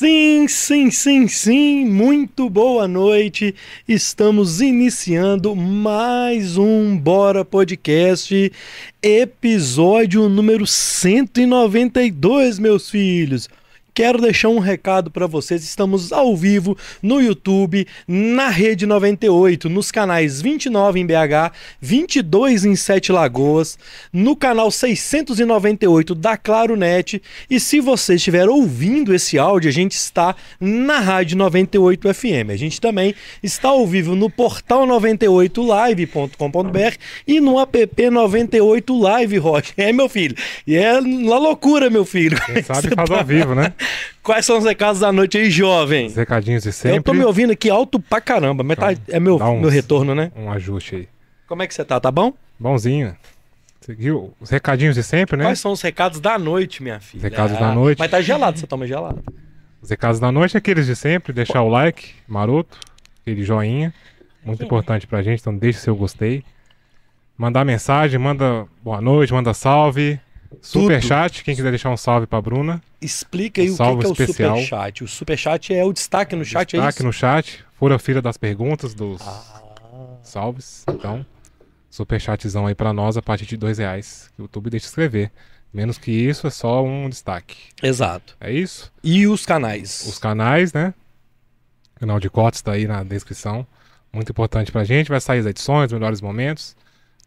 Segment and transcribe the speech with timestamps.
[0.00, 3.54] Sim, sim, sim, sim, muito boa noite.
[3.86, 8.50] Estamos iniciando mais um Bora Podcast,
[9.02, 13.46] episódio número 192, meus filhos.
[14.00, 15.62] Quero deixar um recado para vocês.
[15.62, 21.52] Estamos ao vivo no YouTube, na Rede 98, nos canais 29 em BH,
[21.82, 23.78] 22 em Sete Lagoas,
[24.10, 27.20] no canal 698 da Claro Net.
[27.50, 32.48] E se você estiver ouvindo esse áudio, a gente está na Rádio 98 FM.
[32.48, 36.96] A gente também está ao vivo no portal 98live.com.br
[37.28, 39.74] e no app 98 Live, Rocha.
[39.76, 40.34] É, meu filho.
[40.66, 42.40] E é uma loucura, meu filho.
[42.46, 43.18] Quem sabe faz tá?
[43.18, 43.74] ao vivo, né?
[44.22, 46.06] Quais são os recados da noite aí, jovem?
[46.06, 46.98] Os recadinhos de sempre.
[46.98, 50.30] Eu tô me ouvindo aqui alto pra caramba, mas tá, é meu, meu retorno, né?
[50.36, 51.08] Um ajuste aí.
[51.46, 51.98] Como é que você tá?
[51.98, 52.32] Tá bom?
[52.58, 53.16] Bonzinho.
[53.80, 55.44] Seguiu os recadinhos de sempre, né?
[55.44, 57.18] Quais são os recados da noite, minha filha?
[57.18, 57.98] Os recados ah, da noite.
[57.98, 59.22] Mas tá gelado, você toma gelado.
[59.80, 62.78] Os recados da noite é aqueles de sempre, deixar o like, maroto,
[63.22, 63.92] aquele joinha.
[64.44, 66.44] Muito importante pra gente, então deixe seu gostei.
[67.36, 70.20] Mandar mensagem, manda boa noite, manda salve.
[70.60, 72.82] Super chat, quem quiser deixar um salve pra Bruna.
[73.00, 75.04] Explica aí um o que, que, é o super chat.
[75.04, 78.20] O super chat é o destaque no chat, destaque é Destaque no chat, fura fila
[78.20, 79.62] das perguntas, dos ah.
[80.22, 80.84] salves.
[80.88, 81.24] Então,
[81.88, 84.30] super chatzão aí pra nós a partir de dois reais.
[84.38, 85.30] O YouTube deixa escrever.
[85.72, 87.56] Menos que isso, é só um destaque.
[87.80, 88.36] Exato.
[88.40, 88.92] É isso?
[89.04, 90.04] E os canais?
[90.06, 90.92] Os canais, né?
[91.96, 93.64] O canal de cortes tá aí na descrição.
[94.12, 95.08] Muito importante pra gente.
[95.08, 96.76] Vai sair as edições, melhores momentos.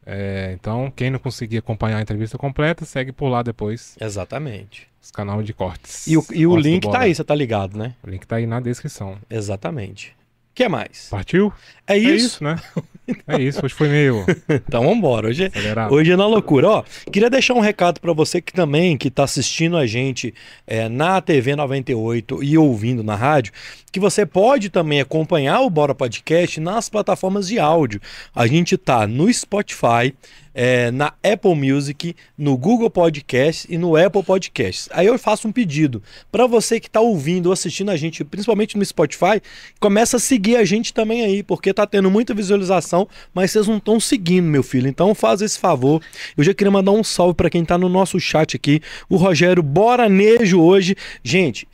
[0.06, 3.96] É, então, quem não conseguir acompanhar a entrevista completa, segue por lá depois.
[4.00, 4.88] Exatamente.
[5.02, 6.08] Os canais de cortes.
[6.08, 7.96] E o, e o link tá aí, você tá ligado, né?
[8.04, 9.18] O link tá aí na descrição.
[9.30, 10.16] Exatamente.
[10.52, 11.08] O que mais?
[11.10, 11.52] Partiu?
[11.88, 12.10] É, é isso?
[12.10, 12.62] É isso, né?
[13.28, 14.26] É isso, hoje foi meio.
[14.50, 15.28] então vambora.
[15.28, 16.68] Hoje, é, hoje é na loucura.
[16.70, 20.34] Ó, queria deixar um recado para você que também que tá assistindo a gente
[20.66, 23.52] é, na TV 98 e ouvindo na rádio,
[23.92, 28.02] que você pode também acompanhar o Bora Podcast nas plataformas de áudio.
[28.34, 30.14] A gente tá no Spotify,
[30.54, 34.88] é, na Apple Music, no Google Podcast e no Apple Podcasts.
[34.92, 38.78] Aí eu faço um pedido para você que está ouvindo ou assistindo a gente, principalmente
[38.78, 39.42] no Spotify,
[39.80, 43.78] começa a seguir a gente também aí, porque tá tendo muita visualização, mas vocês não
[43.78, 44.88] estão seguindo, meu filho.
[44.88, 46.02] Então faz esse favor.
[46.38, 49.64] Eu já queria mandar um salve para quem está no nosso chat aqui, o Rogério
[49.64, 50.96] Boranejo hoje.
[51.24, 51.68] Gente,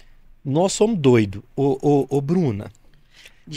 [0.44, 1.42] nós somos doidos.
[1.56, 2.72] Ô, ô, ô Bruna,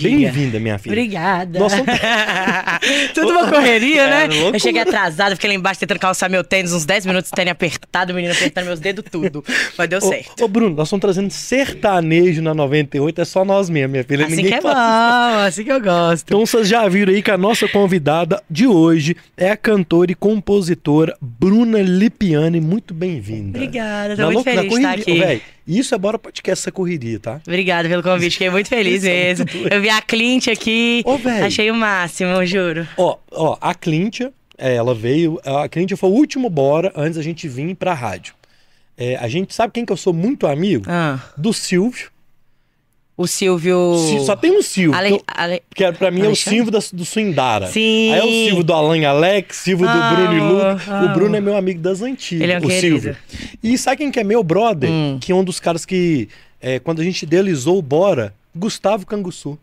[0.00, 0.92] Bem-vinda, minha filha.
[0.92, 1.58] Obrigada.
[1.58, 1.76] Nossa,
[3.14, 4.28] Tudo uma correria, né?
[4.30, 7.52] É, eu cheguei atrasada, fiquei lá embaixo tentando calçar meu tênis, uns 10 minutos, tênis
[7.52, 9.44] apertado, o menino apertando meus dedos, tudo.
[9.76, 10.44] Mas deu ô, certo.
[10.44, 14.24] Ô, Bruno, nós estamos trazendo sertanejo na 98, é só nós mesmo, minha filha.
[14.24, 14.70] Assim Ninguém que é bom,
[15.46, 16.24] assim que eu gosto.
[16.24, 20.14] Então vocês já viram aí que a nossa convidada de hoje é a cantora e
[20.14, 22.60] compositora Bruna Lipiani.
[22.60, 23.58] Muito bem-vinda.
[23.58, 25.22] Obrigada, tô na muito feliz de estar aqui.
[25.22, 27.40] Ô, isso é Bora Podcast, essa correria, tá?
[27.46, 29.46] Obrigada pelo convite, fiquei muito feliz é mesmo.
[29.70, 31.04] É eu vi a Clint aqui,
[31.44, 32.86] achei o máximo, juro.
[32.96, 34.20] Ó, ó, a Clint,
[34.58, 38.34] é, ela veio, a Clint foi o último Bora antes da gente vir pra rádio.
[38.96, 40.84] É, a gente sabe quem que eu sou muito amigo?
[40.86, 41.18] Ah.
[41.36, 42.10] Do Silvio.
[43.16, 43.94] O Silvio.
[44.24, 44.98] Só tem um Silvio.
[44.98, 45.18] Ale...
[45.18, 45.62] Que, Ale...
[45.74, 46.28] que é, pra mim Alexandre?
[46.28, 47.66] é o Silvio da, do Swindara.
[47.66, 48.12] Sim.
[48.12, 51.04] Aí é o Silvio do Alan Alex, Silvio do Bruno e Lu.
[51.04, 52.42] O Bruno é meu amigo das antigas.
[52.42, 52.80] Ele é o querido.
[52.80, 53.16] Silvio.
[53.62, 54.90] E sabe quem que é meu brother?
[54.90, 55.18] Hum.
[55.20, 56.28] Que é um dos caras que,
[56.60, 59.58] é, quando a gente idealizou o Bora, Gustavo Canguçu.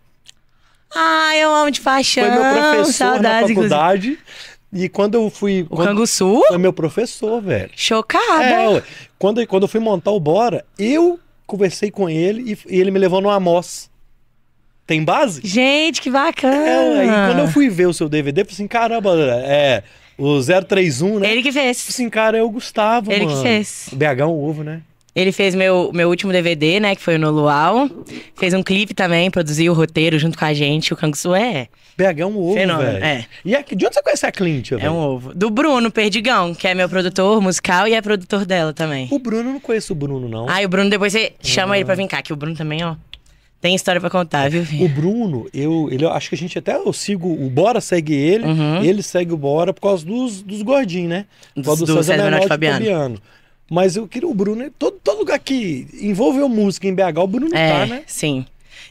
[0.95, 2.23] Ah, eu amo de paixão.
[2.23, 4.07] Foi meu professor Saudades, na faculdade.
[4.09, 4.29] Inclusive.
[4.71, 5.65] E quando eu fui.
[5.69, 6.41] O quando, Canguçu?
[6.47, 7.71] Foi meu professor, velho.
[7.75, 8.43] Chocada.
[8.43, 8.83] É,
[9.17, 12.99] quando, quando eu fui montar o Bora, eu conversei com ele e, e ele me
[12.99, 13.89] levou no Amos.
[14.85, 15.41] Tem base?
[15.43, 17.03] Gente, que bacana!
[17.03, 19.11] É, e quando eu fui ver o seu DVD, eu falei assim, caramba,
[19.45, 19.83] é.
[20.17, 21.31] O 031, né?
[21.31, 21.85] Ele que fez.
[21.87, 23.37] Assim, cara, é o Gustavo, Ele mano.
[23.37, 23.89] que fez.
[23.93, 24.81] BH é um ovo, né?
[25.19, 26.95] Ele fez meu, meu último DVD, né?
[26.95, 27.89] Que foi no Luau.
[28.37, 30.93] Fez um clipe também, produziu o roteiro junto com a gente.
[30.93, 31.67] O Canguçu é.
[31.97, 33.03] BH é um ovo, velho.
[33.03, 33.25] É.
[33.43, 35.33] E a, de onde você conhece a Clint, É um ovo.
[35.35, 39.09] Do Bruno Perdigão, que é meu produtor musical e é produtor dela também.
[39.11, 40.45] O Bruno, eu não conheço o Bruno, não.
[40.47, 42.81] Ah, e o Bruno, depois você chama ele pra vir cá, que o Bruno também,
[42.85, 42.95] ó.
[43.59, 44.63] Tem história para contar, viu?
[44.85, 48.13] O Bruno, eu, ele, eu acho que a gente até eu sigo, o Bora segue
[48.13, 48.81] ele, uhum.
[48.81, 51.25] ele segue o Bora por causa dos, dos gordinhos, né?
[51.53, 52.77] Por causa do, do César Menotti Fabiano.
[52.77, 53.21] Fabiano.
[53.69, 57.55] Mas eu queria o Bruno, todo, todo lugar que envolveu música em BH, o Bruno
[57.55, 58.03] é, tá, né?
[58.07, 58.45] Sim.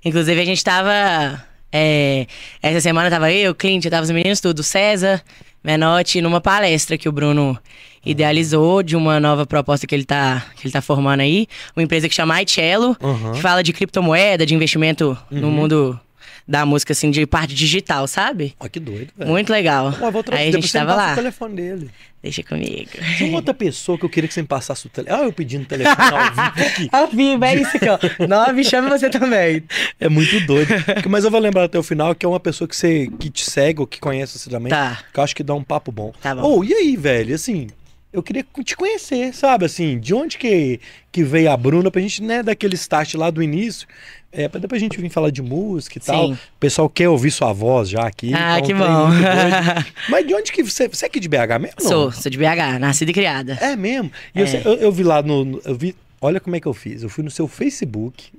[0.04, 1.44] Inclusive a gente tava.
[1.72, 2.26] É,
[2.62, 5.22] essa semana tava eu, Clint, tava os meninos tudo, César,
[5.62, 7.58] Menotti, numa palestra que o Bruno
[8.04, 11.46] idealizou de uma nova proposta que ele tá, que ele tá formando aí.
[11.76, 13.32] Uma empresa que chama iCello, uhum.
[13.32, 15.40] que fala de criptomoeda, de investimento uhum.
[15.40, 16.00] no mundo
[16.48, 18.54] da música, assim, de parte digital, sabe?
[18.58, 19.30] Ó, que doido, velho.
[19.30, 19.90] Muito legal.
[19.90, 21.12] Vou Aí a gente tava lá.
[21.12, 21.90] o telefone dele.
[22.22, 22.90] Deixa comigo.
[23.18, 25.20] Tem outra pessoa que eu queria que você me passasse o telefone.
[25.20, 26.88] Ah, eu pedindo o telefone ao vivo aqui.
[26.90, 28.26] Ao vivo, é isso aqui, ó.
[28.26, 29.62] Nove, chama você também.
[30.00, 30.68] É muito doido.
[31.08, 33.48] Mas eu vou lembrar até o final que é uma pessoa que você que te
[33.48, 34.70] segue ou que conhece você também.
[34.70, 34.98] Tá.
[35.12, 36.12] Que eu acho que dá um papo bom.
[36.20, 36.58] Tá bom.
[36.58, 37.34] Ô, e aí, velho?
[37.34, 37.68] Assim,
[38.12, 39.66] eu queria te conhecer, sabe?
[39.66, 40.80] Assim, de onde que,
[41.12, 43.86] que veio a Bruna pra gente, né, daquele start lá do início.
[44.30, 46.26] É, pra depois a gente vir falar de música e tal.
[46.28, 46.32] Sim.
[46.34, 48.32] O pessoal quer ouvir sua voz já aqui.
[48.34, 49.08] Ah, então que bom.
[50.10, 50.86] Mas de onde que você.
[50.88, 51.80] Você é aqui de BH mesmo?
[51.80, 53.54] Sou, sou de BH, nascida e criada.
[53.60, 54.10] É mesmo.
[54.34, 54.62] E É.
[54.64, 55.44] eu eu, vi lá no.
[55.44, 57.02] no- Eu vi, olha como é que eu fiz.
[57.02, 58.30] Eu fui no seu Facebook,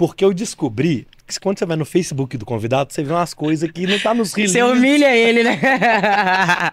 [0.00, 3.70] porque eu descobri que quando você vai no Facebook do convidado, você vê umas coisas
[3.70, 4.56] que não tá nos releases.
[4.56, 5.60] Você humilha ele, né?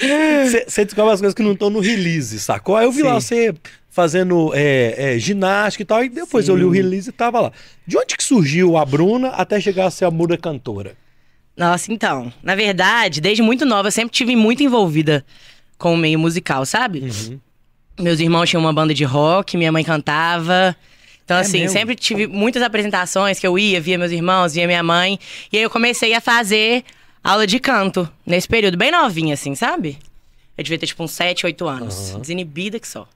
[0.00, 2.76] Você, você descobre as coisas que não estão no release, sacou?
[2.76, 3.26] Aí eu vi lá Sim.
[3.26, 3.54] você
[3.88, 6.76] fazendo é, é, ginástica e tal, e depois eu li o Sim.
[6.76, 7.52] release e tava lá.
[7.86, 10.96] De onde que surgiu a Bruna até chegar a ser a Muda cantora?
[11.56, 15.24] Nossa, então, na verdade, desde muito nova, eu sempre tive muito envolvida
[15.76, 17.00] com o meio musical, sabe?
[17.00, 17.40] Uhum.
[18.00, 20.76] Meus irmãos tinham uma banda de rock, minha mãe cantava.
[21.28, 21.76] Então, É assim, mesmo?
[21.78, 25.20] sempre tive muitas apresentações que eu ia, via meus irmãos, via minha mãe.
[25.52, 26.82] E aí eu comecei a fazer
[27.22, 29.98] aula de canto nesse período, bem novinha, assim, sabe?
[30.56, 32.12] Eu devia ter, tipo, uns 7, 8 anos.
[32.12, 32.20] Aham.
[32.20, 33.06] Desinibida que só.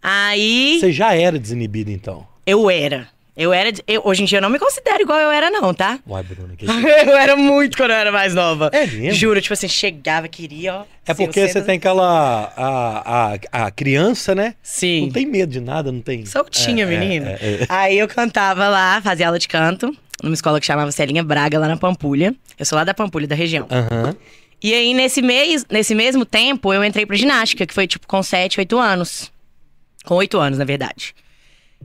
[0.00, 2.24] Aí Você já era desinibida, então?
[2.46, 3.08] eu era.
[3.34, 3.72] Eu era.
[3.86, 5.98] eu- hoje em dia eu não me considero igual eu era, não, tá?
[6.06, 6.66] Uai, Bruna, que
[7.08, 8.68] eu era muito quando eu era mais nova.
[8.72, 9.12] É mesmo?
[9.14, 10.84] Juro, tipo assim, chegava, queria, ó.
[11.06, 12.52] É assim, porque você tem aquela.
[12.56, 14.54] A, a, a criança, né?
[14.62, 15.02] Sim.
[15.06, 16.26] Não tem medo de nada, não tem.
[16.26, 17.30] Soltinha, É, menina.
[17.30, 17.66] é, é, é.
[17.68, 21.68] Aí eu cantava lá, fazia aula de canto, numa escola que chamava Celinha Braga, lá
[21.68, 22.34] na Pampulha.
[22.58, 23.66] Eu sou lá da Pampulha, da região.
[23.70, 24.14] Aham.
[24.62, 28.22] E aí, nesse, mês, nesse mesmo tempo, eu entrei pra ginástica, que foi tipo com
[28.22, 29.32] 7, 8 anos.
[30.04, 31.14] Com 8 anos, na verdade.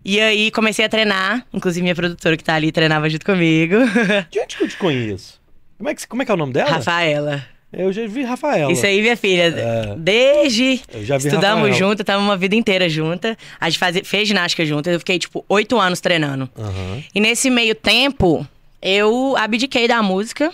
[0.03, 3.75] E aí comecei a treinar, inclusive minha produtora que tá ali treinava junto comigo.
[4.31, 5.39] De onde que eu te conheço?
[5.77, 6.69] Como é que, como é, que é o nome dela?
[6.69, 7.45] Rafaela.
[7.71, 8.71] Eu já vi Rafaela.
[8.71, 9.53] Isso aí, minha filha.
[9.55, 9.95] É.
[9.97, 10.81] Desde.
[10.91, 11.73] Eu já vi Estudamos Rafaela.
[11.73, 13.37] junto, tava uma vida inteira junta.
[13.59, 14.89] A gente fazia, fez ginástica junto.
[14.89, 16.49] Eu fiquei, tipo, oito anos treinando.
[16.57, 17.03] Aham.
[17.13, 18.47] E nesse meio tempo,
[18.81, 20.51] eu abdiquei da música.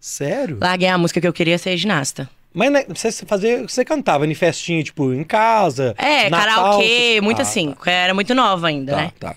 [0.00, 0.58] Sério?
[0.60, 2.28] Larguei a música que eu queria ser ginasta.
[2.54, 5.92] Mas né, você fazia, você cantava em festinha, tipo, em casa?
[5.98, 7.74] É, Natal, karaokê, muito Ah, assim.
[7.84, 9.12] Eu era muito nova ainda, Tá, né?
[9.18, 9.36] tá.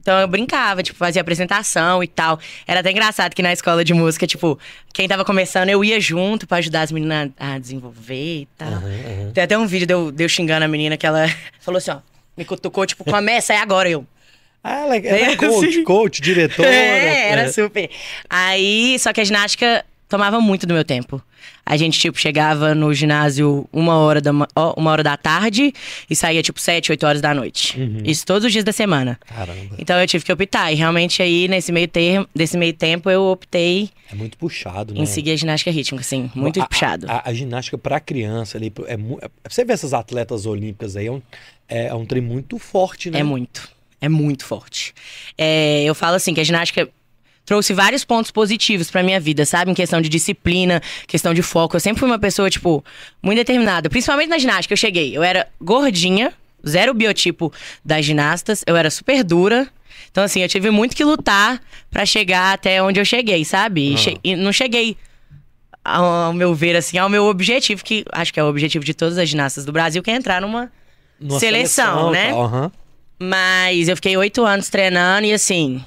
[0.00, 2.38] Então eu brincava, tipo, fazia apresentação e tal.
[2.66, 4.58] Era até engraçado que na escola de música, tipo,
[4.92, 8.68] quem tava começando, eu ia junto pra ajudar as meninas a desenvolver e tal.
[8.68, 9.30] Aham, aham.
[9.32, 11.26] Tem até um vídeo de eu, de eu xingando a menina que ela
[11.60, 11.98] falou assim, ó.
[12.36, 14.06] Me cutucou, tipo, começa, é agora eu.
[14.62, 15.84] Ah, ela, ela é É, coach, assim.
[15.84, 16.68] coach, diretora.
[16.68, 17.52] É, era é.
[17.52, 17.90] super.
[18.28, 19.84] Aí, só que a ginástica
[20.14, 21.20] tomava muito do meu tempo.
[21.66, 25.72] A gente, tipo, chegava no ginásio uma hora da, uma hora da tarde
[26.08, 27.80] e saía, tipo, sete, oito horas da noite.
[27.80, 27.98] Uhum.
[28.04, 29.18] Isso todos os dias da semana.
[29.26, 30.70] Caramba, Então eu tive que optar.
[30.70, 35.00] E realmente aí, nesse meio, termo, desse meio tempo, eu optei é muito puxado, né?
[35.00, 36.30] em seguir a ginástica rítmica, assim.
[36.34, 37.06] Muito A- a- puxado.
[37.10, 41.10] A, a ginástica pra criança ali, é, é- você vê essas atletas olímpicas aí, é
[41.12, 41.20] um,
[41.68, 43.18] é, é um trem muito forte, né?
[43.18, 43.68] É muito.
[44.00, 44.94] É muito forte.
[45.36, 46.88] É, eu falo assim que a ginástica
[47.44, 49.70] trouxe vários pontos positivos pra minha vida, sabe?
[49.70, 51.76] Em questão de disciplina, questão de foco.
[51.76, 52.82] Eu sempre fui uma pessoa, tipo,
[53.22, 53.90] muito determinada.
[53.90, 55.16] Principalmente na ginástica, eu cheguei.
[55.16, 56.32] Eu era gordinha,
[56.66, 57.52] zero biotipo
[57.84, 58.62] das ginastas.
[58.66, 59.68] Eu era super dura.
[60.10, 61.60] Então, assim, eu tive muito que lutar
[61.90, 63.90] pra chegar até onde eu cheguei, sabe?
[63.90, 63.96] E, Ah.
[63.96, 64.96] che- e não cheguei,
[65.84, 68.94] ao, ao meu ver, assim, ao meu objetivo, que acho que é o objetivo de
[68.94, 70.70] todas as ginastas do Brasil, que é entrar numa
[71.20, 72.30] Numa Seleção, e né?
[72.30, 72.72] tal, aham.
[73.20, 75.84] mas eu fiquei oito anos treinando e assim,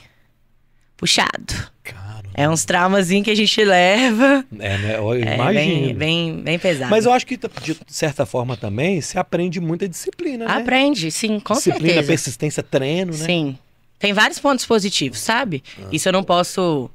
[0.98, 1.54] puxado.
[2.40, 4.46] É uns traumazinhos que a gente leva.
[4.60, 4.98] é, né?
[4.98, 5.54] Eu É imagino.
[5.54, 6.92] bem, bem, bem pesado.
[6.92, 10.54] Mas eu acho que, de certa forma, também, você aprende muita disciplina, né?
[10.54, 12.08] Aprende, sim, com disciplina, certeza.
[12.08, 13.26] persistência, treino, né?
[13.26, 13.58] Sim.
[13.98, 15.64] Tem vários pontos positivos, sabe?
[15.92, 16.92] Isso eu não posso.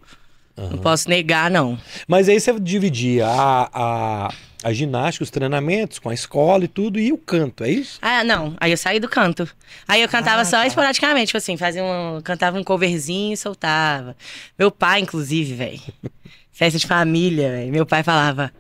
[0.56, 1.76] Não posso negar, não.
[2.06, 6.98] Mas aí você dividia a, a, a ginástica, os treinamentos com a escola e tudo,
[6.98, 7.98] e o canto, é isso?
[8.02, 8.54] Ah, não.
[8.60, 9.48] Aí eu saí do canto.
[9.88, 10.66] Aí eu cantava Ah, só tá.
[10.66, 12.20] esporadicamente, tipo assim, fazia um.
[12.22, 14.16] Cantava um coverzinho e soltava.
[14.58, 15.80] Meu pai, inclusive, velho.
[16.52, 17.72] Festa de família, velho.
[17.72, 18.52] Meu pai falava.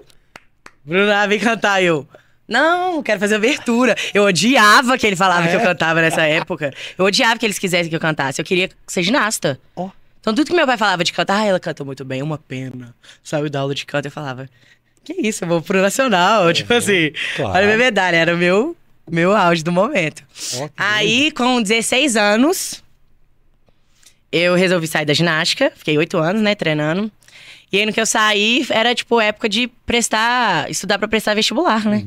[0.84, 2.06] Bruna, vem cantar eu.
[2.48, 3.94] Não, quero fazer abertura.
[4.12, 5.62] Eu odiava que ele falava Ah, que eu é?
[5.64, 6.72] cantava nessa época.
[6.98, 8.40] Eu odiava que eles quisessem que eu cantasse.
[8.40, 9.58] Eu queria ser ginasta.
[9.76, 9.88] Ó.
[10.20, 12.38] Então tudo que meu pai falava de cantar, ah, ela canta muito bem, é uma
[12.38, 12.94] pena.
[13.22, 14.48] Saiu da aula de canto, eu falava,
[15.04, 16.52] que isso, eu vou pro nacional.
[16.52, 17.52] Tipo assim, claro.
[17.54, 18.76] olha a minha medalha, era o meu,
[19.10, 20.22] meu auge do momento.
[20.50, 22.82] Que Aí, com 16 anos,
[24.30, 25.72] eu resolvi sair da ginástica.
[25.74, 27.10] Fiquei oito anos, né, treinando.
[27.72, 30.70] E aí, no que eu saí, era, tipo, época de prestar...
[30.70, 32.04] Estudar pra prestar vestibular, né?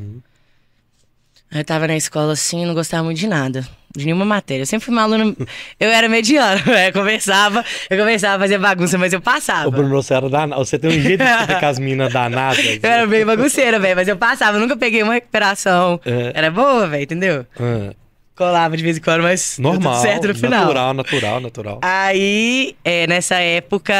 [1.55, 3.65] Eu tava na escola assim, não gostava muito de nada.
[3.95, 4.63] De nenhuma matéria.
[4.63, 5.33] Eu sempre fui uma aluna.
[5.79, 9.69] Eu era mediana, eu conversava, eu conversava, fazia bagunça, mas eu passava.
[9.69, 10.65] Ô, Bruno, você era danado.
[10.65, 12.59] Você tem um jeito de ser com as minas danadas.
[12.83, 15.97] Eu era bem bagunceira, velho, mas eu passava, eu nunca peguei uma recuperação.
[16.05, 16.33] É.
[16.35, 17.45] Era boa, velho, entendeu?
[17.57, 17.93] Ah,
[18.35, 20.01] Colava de vez em quando, mas normal.
[20.01, 20.65] certo no final.
[20.65, 21.79] Natural, natural, natural.
[21.81, 23.93] Aí, é, nessa época,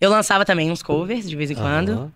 [0.00, 1.92] eu lançava também uns covers de vez em quando.
[1.92, 2.12] Aham.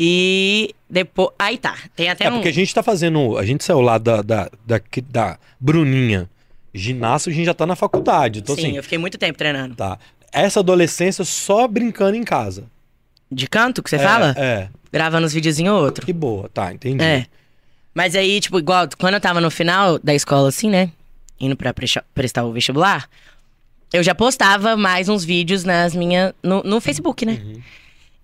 [0.00, 1.30] E depois.
[1.38, 1.76] Aí tá.
[1.96, 2.34] Tem até É um.
[2.34, 3.36] porque a gente tá fazendo.
[3.36, 6.30] A gente saiu lá da, da, da, da Bruninha
[6.72, 8.38] ginasta, a gente já tá na faculdade.
[8.38, 9.74] Então, Sim, assim, eu fiquei muito tempo treinando.
[9.74, 9.98] tá.
[10.30, 12.64] Essa adolescência só brincando em casa.
[13.32, 14.34] De canto que você É, fala?
[14.38, 14.68] É.
[14.92, 16.06] Gravando uns videozinhos ou outro.
[16.06, 17.02] Que boa, tá, entendi.
[17.02, 17.26] É.
[17.94, 20.90] Mas aí, tipo, igual, quando eu tava no final da escola, assim, né?
[21.40, 21.74] Indo pra
[22.14, 23.08] prestar o vestibular,
[23.92, 26.32] eu já postava mais uns vídeos nas minhas.
[26.42, 27.40] No, no Facebook, né?
[27.44, 27.60] Uhum.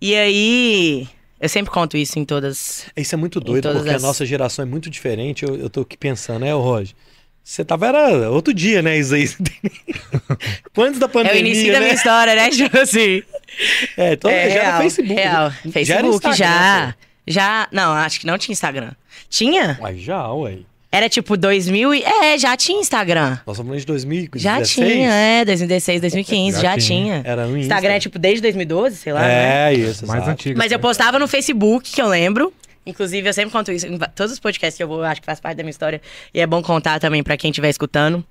[0.00, 1.08] E aí.
[1.44, 2.86] Eu sempre conto isso em todas.
[2.96, 5.44] Isso é muito doido, porque as- a nossa geração é muito diferente.
[5.44, 6.94] Eu, eu tô aqui pensando, né, ô Roger?
[7.42, 9.28] Você tava, era outro dia, né, isso aí?
[10.78, 11.80] Antes da É pandemia, o início da né?
[11.80, 12.48] minha história, né?
[12.50, 13.22] Tipo assim.
[13.96, 15.14] É, então é, já era real, Facebook.
[15.14, 15.50] Real.
[15.50, 16.94] Já era Facebook Instagram, já.
[16.96, 17.04] pô.
[17.26, 17.68] Já.
[17.70, 18.92] Não, acho que não tinha Instagram.
[19.28, 19.78] Tinha?
[19.82, 20.58] Mas já, ué.
[20.94, 22.02] Era tipo 2000 e...
[22.04, 23.38] É, já tinha Instagram.
[23.44, 24.42] Nós falando de 2016.
[24.42, 25.44] Já tinha, é.
[25.44, 27.20] 2016, 2015, já, Já tinha.
[27.20, 27.22] tinha.
[27.24, 27.58] Era Insta.
[27.58, 29.72] Instagram é tipo desde 2012, sei lá, né?
[29.72, 30.06] É, isso.
[30.06, 30.30] Mais exato.
[30.30, 30.56] antigo.
[30.56, 32.52] Mas eu postava no Facebook, que eu lembro.
[32.86, 35.26] Inclusive, eu sempre conto isso em todos os podcasts que eu vou, eu acho que
[35.26, 36.00] faz parte da minha história.
[36.32, 38.24] E é bom contar também pra quem estiver escutando.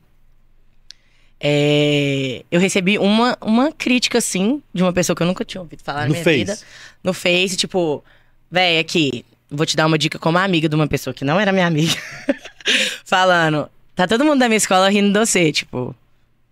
[1.45, 5.83] É, eu recebi uma, uma crítica, assim, de uma pessoa que eu nunca tinha ouvido
[5.83, 6.37] falar No na minha Face.
[6.37, 6.57] vida.
[7.03, 8.01] No Face, tipo,
[8.49, 11.51] véi, aqui, vou te dar uma dica como amiga de uma pessoa que não era
[11.51, 11.93] minha amiga.
[13.05, 15.95] Falando, tá todo mundo da minha escola rindo de você, tipo,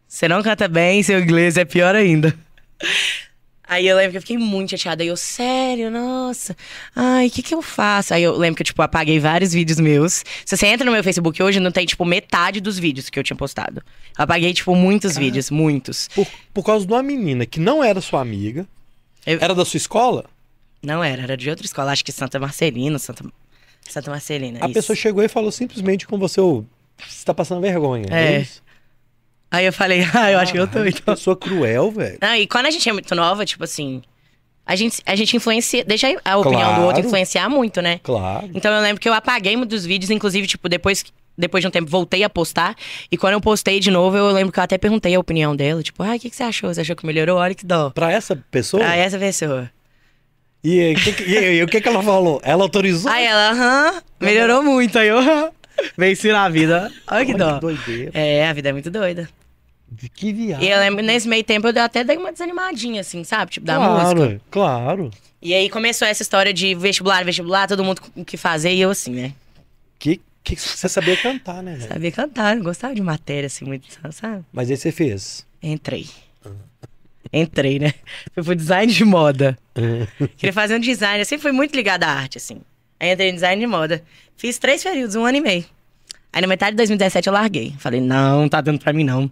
[0.07, 2.33] você não canta bem, seu inglês é pior ainda.
[3.67, 5.01] Aí eu lembro que eu fiquei muito chateada.
[5.01, 6.57] Aí eu, sério, nossa.
[6.93, 8.13] Ai, o que que eu faço?
[8.13, 10.25] Aí eu lembro que eu, tipo, apaguei vários vídeos meus.
[10.45, 13.23] Se você entra no meu Facebook hoje, não tem, tipo, metade dos vídeos que eu
[13.23, 13.81] tinha postado.
[14.17, 16.09] Eu apaguei, tipo, muitos vídeos, muitos.
[16.13, 18.67] Por, por causa de uma menina que não era sua amiga.
[19.25, 20.25] Eu- Era da sua escola?
[20.81, 21.91] Não era, era de outra escola.
[21.91, 23.23] Acho que Santa Marcelina, Santa,
[23.87, 24.59] Santa Marcelina.
[24.61, 24.73] A isso.
[24.73, 28.05] pessoa chegou e falou simplesmente com você, você tá passando vergonha.
[28.09, 28.39] É.
[28.41, 28.61] isso?
[29.51, 31.13] Aí eu falei, ah, eu acho que eu tô, Caralho, então.
[31.13, 32.17] Pessoa cruel, velho.
[32.21, 34.01] Não, e quando a gente é muito nova, tipo assim,
[34.65, 36.83] a gente, a gente influencia, deixa a opinião do Claro.
[36.85, 37.99] outro influenciar muito, né?
[38.01, 38.49] Claro.
[38.53, 41.03] Então eu lembro que eu apaguei muitos vídeos, inclusive, tipo, depois,
[41.37, 42.75] depois de um tempo voltei a postar.
[43.11, 45.83] E quando eu postei de novo, eu lembro que eu até perguntei a opinião dela,
[45.83, 46.73] tipo, ah, o que, que você achou?
[46.73, 47.37] Você achou que melhorou?
[47.37, 47.89] Olha que dó.
[47.89, 48.81] Pra essa pessoa?
[48.81, 49.69] Pra essa pessoa.
[50.63, 52.39] E, aí, que que- o que, que ela falou?
[52.43, 53.11] Ela autorizou?
[53.11, 54.97] Aí ela, aham, melhorou muito.
[54.99, 55.51] Aí eu, aham,
[55.97, 56.91] venci na vida.
[57.09, 57.53] Olha que Olha dó.
[57.55, 58.11] que doideira.
[58.13, 59.27] É, a vida é muito doida.
[60.13, 60.67] Que viagem.
[60.67, 63.51] E eu lembro, nesse meio tempo, eu até dei uma desanimadinha, assim, sabe?
[63.51, 64.41] Tipo, da claro, música.
[64.49, 65.11] Claro.
[65.41, 68.79] E aí começou essa história de vestibular, vestibular, todo mundo com o que fazer, e
[68.81, 69.33] eu assim, né?
[69.99, 71.87] Que, que você sabia cantar, né, velho?
[71.89, 74.45] Sabia cantar, não gostava de matéria, assim, muito, sabe?
[74.53, 75.45] Mas aí você fez.
[75.61, 76.07] Entrei.
[77.31, 77.93] Entrei, né?
[78.33, 79.57] Fui pro design de moda.
[80.37, 82.57] Queria fazer um design, eu sempre fui muito ligada à arte, assim.
[82.99, 84.03] Aí entrei em design de moda.
[84.37, 85.65] Fiz três períodos, um ano e meio.
[86.33, 87.73] Aí na metade de 2017 eu larguei.
[87.77, 89.31] Falei, não, tá dando pra mim não.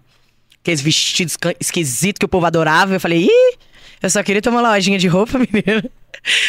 [0.62, 2.94] Aqueles vestidos esquisitos que o povo adorava.
[2.94, 3.58] Eu falei, ih,
[4.02, 5.90] eu só queria ter uma lojinha de roupa, menina.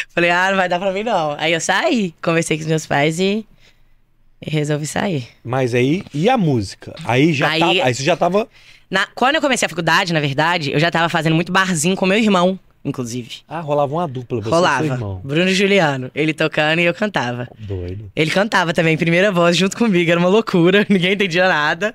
[0.08, 1.36] Falei, ah, não vai dar pra mim não.
[1.38, 3.46] Aí eu saí, conversei com os meus pais e,
[4.44, 5.28] e resolvi sair.
[5.44, 6.94] Mas aí, e a música?
[7.04, 8.48] Aí já Aí- tava, aí você já tava.
[8.90, 12.06] Na- quando eu comecei a faculdade, na verdade, eu já tava fazendo muito barzinho com
[12.06, 13.36] meu irmão, inclusive.
[13.46, 14.84] Ah, rolava uma dupla, você e Rolava.
[14.84, 15.20] seu irmão.
[15.22, 16.10] Bruno e Juliano.
[16.14, 17.46] Ele tocando e eu cantava.
[17.58, 18.10] Doido.
[18.16, 20.10] Ele cantava também, primeira voz, junto comigo.
[20.10, 21.94] Era uma loucura, ninguém entendia nada.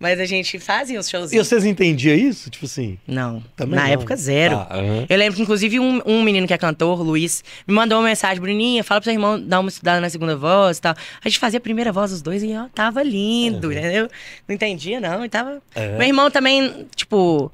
[0.00, 1.48] Mas a gente fazia uns E showzinhos.
[1.48, 2.48] vocês entendiam isso?
[2.50, 2.96] Tipo assim.
[3.04, 3.90] Não, Também na não.
[3.92, 4.56] época zero.
[4.56, 5.06] Ah, aham.
[5.08, 8.40] Eu lembro que, inclusive, um, um menino que é cantor, Luiz, me mandou uma mensagem,
[8.40, 10.94] Bruninha, fala pro seu irmão dar uma estudada na segunda voz e tal.
[11.24, 14.08] A gente fazia a primeira voz os dois e ó, tava lindo, entendeu?
[14.46, 15.60] Não entendia, não, e tava...
[15.74, 15.98] É.
[15.98, 17.50] Meu irmão também, tipo,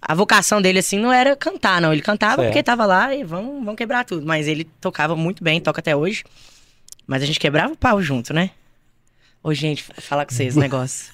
[0.00, 1.92] a vocação dele, assim, não era cantar, não.
[1.92, 2.46] Ele cantava Certo.
[2.48, 4.24] porque tava lá e vamos, vamos quebrar tudo.
[4.26, 6.24] Mas ele tocava muito bem, toca até hoje.
[7.06, 8.50] Mas a gente quebrava o pau junto, né?
[9.42, 11.12] Ô, gente, falar com vocês esse negócio.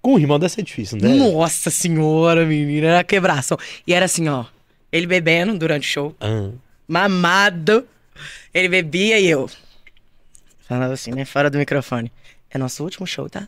[0.00, 1.08] Com o irmão deve ser difícil, né?
[1.08, 3.56] Nossa senhora, menina, era quebração.
[3.86, 4.44] E era assim, ó,
[4.90, 6.50] ele bebendo durante o show, Ah,
[6.86, 7.86] mamado.
[8.52, 9.48] Ele bebia e eu.
[10.68, 11.24] Falava assim, né?
[11.24, 12.10] Fora do microfone.
[12.50, 13.46] É nosso último show, tá?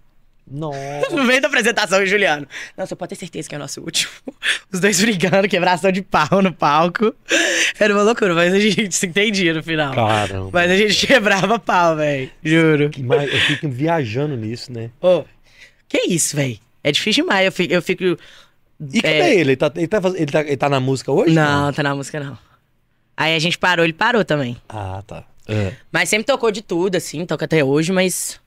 [0.50, 0.78] Nossa.
[1.10, 2.46] No meio da apresentação, Juliano.
[2.76, 4.10] Você pode ter certeza que é o nosso último.
[4.72, 7.14] Os dois brigando, quebração de pau no palco.
[7.78, 9.94] Era uma loucura, mas a gente se entendia no final.
[9.94, 10.50] Caramba.
[10.52, 12.30] Mas a gente quebrava pau, velho.
[12.42, 12.84] Juro.
[12.84, 14.90] Eu fico viajando nisso, né?
[15.00, 15.24] Ô,
[15.90, 16.58] que isso, velho?
[16.82, 17.44] É difícil demais.
[17.44, 17.72] Eu fico.
[17.74, 18.04] Eu fico
[18.92, 19.30] E cadê É.
[19.34, 19.40] ele?
[19.40, 21.34] Ele tá, ele, tá, faz- ele, tá, ele tá na música hoje?
[21.34, 22.38] não, tá na música, não.
[23.16, 24.56] Aí a gente parou, ele parou também.
[24.68, 25.24] Ah, tá.
[25.46, 25.72] É.
[25.92, 28.40] Mas sempre tocou de tudo, assim, toca até hoje, mas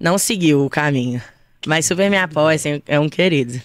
[0.00, 1.20] não seguiu o caminho.
[1.66, 3.60] Mas super me apoia, assim, é um querido.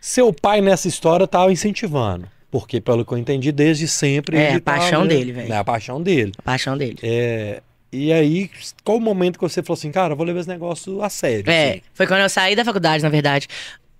[0.00, 2.28] Seu pai nessa história tava incentivando.
[2.50, 4.36] Porque, pelo que eu entendi, desde sempre.
[4.36, 5.52] É, a paixão tava, dele, velho.
[5.52, 6.32] É a paixão dele.
[6.38, 6.98] A paixão dele.
[7.02, 7.62] É.
[7.94, 8.50] E aí,
[8.82, 11.48] qual o momento que você falou assim, cara, eu vou levar esse negócio a sério?
[11.48, 11.82] É, assim?
[11.94, 13.46] foi quando eu saí da faculdade, na verdade.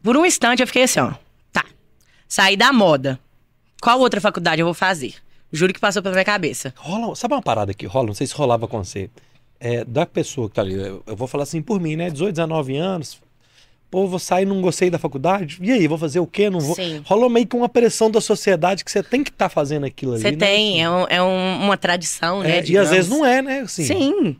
[0.03, 1.13] Por um instante eu fiquei assim, ó.
[1.53, 1.65] Tá.
[2.29, 3.21] Saí da moda.
[3.81, 5.15] Qual outra faculdade eu vou fazer?
[5.53, 6.75] Juro que passou pela minha cabeça.
[6.77, 8.09] Rola, sabe uma parada que rola?
[8.09, 9.09] Não sei se rolava com você.
[9.61, 12.11] É, da pessoa que tá ali, eu vou falar assim por mim, né?
[12.11, 13.21] 18, 19 anos,
[13.95, 15.57] Pô, vou sair, não gostei da faculdade.
[15.61, 16.51] E aí, vou fazer o quê?
[16.51, 16.75] Não vou.
[16.75, 17.01] Sim.
[17.05, 20.15] Rolou meio que uma pressão da sociedade que você tem que estar tá fazendo aquilo
[20.15, 20.23] ali.
[20.23, 20.37] Você né?
[20.37, 22.59] tem, é, um, é um, uma tradição, né?
[22.59, 23.61] É, e às vezes não é, né?
[23.61, 23.85] Assim.
[23.85, 24.37] Sim.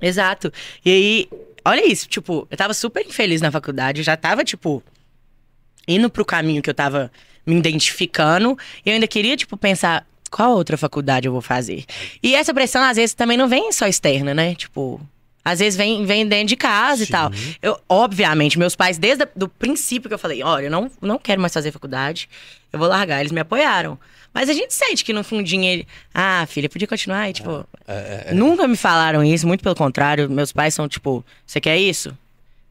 [0.00, 0.50] Exato.
[0.82, 1.28] E aí,
[1.62, 4.82] olha isso, tipo, eu tava super infeliz na faculdade, já tava, tipo,
[5.86, 7.12] indo pro caminho que eu tava
[7.44, 8.56] me identificando.
[8.86, 11.84] E eu ainda queria, tipo, pensar, qual outra faculdade eu vou fazer?
[12.22, 14.54] E essa pressão, às vezes, também não vem só externa, né?
[14.54, 14.98] Tipo,
[15.44, 17.02] às vezes vem, vem dentro de casa Sim.
[17.04, 17.30] e tal.
[17.60, 21.40] Eu, obviamente, meus pais, desde o princípio que eu falei, olha, eu não, não quero
[21.40, 22.28] mais fazer faculdade,
[22.72, 23.20] eu vou largar.
[23.20, 23.98] Eles me apoiaram.
[24.32, 25.86] Mas a gente sente que no fundinho ele.
[26.14, 27.28] Ah, filha, podia continuar.
[27.28, 28.34] E, tipo, é, é, é.
[28.34, 30.30] nunca me falaram isso, muito pelo contrário.
[30.30, 32.16] Meus pais são tipo, você quer isso?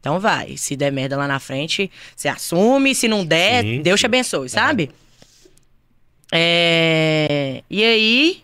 [0.00, 0.56] Então vai.
[0.56, 2.94] Se der merda lá na frente, você assume.
[2.94, 4.02] Se não der, sim, Deus sim.
[4.02, 4.90] te abençoe, sabe?
[6.32, 7.62] É.
[7.70, 8.42] E aí,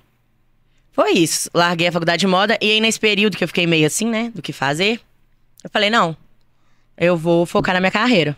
[0.99, 1.49] foi isso.
[1.55, 4.33] Larguei a faculdade de moda e aí nesse período que eu fiquei meio assim, né,
[4.35, 5.01] do que fazer,
[5.63, 6.17] eu falei, não,
[6.97, 8.37] eu vou focar na minha carreira.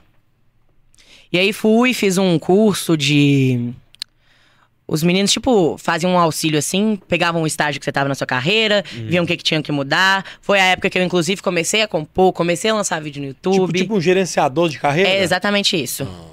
[1.32, 3.72] E aí fui, fiz um curso de
[4.86, 8.26] os meninos, tipo, faziam um auxílio assim, pegavam o estágio que você tava na sua
[8.26, 9.06] carreira, uhum.
[9.06, 10.22] viam o que, que tinha que mudar.
[10.42, 13.54] Foi a época que eu, inclusive, comecei a compor, comecei a lançar vídeo no YouTube.
[13.54, 15.08] Tipo, tipo um gerenciador de carreira?
[15.08, 16.02] É exatamente isso.
[16.02, 16.30] Uhum.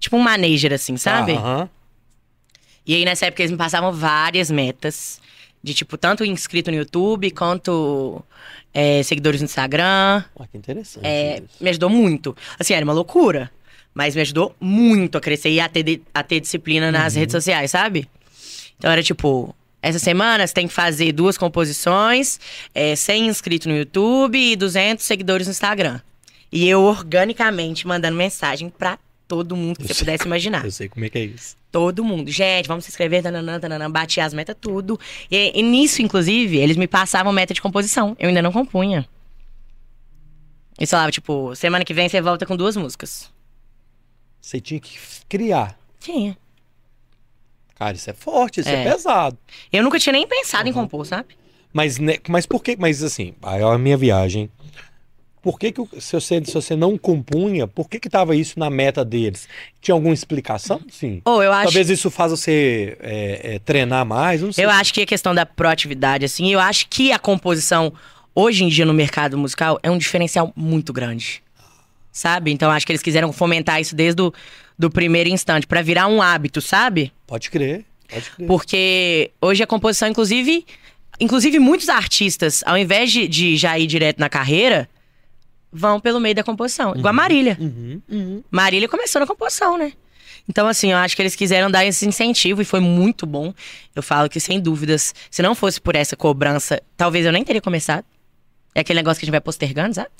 [0.00, 1.32] Tipo um manager, assim, sabe?
[1.32, 1.68] Uhum.
[2.84, 5.21] E aí, nessa época, eles me passavam várias metas.
[5.62, 8.24] De, tipo, tanto inscrito no YouTube quanto
[8.74, 10.24] é, seguidores no Instagram.
[10.38, 11.06] Ah, que interessante.
[11.06, 12.36] É, me ajudou muito.
[12.58, 13.50] Assim, era uma loucura.
[13.94, 17.20] Mas me ajudou muito a crescer e a ter, a ter disciplina nas uhum.
[17.20, 18.08] redes sociais, sabe?
[18.78, 22.40] Então era tipo, essa semana você tem que fazer duas composições,
[22.74, 26.00] é, 100 inscritos no YouTube e 200 seguidores no Instagram.
[26.50, 28.98] E eu organicamente mandando mensagem pra
[29.32, 30.62] todo mundo que eu você sei, pudesse imaginar.
[30.62, 31.56] Eu sei como é que é isso.
[31.70, 32.30] Todo mundo.
[32.30, 35.00] Gente, vamos se inscrever, tananã, tananã, bati as metas, tudo.
[35.30, 38.14] E, e, nisso, inclusive, eles me passavam meta de composição.
[38.18, 39.08] Eu ainda não compunha.
[40.78, 43.30] Eles falavam, tipo, semana que vem você volta com duas músicas.
[44.38, 44.98] Você tinha que
[45.30, 45.78] criar.
[45.98, 46.36] Tinha.
[47.74, 49.38] Cara, isso é forte, isso é, é pesado.
[49.72, 50.70] Eu nunca tinha nem pensado uhum.
[50.70, 51.34] em compor, sabe?
[51.72, 52.76] Mas, né, mas por que?
[52.76, 54.50] Mas assim, a minha viagem
[55.42, 58.70] por que, que se, você, se você não compunha, por que que tava isso na
[58.70, 59.48] meta deles?
[59.80, 60.80] Tinha alguma explicação?
[60.88, 61.20] Sim.
[61.24, 61.64] Ou eu acho...
[61.64, 64.64] Talvez isso faz você é, é, treinar mais, não sei.
[64.64, 67.92] Eu acho que a questão da proatividade, assim, eu acho que a composição,
[68.32, 71.42] hoje em dia no mercado musical, é um diferencial muito grande.
[72.12, 72.52] Sabe?
[72.52, 74.32] Então acho que eles quiseram fomentar isso desde o
[74.78, 77.12] do primeiro instante, para virar um hábito, sabe?
[77.26, 78.46] Pode crer, pode crer.
[78.46, 80.64] Porque hoje a composição, inclusive...
[81.20, 84.88] Inclusive, muitos artistas, ao invés de, de já ir direto na carreira
[85.72, 86.90] vão pelo meio da composição.
[86.90, 86.98] Uhum.
[86.98, 87.56] Igual a Marília.
[87.58, 88.02] Uhum.
[88.10, 88.44] Uhum.
[88.50, 89.92] Marília começou na composição, né?
[90.48, 93.54] Então, assim, eu acho que eles quiseram dar esse incentivo e foi muito bom.
[93.94, 97.60] Eu falo que, sem dúvidas, se não fosse por essa cobrança, talvez eu nem teria
[97.60, 98.04] começado.
[98.74, 100.10] É aquele negócio que a gente vai postergando, sabe?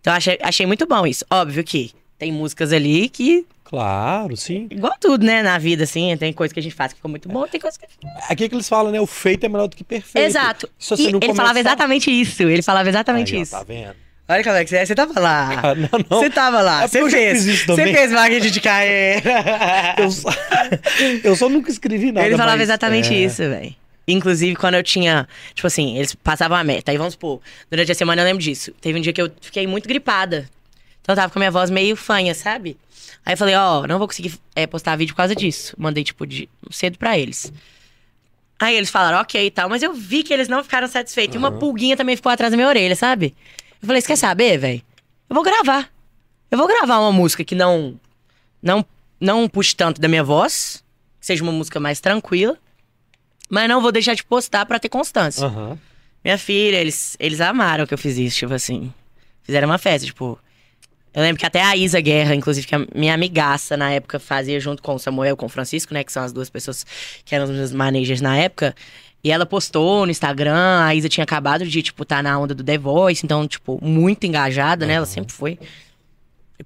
[0.00, 1.24] Então, achei, achei muito bom isso.
[1.30, 3.46] Óbvio que tem músicas ali que.
[3.64, 4.68] Claro, sim.
[4.70, 5.42] Igual tudo, né?
[5.42, 7.76] Na vida, assim, tem coisa que a gente faz que ficou muito bom, tem coisa
[7.78, 7.86] que.
[8.28, 9.00] Aqui é que eles falam, né?
[9.00, 10.24] O feito é melhor do que perfeito.
[10.24, 10.70] Exato.
[10.96, 11.34] e ele começar...
[11.34, 12.44] falava exatamente isso.
[12.44, 13.50] Ele falava exatamente Aí, ó, isso.
[13.50, 14.05] Tá vendo?
[14.28, 14.86] Olha como é que você é.
[14.86, 15.62] Você tava lá.
[15.62, 16.18] Ah, não, não.
[16.18, 16.84] Você tava lá.
[16.84, 17.64] É você fez.
[17.64, 19.22] Você fez marketing de carreira.
[19.98, 20.28] eu, só,
[21.22, 22.26] eu só nunca escrevi nada.
[22.26, 23.18] Ele falava mas, exatamente é...
[23.18, 23.74] isso, velho.
[24.08, 25.28] Inclusive, quando eu tinha.
[25.54, 26.90] Tipo assim, eles passavam a meta.
[26.90, 28.72] Aí vamos supor, durante a semana eu lembro disso.
[28.80, 30.48] Teve um dia que eu fiquei muito gripada.
[31.00, 32.76] Então eu tava com a minha voz meio fanha, sabe?
[33.24, 35.74] Aí eu falei, ó, oh, não vou conseguir é, postar vídeo por causa disso.
[35.78, 37.52] Mandei, tipo, de, cedo pra eles.
[38.58, 41.36] Aí eles falaram, ok e tal, mas eu vi que eles não ficaram satisfeitos.
[41.36, 41.42] Uhum.
[41.42, 43.34] E uma pulguinha também ficou atrás da minha orelha, sabe?
[43.80, 44.82] Eu falei, você quer saber, velho?
[45.28, 45.90] Eu vou gravar.
[46.50, 47.98] Eu vou gravar uma música que não,
[48.62, 48.84] não,
[49.20, 50.82] não puxe tanto da minha voz,
[51.20, 52.56] que seja uma música mais tranquila,
[53.48, 55.46] mas não vou deixar de postar para ter constância.
[55.46, 55.76] Uhum.
[56.24, 58.92] Minha filha, eles, eles amaram que eu fiz isso, tipo assim.
[59.42, 60.38] Fizeram uma festa, tipo.
[61.14, 64.60] Eu lembro que até a Isa Guerra, inclusive, que a minha amigaça na época fazia
[64.60, 66.04] junto com o Samuel com o Francisco, né?
[66.04, 66.84] Que são as duas pessoas
[67.24, 68.74] que eram os meus managers na época.
[69.26, 72.62] E ela postou no Instagram, a Isa tinha acabado de, tipo, tá na onda do
[72.62, 74.94] The Voice, então, tipo, muito engajada, né?
[74.94, 75.58] Ela sempre foi.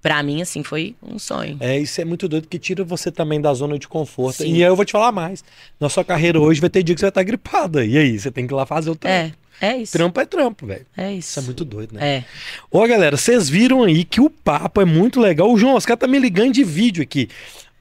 [0.02, 1.56] Pra mim, assim, foi um sonho.
[1.58, 4.42] É, isso é muito doido, que tira você também da zona de conforto.
[4.42, 4.52] Sim.
[4.52, 5.42] E aí eu vou te falar mais.
[5.80, 7.82] Na sua carreira hoje vai ter dia que você vai estar gripada.
[7.82, 9.34] E aí, você tem que ir lá fazer o trampo.
[9.58, 9.92] É, é isso.
[9.92, 10.84] Trampo é trampo, velho.
[10.94, 11.30] É isso.
[11.30, 12.06] Isso é muito doido, né?
[12.06, 12.24] É.
[12.70, 15.50] Ô, galera, vocês viram aí que o papo é muito legal.
[15.50, 17.30] O João Oscar tá me ligando de vídeo aqui.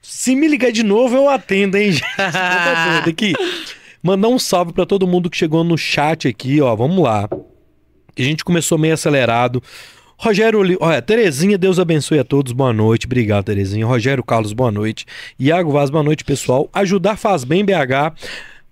[0.00, 2.06] Se me ligar de novo, eu atendo, hein, gente?
[2.16, 3.34] tá doido aqui.
[4.02, 6.74] Mandar um salve para todo mundo que chegou no chat aqui, ó.
[6.74, 7.28] Vamos lá.
[8.18, 9.62] A gente começou meio acelerado.
[10.16, 13.06] Rogério, olha, Terezinha, Deus abençoe a todos, boa noite.
[13.06, 13.86] Obrigado, Terezinha.
[13.86, 15.06] Rogério Carlos, boa noite.
[15.38, 16.68] Iago Vaz, boa noite, pessoal.
[16.74, 18.12] Ajudar faz bem, BH.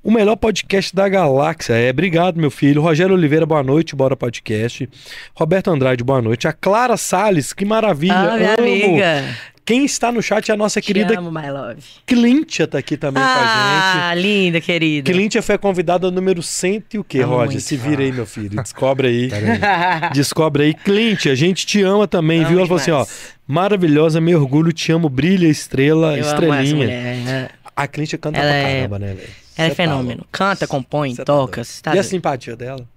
[0.02, 1.72] O melhor podcast da galáxia.
[1.74, 2.82] É, obrigado, meu filho.
[2.82, 4.88] Rogério Oliveira, boa noite, bora podcast.
[5.34, 6.46] Roberto Andrade, boa noite.
[6.46, 8.14] A Clara Sales, que maravilha.
[8.14, 8.62] Ah, minha Amo.
[8.62, 9.24] amiga.
[9.68, 11.82] Quem está no chat é a nossa Te querida amo, my love.
[12.06, 14.02] Clintia tá aqui também com a gente.
[14.02, 15.12] Ah, linda, querida.
[15.12, 17.46] Clintia foi a convidada número 100 e o quê, Amo Roger?
[17.50, 17.60] muito.
[17.60, 18.62] Se vira aí, meu filho.
[18.62, 19.30] Descobre aí.
[20.14, 20.72] Descobre aí.
[20.72, 22.58] Clintia, a gente te ama também, Amo viu?
[22.60, 23.02] Ela falou assim, ó.
[23.04, 23.34] demais.
[23.46, 26.74] Maravilhosa, me orgulho, te amo, brilha, estrela, Eu amo essa estrelinha.
[26.74, 27.50] mulher.
[27.76, 29.28] A Clintia canta Ela pra é- caramba, né, velho?
[29.54, 30.08] Ela é Cê tá fenômeno.
[30.20, 30.28] louco.
[30.32, 31.62] Canta, compõe, Cê tá toca.
[31.62, 32.88] cê tá e a simpatia dela?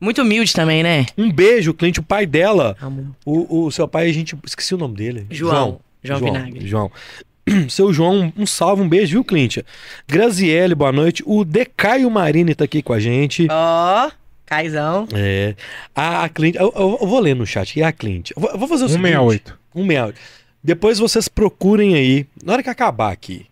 [0.00, 1.04] Muito humilde também, né?
[1.18, 2.74] Um beijo, Clint, o pai dela.
[2.80, 3.14] Amo.
[3.26, 4.34] O, o seu pai, a gente.
[4.46, 5.26] Esqueci o nome dele.
[5.28, 5.52] João.
[5.54, 6.66] João Vinagre.
[6.66, 6.90] João.
[7.68, 9.58] Seu João, um salve, um beijo, viu, Clint?
[10.06, 11.22] Graziele, boa noite.
[11.26, 13.46] O Decaio Marini tá aqui com a gente.
[13.50, 14.10] Ó,
[14.44, 15.06] Caizão.
[15.14, 15.54] É.
[15.94, 16.54] A, a Clint.
[16.56, 17.78] Eu, eu- eu vou ler no chat.
[17.78, 18.30] E a Clint?
[18.36, 19.08] Eu vou, fazer o seguinte.
[19.12, 19.58] 168.
[19.74, 20.20] 168.
[20.62, 23.46] Depois vocês procurem aí, na hora que acabar aqui,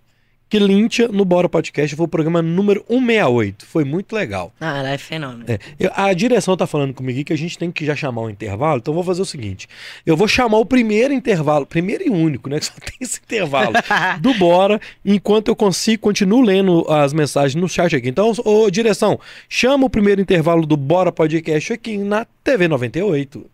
[0.58, 3.66] Clintia no Bora Podcast, foi o programa número 168.
[3.66, 4.52] Foi muito legal.
[4.60, 5.44] Ah, ela é fenômeno.
[5.48, 8.30] É, eu- a direção tá falando comigo que a gente tem que já chamar um
[8.30, 9.68] intervalo, então eu vou fazer o seguinte:
[10.04, 12.58] eu vou chamar o primeiro intervalo, primeiro e único, né?
[12.58, 13.72] Que só tem esse intervalo
[14.20, 18.08] do Bora, enquanto eu consigo, continuo lendo as mensagens no chat aqui.
[18.08, 23.46] Então, ô, direção, chama o primeiro intervalo do Bora Podcast aqui na TV 98.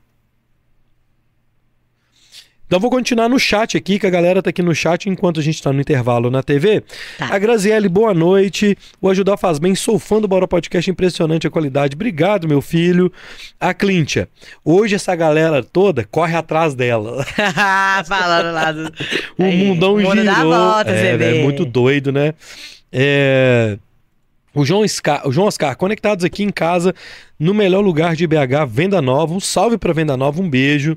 [2.73, 5.43] Então vou continuar no chat aqui, que a galera tá aqui no chat enquanto a
[5.43, 6.83] gente tá no intervalo na TV.
[7.19, 7.29] Tá.
[7.35, 8.79] A Graziele, boa noite.
[8.99, 11.95] O Ajudar Faz Bem, sou fã do Bora Podcast, impressionante a qualidade.
[11.95, 13.13] Obrigado, meu filho.
[13.61, 14.27] A Clíntia,
[14.65, 17.23] hoje essa galera toda corre atrás dela.
[18.09, 18.91] Falando lá do.
[19.37, 20.25] O mundão mundo girou.
[20.25, 21.43] dá volta, é, velho, vê.
[21.43, 22.33] muito doido, né?
[22.91, 23.77] É,
[24.55, 25.27] O João, Scar...
[25.27, 26.95] o João Oscar, conectados aqui em casa,
[27.39, 29.33] no melhor lugar de BH, Venda Nova.
[29.33, 30.97] Um salve para Venda Nova, um beijo.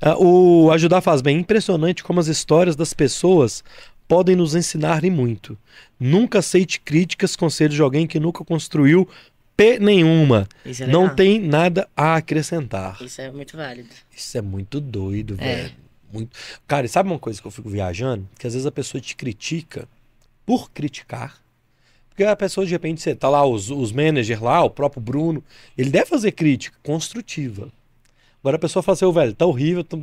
[0.00, 3.64] Ah, o Ajudar Faz Bem, impressionante como as histórias das pessoas
[4.06, 5.58] podem nos ensinar e muito.
[5.98, 9.08] Nunca aceite críticas, conselhos de alguém que nunca construiu
[9.56, 10.48] P nenhuma.
[10.64, 12.98] É Não tem nada a acrescentar.
[13.00, 13.88] Isso é muito válido.
[14.14, 15.54] Isso é muito doido, É.
[15.56, 15.74] velho.
[16.12, 16.30] Muito...
[16.68, 18.28] Cara, e sabe uma coisa que eu fico viajando?
[18.38, 19.88] Que às vezes a pessoa te critica
[20.46, 21.43] por criticar.
[22.14, 25.42] Porque a pessoa, de repente, você tá lá, os, os managers lá, o próprio Bruno,
[25.76, 27.68] ele deve fazer crítica construtiva.
[28.40, 29.82] Agora a pessoa fala assim, ô velho, tá horrível.
[29.82, 29.98] tá-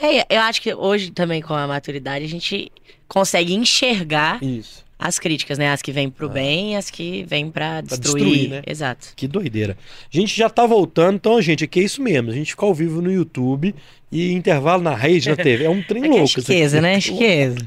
[0.00, 2.72] É, eu acho que hoje também com a maturidade a gente
[3.06, 4.84] consegue enxergar Isso.
[4.98, 5.70] as críticas, né?
[5.70, 8.24] As que vêm pro bem e as que vêm pra destruir.
[8.24, 8.62] destruir, né?
[8.66, 9.12] Exato.
[9.14, 9.76] Que doideira.
[10.12, 12.30] A gente já tá voltando, então, gente, aqui é isso mesmo.
[12.30, 13.72] A gente fica ao vivo no YouTube
[14.10, 15.64] e intervalo na rede, na TV.
[15.64, 16.24] É um trem é louco.
[16.24, 16.98] isso chiqueza, né?
[17.00, 17.58] Chiqueza.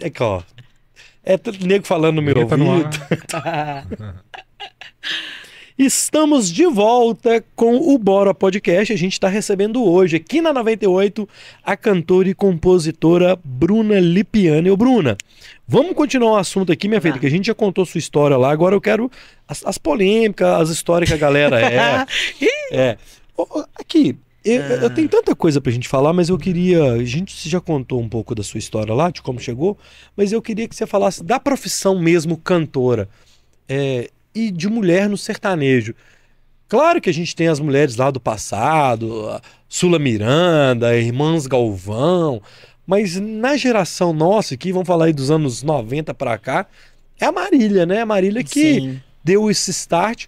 [0.00, 0.42] É que, ó.
[1.26, 2.88] É t- nego falando no meu no ouvido.
[5.76, 8.92] Estamos de volta com o Bora Podcast.
[8.92, 11.28] A gente está recebendo hoje, aqui na 98,
[11.62, 14.70] a cantora e compositora Bruna Lipiani.
[14.70, 15.18] Ô, Bruna,
[15.68, 17.20] vamos continuar o assunto aqui, minha filha, Vamos.
[17.20, 18.50] que a gente já contou sua história lá.
[18.50, 19.10] Agora eu quero
[19.46, 22.06] as, as polêmicas, as histórias que a galera é.
[22.72, 22.96] é.
[23.78, 24.16] Aqui,
[24.54, 26.92] eu, eu tenho tanta coisa pra gente falar, mas eu queria.
[26.92, 29.76] A gente já contou um pouco da sua história lá, de como chegou,
[30.16, 33.08] mas eu queria que você falasse da profissão mesmo cantora.
[33.68, 35.94] É, e de mulher no sertanejo.
[36.68, 42.42] Claro que a gente tem as mulheres lá do passado, a Sula Miranda, Irmãs Galvão,
[42.86, 46.66] mas na geração nossa aqui, vamos falar aí dos anos 90 pra cá,
[47.20, 48.02] é a Marília, né?
[48.02, 49.00] A Marília que Sim.
[49.24, 50.26] deu esse start.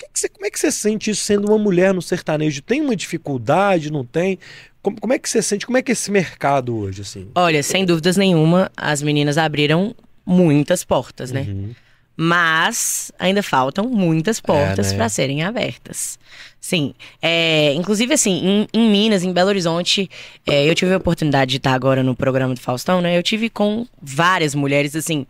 [0.00, 2.62] Que que você- como é que você sente isso sendo uma mulher no sertanejo?
[2.62, 4.38] Tem uma dificuldade, não tem?
[4.82, 5.66] Como, como é que você sente?
[5.66, 7.28] Como é que é esse mercado hoje, assim?
[7.34, 11.42] Olha, sem dúvidas nenhuma, as meninas abriram muitas portas, né?
[11.46, 11.74] Uhum.
[12.16, 14.96] Mas ainda faltam muitas portas né?
[14.96, 16.18] para serem abertas.
[16.60, 16.94] Sim.
[17.20, 20.08] É, inclusive, assim, em, em Minas, em Belo Horizonte,
[20.46, 23.16] é, eu tive a oportunidade de estar agora no programa do Faustão, né?
[23.16, 25.26] Eu tive com várias mulheres, assim,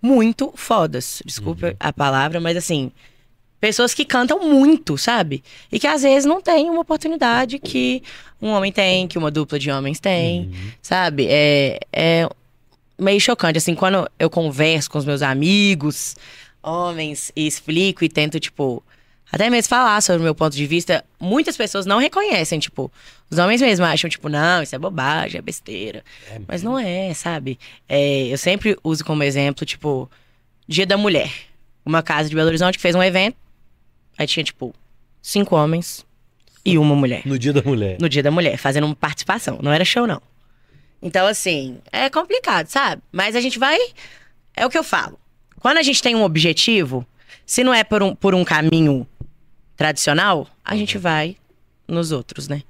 [0.00, 1.22] muito fodas.
[1.24, 2.90] Desculpa a palavra, mas assim.
[3.62, 5.40] Pessoas que cantam muito, sabe?
[5.70, 8.02] E que às vezes não têm uma oportunidade que
[8.40, 10.50] um homem tem, que uma dupla de homens tem,
[10.82, 11.28] sabe?
[11.30, 12.28] É, é
[12.98, 16.16] meio chocante, assim, quando eu converso com os meus amigos,
[16.60, 18.82] homens, e explico e tento, tipo,
[19.30, 22.90] até mesmo falar sobre o meu ponto de vista, muitas pessoas não reconhecem, tipo,
[23.30, 26.02] os homens mesmo acham, tipo, não, isso é bobagem, é besteira.
[26.28, 27.60] É Mas não é, sabe?
[27.88, 30.10] É, eu sempre uso como exemplo, tipo,
[30.66, 31.30] Dia da Mulher.
[31.86, 33.36] Uma casa de Belo Horizonte que fez um evento,
[34.22, 34.74] aí tinha, tipo,
[35.20, 36.06] cinco homens
[36.64, 37.22] e uma mulher.
[37.24, 37.96] No Dia da Mulher.
[38.00, 39.58] No Dia da Mulher, fazendo uma participação.
[39.62, 40.22] Não era show, não.
[41.02, 43.02] Então, assim, é complicado, sabe?
[43.10, 43.78] Mas a gente vai.
[44.54, 45.18] É o que eu falo.
[45.58, 47.06] Quando a gente tem um objetivo,
[47.44, 49.06] se não é por um, por um caminho
[49.76, 50.78] tradicional, a uhum.
[50.78, 51.36] gente vai
[51.88, 52.62] nos outros, né?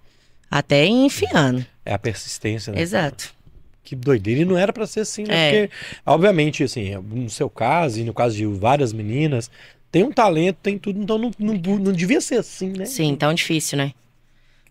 [0.51, 1.65] Até enfiando.
[1.85, 2.81] É a persistência, né?
[2.81, 3.35] Exato.
[3.83, 4.41] Que doideira.
[4.41, 5.35] E não era para ser assim, né?
[5.35, 5.67] É.
[5.67, 9.51] Porque, obviamente, assim, no seu caso e no caso de várias meninas,
[9.93, 12.87] tem um talento, tem tudo, então não, não, não devia ser assim, né?
[12.87, 13.93] Sim, tão difícil, né?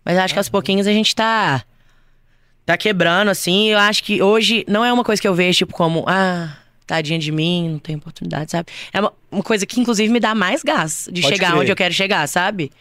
[0.04, 1.64] Mas acho que aos pouquinhos a gente tá
[2.66, 3.68] tá quebrando, assim.
[3.68, 6.56] Eu acho que hoje não é uma coisa que eu vejo, tipo, como, ah,
[6.86, 8.72] tadinha de mim, não tem oportunidade, sabe?
[8.92, 11.60] É uma, uma coisa que, inclusive, me dá mais gás de Pode chegar crer.
[11.60, 12.72] onde eu quero chegar, sabe?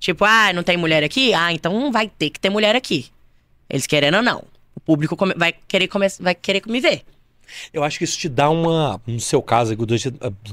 [0.00, 1.34] Tipo, ah, não tem mulher aqui?
[1.34, 3.06] Ah, então vai ter que ter mulher aqui.
[3.68, 4.44] Eles querendo ou não.
[4.74, 5.88] O público vai, querer
[6.20, 7.02] vai querer me ver.
[7.72, 9.76] Eu acho que isso te dá uma, no seu caso,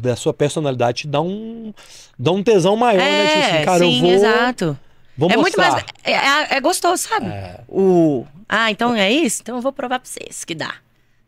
[0.01, 1.73] da sua personalidade, te dá um,
[2.17, 3.27] dá um tesão maior, é, né?
[3.27, 4.11] Tipo assim, é, cara, sim, eu vou.
[4.11, 4.79] Exato.
[5.17, 5.69] Vou é mostrar.
[5.69, 5.85] muito mais.
[6.03, 7.27] É, é, é gostoso, sabe?
[7.27, 7.61] É.
[7.67, 8.25] O.
[8.47, 9.41] Ah, então é isso?
[9.41, 10.75] Então eu vou provar pra vocês que dá.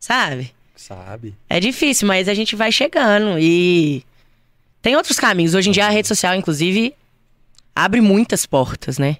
[0.00, 0.52] Sabe?
[0.76, 1.34] Sabe.
[1.48, 3.38] É difícil, mas a gente vai chegando.
[3.38, 4.04] E
[4.82, 5.54] tem outros caminhos.
[5.54, 6.94] Hoje em dia a rede social, inclusive,
[7.74, 9.16] abre muitas portas, né?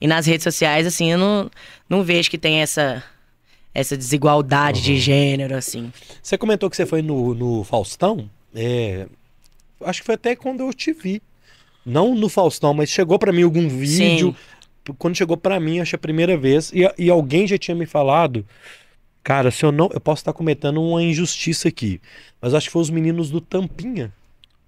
[0.00, 1.50] E nas redes sociais, assim, eu não,
[1.88, 3.02] não vejo que tem essa,
[3.74, 4.84] essa desigualdade uhum.
[4.84, 5.92] de gênero, assim.
[6.22, 8.30] Você comentou que você foi no, no Faustão.
[8.54, 9.06] É,
[9.84, 11.20] acho que foi até quando eu te vi.
[11.84, 14.34] Não no Faustão, mas chegou para mim algum vídeo.
[14.86, 14.94] Sim.
[14.96, 16.70] Quando chegou para mim, acho a primeira vez.
[16.72, 18.46] E, e alguém já tinha me falado
[19.24, 19.88] Cara, se eu não.
[19.90, 21.98] Eu posso estar cometendo uma injustiça aqui.
[22.42, 24.12] Mas acho que foi os meninos do Tampinha.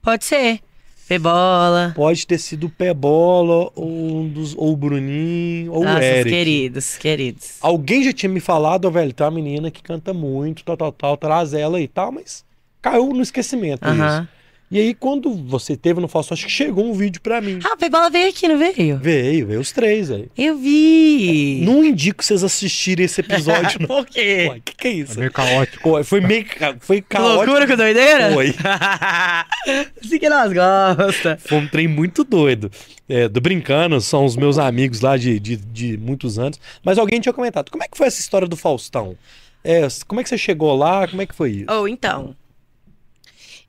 [0.00, 0.60] Pode ser.
[1.08, 1.92] Pebola.
[1.94, 6.30] Pode ter sido o Pebola, ou, um dos, ou o Bruninho, ou Nossa, o Eric.
[6.30, 7.56] queridos, queridos.
[7.60, 11.16] Alguém já tinha me falado, velho, tem uma menina que canta muito, tal, tal, tal,
[11.16, 12.44] traz ela e tal, mas
[12.82, 14.20] caiu no esquecimento uh -huh.
[14.20, 14.28] isso.
[14.68, 17.61] E aí, quando você teve no Faustão, acho que chegou um vídeo pra mim.
[17.62, 18.98] Ah, o Pebola veio aqui, não veio?
[18.98, 20.29] Veio, veio os três aí.
[20.37, 21.62] Eu vi.
[21.64, 23.79] Não indico vocês assistirem esse episódio.
[23.87, 24.52] Por quê?
[24.57, 25.12] O que, que é isso?
[25.12, 26.05] Foi meio caótico.
[26.05, 26.46] foi meio
[26.81, 27.44] foi caótico.
[27.44, 28.33] Loucura com doideira?
[28.33, 28.48] Foi.
[30.05, 31.42] assim que nós gostamos.
[31.44, 32.68] Foi um trem muito doido.
[33.09, 36.59] É, do Brincando, são os meus amigos lá de, de, de muitos anos.
[36.85, 39.16] Mas alguém tinha comentado, como é que foi essa história do Faustão?
[39.62, 41.07] É, como é que você chegou lá?
[41.07, 41.66] Como é que foi isso?
[41.70, 42.35] Ou oh, então,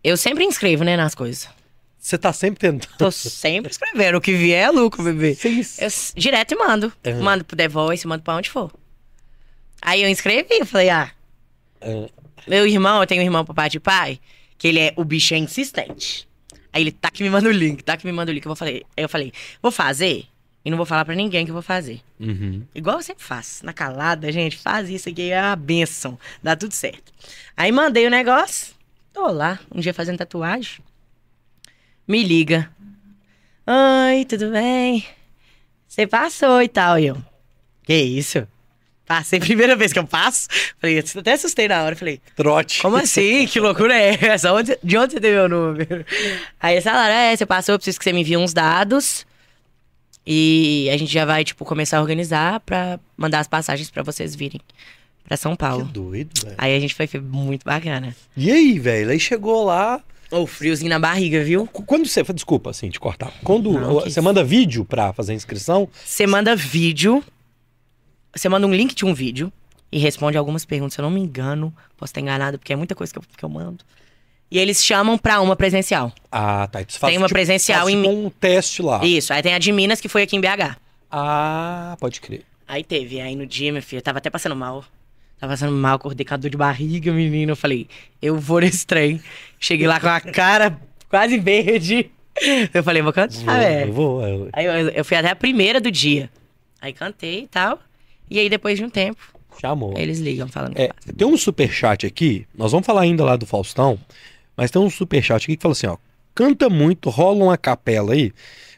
[0.03, 1.49] eu sempre inscrevo, né, nas coisas.
[1.99, 2.97] Você tá sempre tentando.
[2.97, 4.17] Tô sempre escrevendo.
[4.17, 5.35] O que vier é lucro, bebê.
[5.35, 5.61] Sim.
[5.79, 6.93] Eu direto e mando.
[7.05, 7.21] Uhum.
[7.21, 8.71] Mando pro The Voice, mando pra onde for.
[9.81, 11.11] Aí eu inscrevi, eu falei, ah.
[11.81, 12.07] Uhum.
[12.47, 14.19] Meu irmão, eu tenho um irmão papai de pai,
[14.57, 16.27] que ele é o bicho é insistente.
[16.71, 18.45] Aí ele tá que me manda o link, tá que me manda o link.
[18.45, 20.25] Eu, vou falei, eu falei, vou fazer
[20.63, 21.99] e não vou falar para ninguém que eu vou fazer.
[22.19, 22.63] Uhum.
[22.73, 23.65] Igual eu sempre faço.
[23.65, 26.17] Na calada, gente, faz isso aqui, é uma benção.
[26.41, 27.11] Dá tudo certo.
[27.55, 28.76] Aí mandei o negócio.
[29.17, 30.77] Tô lá, um dia fazendo tatuagem.
[32.07, 32.69] Me liga.
[33.65, 35.03] Oi, tudo bem?
[35.87, 36.99] Você passou e tal.
[36.99, 37.17] E eu,
[37.81, 38.47] que isso?
[39.07, 40.47] Passei, primeira vez que eu passo.
[40.79, 41.95] Falei, até assustei na hora.
[41.95, 42.79] Falei, trote.
[42.79, 43.47] Como assim?
[43.47, 44.53] Que loucura é essa?
[44.53, 46.05] Onde, de onde você teve meu número?
[46.59, 49.25] Aí eles falaram, é, você passou, eu preciso que você me envie uns dados.
[50.27, 54.35] E a gente já vai, tipo, começar a organizar pra mandar as passagens pra vocês
[54.35, 54.61] virem
[55.27, 55.85] pra São Paulo.
[55.85, 56.55] Que doido, velho.
[56.57, 58.15] Aí a gente foi, foi muito bacana.
[58.35, 59.11] E aí, velho?
[59.11, 60.01] Aí chegou lá.
[60.31, 61.67] O oh, friozinho na barriga, viu?
[61.67, 62.23] Quando você.
[62.23, 63.31] Desculpa, assim, te cortar.
[63.43, 65.87] Quando Não, você manda vídeo pra fazer a inscrição.
[66.03, 67.23] Você manda vídeo.
[68.35, 69.51] Você manda um link de um vídeo
[69.91, 70.95] e responde algumas perguntas.
[70.95, 73.43] Se eu não me engano, posso estar enganado, porque é muita coisa que eu, que
[73.43, 73.83] eu mando.
[74.49, 76.11] E eles chamam pra uma presencial.
[76.31, 76.79] Ah, tá.
[76.79, 78.01] Faz, tem uma tipo, presencial em.
[78.01, 79.03] Tipo um teste lá.
[79.03, 79.33] Isso.
[79.33, 80.77] Aí tem a de Minas, que foi aqui em BH.
[81.11, 82.43] Ah, pode crer.
[82.67, 83.21] Aí teve.
[83.21, 84.83] Aí no dia, minha filha, tava até passando mal.
[85.39, 87.51] Tava passando mal, acordei com a dor de barriga, menino.
[87.51, 87.87] Eu falei,
[88.21, 89.21] eu vou nesse trem.
[89.59, 92.09] Cheguei lá com a cara quase verde.
[92.73, 93.91] Eu falei, vou cantar, velho.
[93.93, 94.49] Vou, vou.
[94.53, 96.29] Aí eu, eu, fui até a primeira do dia.
[96.79, 97.79] Aí cantei e tal.
[98.29, 99.19] E aí, depois de um tempo.
[99.59, 99.93] Chamou.
[99.97, 100.77] Eles ligam falando.
[100.77, 102.45] É, tem um super chat aqui.
[102.55, 103.97] Nós vamos falar ainda lá do Faustão.
[104.55, 105.97] Mas tem um super chat aqui que fala assim: ó.
[106.35, 108.31] Canta muito, rola uma capela aí.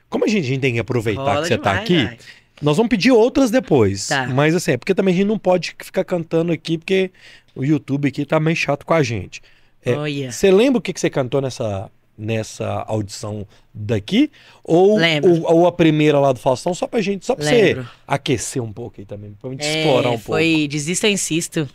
[0.10, 2.06] Como a gente, a gente tem que aproveitar rola que você tá demais, tá aqui.
[2.06, 2.18] Vai.
[2.62, 4.08] Nós vamos pedir outras depois.
[4.08, 4.28] Tá.
[4.28, 7.12] Mas assim, é porque também a gente não pode ficar cantando aqui, porque
[7.56, 9.42] o YouTube aqui tá meio chato com a gente.
[9.82, 10.38] Você é, oh, yeah.
[10.52, 14.30] lembra o que, que você cantou nessa, nessa audição daqui?
[14.64, 17.84] Ou, ou, ou, a primeira lá do Faustão, só pra gente, só pra Lembro.
[17.84, 20.58] você aquecer um pouco aí também, pra gente é, explorar um foi pouco.
[20.58, 21.70] Foi Desista, Insisto.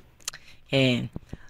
[0.71, 1.05] É,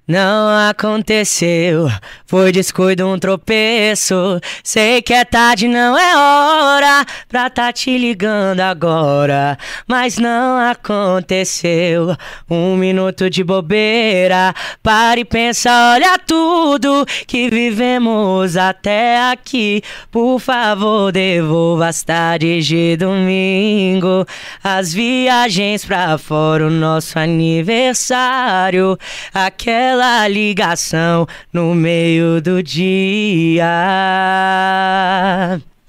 [0.06, 1.88] Não aconteceu,
[2.26, 4.38] foi descuido, um tropeço.
[4.62, 9.56] Sei que é tarde, não é hora pra tá te ligando agora.
[9.88, 12.14] Mas não aconteceu,
[12.50, 14.54] um minuto de bobeira.
[14.82, 19.80] Pare e pensa, olha tudo que vivemos até aqui.
[20.10, 24.26] Por favor, devolva as tardes de domingo.
[24.62, 28.98] As viagens pra fora, o nosso aniversário.
[29.32, 33.64] Aquela aquela ligação no meio do dia.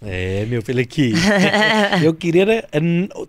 [0.01, 1.13] É, meu filho, aqui.
[2.03, 2.61] eu queria né,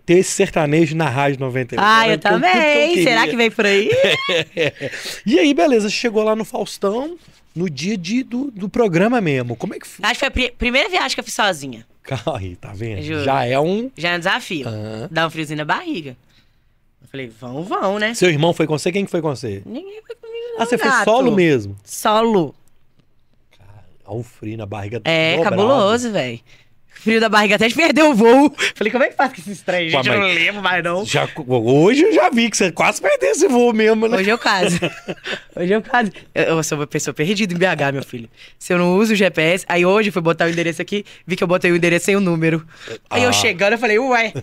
[0.05, 1.83] ter esse sertanejo na Rádio 98.
[1.83, 2.93] Ah, eu também.
[2.93, 3.89] Que eu Será que vem por aí?
[5.25, 7.17] e aí, beleza, chegou lá no Faustão
[7.55, 9.55] no dia de, do, do programa mesmo.
[9.55, 10.05] Como é que foi?
[10.05, 11.83] Acho que foi a primeira viagem que eu fiz sozinha.
[12.37, 13.01] Aí, tá vendo?
[13.01, 13.23] Juro.
[13.23, 13.89] Já é um.
[13.97, 14.67] Já é um desafio.
[14.67, 15.07] Uhum.
[15.09, 16.15] Dá um friozinho na barriga.
[17.01, 18.13] Eu falei, vão, vão, né?
[18.13, 18.91] Seu irmão foi com você?
[18.91, 19.63] Quem que foi com você?
[19.65, 20.26] Ninguém foi não,
[20.57, 20.91] Ah, você gato.
[20.91, 21.75] fez solo mesmo?
[21.83, 22.55] Solo.
[23.57, 25.01] Cara, olha o frio na barriga.
[25.03, 25.55] É, dobrado.
[25.55, 26.39] cabuloso, velho.
[26.99, 28.53] Frio da barriga até de perder o voo.
[28.75, 29.91] Falei, como é que faz com esses três?
[29.91, 31.05] Gente, eu não lembro mais, não.
[31.05, 34.17] Já, hoje eu já vi que você quase perdeu esse voo mesmo, né?
[34.17, 34.79] Hoje eu caso.
[35.55, 36.11] hoje eu caso.
[36.33, 38.27] Eu, eu sou uma pessoa perdida em BH, meu filho.
[38.57, 41.43] Se eu não uso o GPS, aí hoje fui botar o endereço aqui, vi que
[41.43, 42.65] eu botei o endereço sem o número.
[43.09, 43.25] Aí ah.
[43.25, 44.33] eu chegando, eu falei, ué,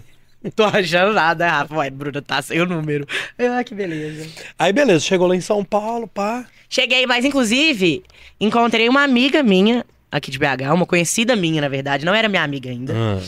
[0.55, 1.75] tô achando nada, Rafa.
[1.77, 3.07] Ué, Bruna, tá sem o número.
[3.39, 4.29] Ah, que beleza.
[4.59, 6.47] Aí, beleza, chegou lá em São Paulo, pá.
[6.69, 8.03] Cheguei, mas inclusive,
[8.41, 12.43] encontrei uma amiga minha aqui de BH, uma conhecida minha, na verdade, não era minha
[12.43, 12.95] amiga ainda.
[12.97, 13.21] Ah.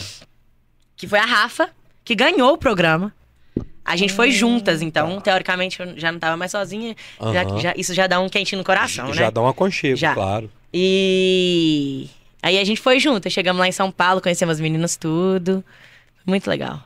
[0.95, 1.69] Que foi a Rafa,
[2.03, 3.13] que ganhou o programa.
[3.83, 6.93] A gente foi juntas, então, teoricamente, eu já não tava mais sozinha.
[7.21, 7.33] Uhum.
[7.33, 9.17] Já, já, isso já dá um quentinho no coração, já, né?
[9.17, 10.13] Já dá um aconchego, já.
[10.13, 10.51] claro.
[10.73, 12.09] E
[12.41, 13.31] aí a gente foi juntas.
[13.31, 15.63] Chegamos lá em São Paulo, conhecemos as meninas tudo.
[16.25, 16.83] Muito legal.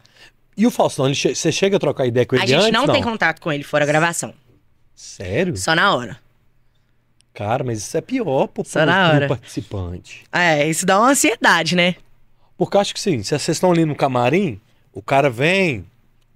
[0.61, 2.53] E o Faustão, ele che você chega a trocar ideia com ele antes?
[2.53, 4.31] A gente não, não, tem contato com ele fora a gravação.
[4.93, 5.57] Sério?
[5.57, 6.19] Só na hora.
[7.33, 9.27] Cara, mas isso é pior pro, Só na hora.
[9.27, 10.23] participante.
[10.31, 11.95] É, isso dá uma ansiedade, né?
[12.59, 14.61] Porque eu acho que sim, se vocês estão ali no camarim,
[14.93, 15.83] o cara vem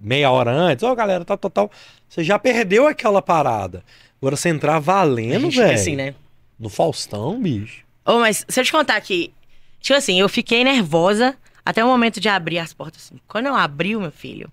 [0.00, 1.70] meia hora antes, ó, oh, galera, tal, tal, tal.
[2.08, 3.84] Você já perdeu aquela parada.
[4.20, 5.72] Agora você entrar valendo, velho.
[5.72, 6.16] assim, né?
[6.58, 7.84] No Faustão, bicho.
[8.04, 9.32] Ô, oh, mas se eu te contar que,
[9.78, 11.36] tipo assim, eu fiquei nervosa
[11.66, 13.20] até o momento de abrir as portas, assim.
[13.26, 14.48] Quando eu abri, meu filho,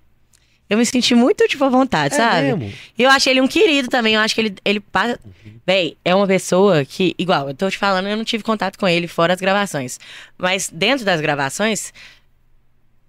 [0.67, 2.55] eu me senti muito, tipo, à vontade, é sabe?
[2.55, 2.73] Mesmo?
[2.97, 4.15] E eu achei ele um querido também.
[4.15, 5.19] Eu acho que ele, ele passa.
[5.23, 5.59] Uhum.
[5.63, 8.87] Véi, é uma pessoa que, igual, eu tô te falando, eu não tive contato com
[8.87, 9.99] ele fora as gravações.
[10.39, 11.93] Mas dentro das gravações,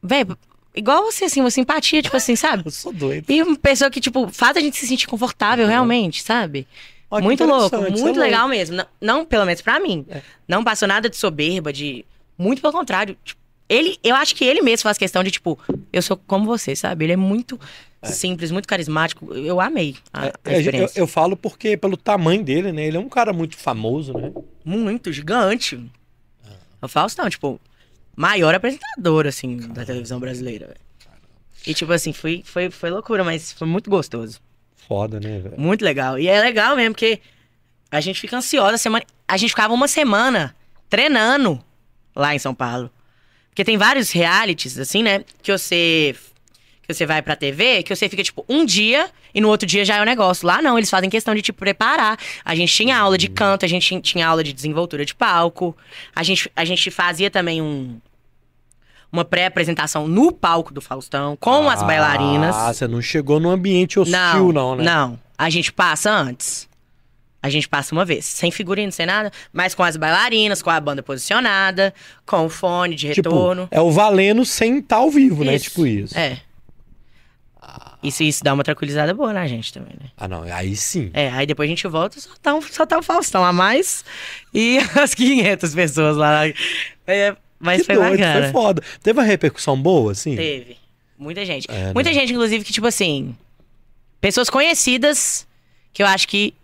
[0.03, 0.27] véi,
[0.75, 2.65] igual você, assim, uma simpatia, tipo assim, sabe?
[2.69, 3.25] eu sou doido.
[3.27, 5.71] E uma pessoa que, tipo, faz a gente se sentir confortável, uhum.
[5.71, 6.69] realmente, sabe?
[7.09, 8.77] Oh, muito louco, muito é legal mesmo.
[8.77, 10.05] Não, não, pelo menos pra mim.
[10.11, 10.21] É.
[10.47, 12.05] Não passou nada de soberba, de.
[12.37, 13.17] Muito pelo contrário.
[13.25, 15.59] Tipo, ele, eu acho que ele mesmo faz questão de, tipo,
[15.93, 17.05] eu sou como você, sabe?
[17.07, 17.59] Ele é muito
[18.03, 18.09] é.
[18.09, 19.35] simples, muito carismático.
[19.35, 20.99] Eu amei a, é, a experiência.
[20.99, 22.87] Eu, eu, falo porque, pelo tamanho dele, né?
[22.87, 24.33] Ele é um cara muito famoso, né?
[24.65, 25.83] Muito, gigante.
[26.45, 26.51] É.
[26.83, 27.59] O Faustão, tipo,
[28.15, 29.75] maior apresentador, assim, Caramba.
[29.75, 30.81] da televisão brasileira, velho.
[31.67, 34.39] E, tipo assim, foi, foi, foi loucura, mas foi muito gostoso.
[34.87, 35.59] Foda, né, velho?
[35.59, 36.19] Muito legal.
[36.19, 37.21] E é legal mesmo, porque
[37.91, 38.77] a gente fica ansiosa.
[38.77, 39.05] Semana...
[39.27, 40.55] A gente ficava uma semana
[40.91, 41.59] treinando
[42.15, 42.91] lá em São Paulo.
[43.55, 45.25] Porque tem vários realities, assim, né?
[45.41, 46.17] Que você.
[46.83, 49.87] Que você vai pra TV, que você fica, tipo, um dia e no outro dia
[49.87, 50.47] já é o negócio.
[50.47, 52.19] Lá não, eles fazem questão de te preparar.
[52.45, 55.75] A gente tinha aula de canto, a gente tinha aula de desenvoltura de palco.
[56.15, 57.99] A gente, a gente fazia também um,
[59.11, 62.55] uma pré-apresentação no palco do Faustão, com ah, as bailarinas.
[62.55, 64.85] Ah, você não chegou no ambiente hostil, não, não, né?
[64.85, 66.69] Não, a gente passa antes.
[67.45, 70.81] A gente passa uma vez, sem figurino, sem nada, mas com as bailarinas, com a
[70.81, 71.93] banda posicionada,
[72.25, 73.65] com o fone de tipo, retorno.
[73.65, 75.55] Tipo, é o valendo sem estar tá ao vivo, né?
[75.55, 75.65] isso.
[75.65, 75.69] né?
[75.69, 76.19] Tipo isso.
[76.19, 76.41] É.
[78.03, 80.09] Isso, isso dá uma tranquilizada boa na gente também, né?
[80.17, 81.11] Ah, não, aí sim.
[81.13, 84.07] É, aí depois a gente volta, só tá, um, só tá o Faustão a mais
[84.55, 86.47] e as 500 pessoas lá.
[87.07, 88.43] É, mas que foi doido, bacana.
[88.45, 88.83] Foi foda.
[89.03, 90.35] Teve uma repercussão boa, assim?
[90.35, 90.79] Teve.
[91.19, 91.71] Muita gente.
[91.71, 92.15] É, Muita né?
[92.15, 93.37] gente, inclusive, que, tipo assim.
[94.19, 95.47] Pessoas conhecidas
[95.93, 96.55] que eu acho que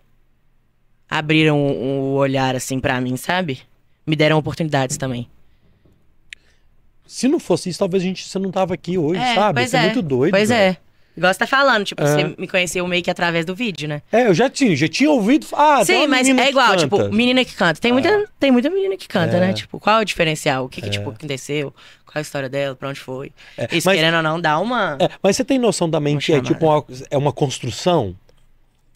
[1.11, 3.59] abriram o olhar, assim, para mim, sabe?
[4.07, 5.29] Me deram oportunidades também.
[7.05, 9.65] Se não fosse isso, talvez a gente você não tava aqui hoje, é, sabe?
[9.65, 9.81] Isso é.
[9.81, 9.83] é.
[9.87, 10.31] muito doido.
[10.31, 10.77] Pois é.
[11.17, 12.07] Igual você tá falando, tipo, é.
[12.07, 14.01] você me conheceu meio que através do vídeo, né?
[14.13, 15.45] É, eu já tinha, já tinha ouvido.
[15.53, 17.81] Ah, Sim, mas é igual, tipo, menina que canta.
[17.81, 18.25] Tem, muita, é.
[18.39, 19.51] tem muita menina que canta, né?
[19.51, 19.53] É.
[19.53, 20.65] Tipo, qual é o diferencial?
[20.65, 20.91] O que, que é.
[20.91, 21.75] tipo, aconteceu?
[22.07, 22.77] Qual é a história dela?
[22.77, 23.33] Pra onde foi?
[23.73, 24.97] Isso, mas, querendo ou não, dá uma.
[25.21, 28.15] mas você tem noção também que é tipo uma, é uma construção?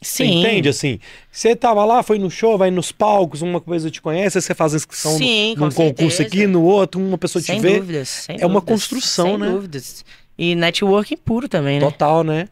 [0.05, 0.25] Sim.
[0.25, 1.01] Você entende, assim?
[1.33, 4.75] Você tava lá, foi no show, vai nos palcos, uma coisa te conhece, você faz
[4.75, 7.79] a inscrição Sim, num, concurso aqui, no outro, uma pessoa sem te vê.
[7.79, 9.47] Dúvidas, sem é dúvidas, uma construção, sem né?
[9.47, 10.05] Sem dúvidas.
[10.37, 11.87] E networking puro também, né?
[11.87, 12.49] Total, né?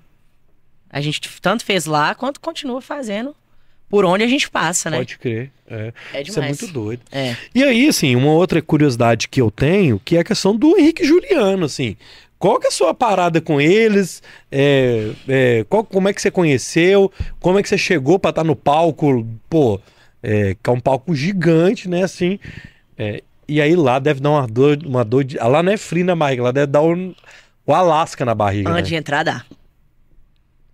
[0.90, 3.34] A gente tanto fez lá, quanto continua fazendo
[3.92, 4.96] por onde a gente passa, né?
[4.96, 5.50] Pode crer.
[5.68, 5.92] É.
[6.14, 6.60] É Isso é demais.
[6.60, 7.02] muito doido.
[7.12, 7.36] É.
[7.54, 11.04] E aí, assim, uma outra curiosidade que eu tenho, que é a questão do Henrique
[11.04, 11.96] Juliano, assim.
[12.42, 14.20] Qual que é a sua parada com eles?
[14.50, 17.08] É, é, qual- como é que você conheceu?
[17.38, 19.24] Como é que você chegou pra estar no palco?
[19.48, 19.80] Pô,
[20.20, 22.40] é, que é um palco gigante, né, assim.
[22.98, 25.36] É, e aí lá deve dar uma dor, uma dor de...
[25.36, 27.14] Lá não é frio na barriga, lá deve dar um,
[27.64, 28.78] o Alasca na barriga, né?
[28.80, 29.44] Antes de entrar, dá.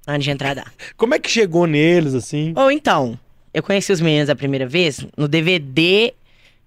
[0.06, 0.64] Antes de entrar, dá.
[0.96, 2.54] Como é que chegou neles, assim?
[2.56, 3.20] Ou então,
[3.52, 6.14] eu conheci os meninos a primeira vez no DVD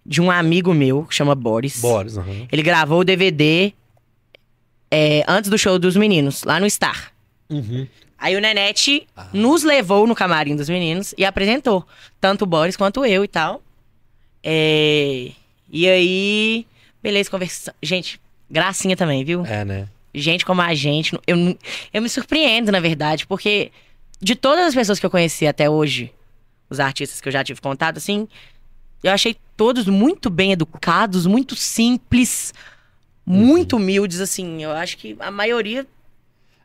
[0.05, 1.81] de um amigo meu, que chama Boris.
[1.81, 2.47] Boris, aham.
[2.51, 3.73] Ele gravou o DVD
[4.91, 7.11] é, antes do show dos meninos, lá no Star.
[7.49, 7.87] Uhum.
[8.17, 11.87] Aí o Nenete nos levou no camarim dos meninos e apresentou.
[12.19, 13.63] Tanto o Boris quanto eu e tal.
[14.43, 15.31] É,
[15.71, 16.67] E aí,
[17.01, 17.73] beleza, conversa.
[17.81, 19.43] Gente, gracinha também, viu?
[19.45, 19.87] É, né?
[20.13, 21.17] gente como a gente.
[21.25, 21.57] Eu,
[21.93, 23.71] eu me surpreendo, na verdade, porque
[24.21, 26.11] de todas as pessoas que eu conheci até hoje,
[26.69, 28.27] os artistas que eu já tive contato, assim,
[29.03, 32.53] eu achei todos muito bem educados, muito simples,
[33.25, 34.63] muito humildes, assim.
[34.63, 35.85] Eu acho que a maioria.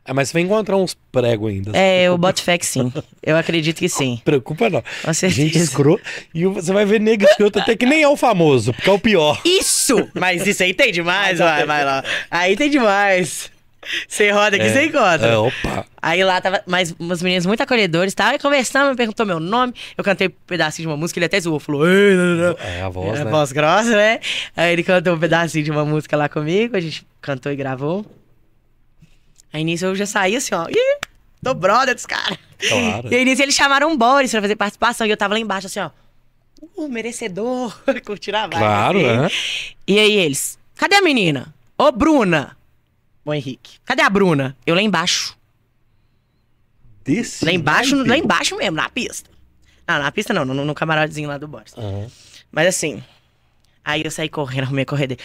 [0.05, 1.71] É, mas você vai encontrar uns pregos ainda.
[1.77, 2.91] É, eu boto fé que sim.
[3.21, 4.21] Eu acredito que sim.
[4.23, 4.81] Preocupa não.
[5.03, 5.41] Com certeza.
[5.41, 6.01] Gente escrota.
[6.33, 8.99] E você vai ver nego escroto até que nem é o famoso, porque é o
[8.99, 9.41] pior.
[9.43, 10.09] Isso!
[10.13, 12.03] Mas isso aí tem demais, vai, vai lá.
[12.31, 13.51] Aí tem demais.
[14.07, 15.27] Você roda aqui, você encontra.
[15.27, 15.85] É, opa.
[16.01, 18.29] Aí lá tava mais umas meninas muito acolhedores, tá?
[18.29, 19.73] Aí conversando, me perguntou meu nome.
[19.97, 21.87] Eu cantei um pedacinho de uma música, ele até zoou, falou.
[21.87, 23.31] "Ei, não, não, não." É a voz, É, né?
[23.31, 24.19] voz grossa, né?
[24.55, 28.05] Aí ele cantou um pedacinho de uma música lá comigo, a gente cantou e gravou.
[29.53, 30.67] Aí nisso eu já saí assim, ó.
[30.69, 30.97] Ih,
[31.43, 32.37] tô brother dos caras.
[32.67, 33.07] Claro.
[33.11, 35.67] E aí nisso eles chamaram o Boris pra fazer participação e eu tava lá embaixo
[35.67, 35.89] assim, ó.
[36.75, 37.79] Uh, merecedor.
[38.05, 38.57] Curtiram a vibe.
[38.57, 39.17] Claro, assim.
[39.21, 39.29] né?
[39.87, 41.53] E aí eles, cadê a menina?
[41.77, 42.56] Ô, Bruna.
[43.27, 44.55] Ô, Henrique, cadê a Bruna?
[44.65, 45.37] Eu lá embaixo.
[47.03, 49.29] Desse Lá embaixo, lá embaixo mesmo, na pista.
[49.85, 51.73] Não, na pista não, no, no camarotezinho lá do Boris.
[51.77, 52.07] Aham.
[52.49, 53.03] Mas assim,
[53.83, 55.17] aí eu saí correndo, arrumei a corrida.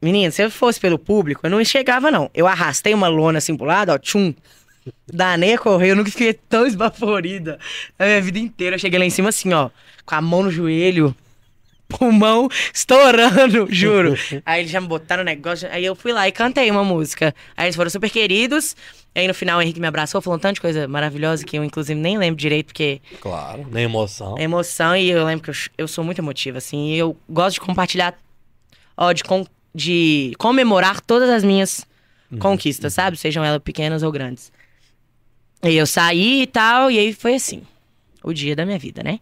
[0.00, 2.30] Menina, se eu fosse pelo público, eu não chegava, não.
[2.32, 4.32] Eu arrastei uma lona assim pro lado, ó, tchum.
[5.06, 7.58] Danei a correr, eu nunca fiquei tão esbaforida
[7.98, 8.76] na minha vida inteira.
[8.76, 9.68] Eu cheguei lá em cima assim, ó,
[10.06, 11.14] com a mão no joelho,
[11.98, 14.14] pulmão estourando, juro.
[14.44, 17.34] aí eles já me botaram no negócio, aí eu fui lá e cantei uma música.
[17.56, 18.74] Aí eles foram super queridos.
[19.14, 21.62] Aí no final o Henrique me abraçou, falou um tanto de coisa maravilhosa que eu,
[21.64, 24.36] inclusive, nem lembro direito, porque Claro, nem emoção.
[24.38, 26.88] é emoção e eu lembro que eu, eu sou muito emotiva, assim.
[26.94, 28.14] E eu gosto de compartilhar,
[28.96, 31.86] ó, de, com- de comemorar todas as minhas
[32.38, 33.18] conquistas, sabe?
[33.18, 34.50] Sejam elas pequenas ou grandes.
[35.62, 37.62] E eu saí e tal, e aí foi assim,
[38.24, 39.20] o dia da minha vida, né?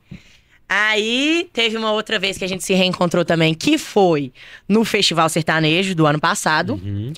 [0.73, 4.33] Aí teve uma outra vez que a gente se reencontrou também, que foi
[4.69, 7.13] no Festival Sertanejo do ano passado, Uhum.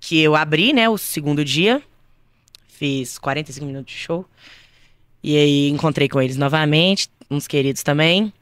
[0.00, 1.80] que eu abri, né, o segundo dia.
[2.66, 4.26] Fiz 45 minutos de show.
[5.22, 8.32] E aí encontrei com eles novamente, uns queridos também.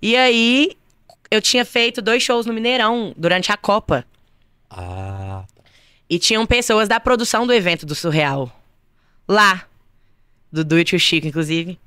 [0.00, 0.72] E aí
[1.30, 4.06] eu tinha feito dois shows no Mineirão durante a Copa.
[4.70, 5.44] Ah,
[6.08, 8.50] E tinham pessoas da produção do evento do Surreal.
[9.28, 9.66] Lá.
[10.50, 11.78] Do Do It e o Chico, inclusive.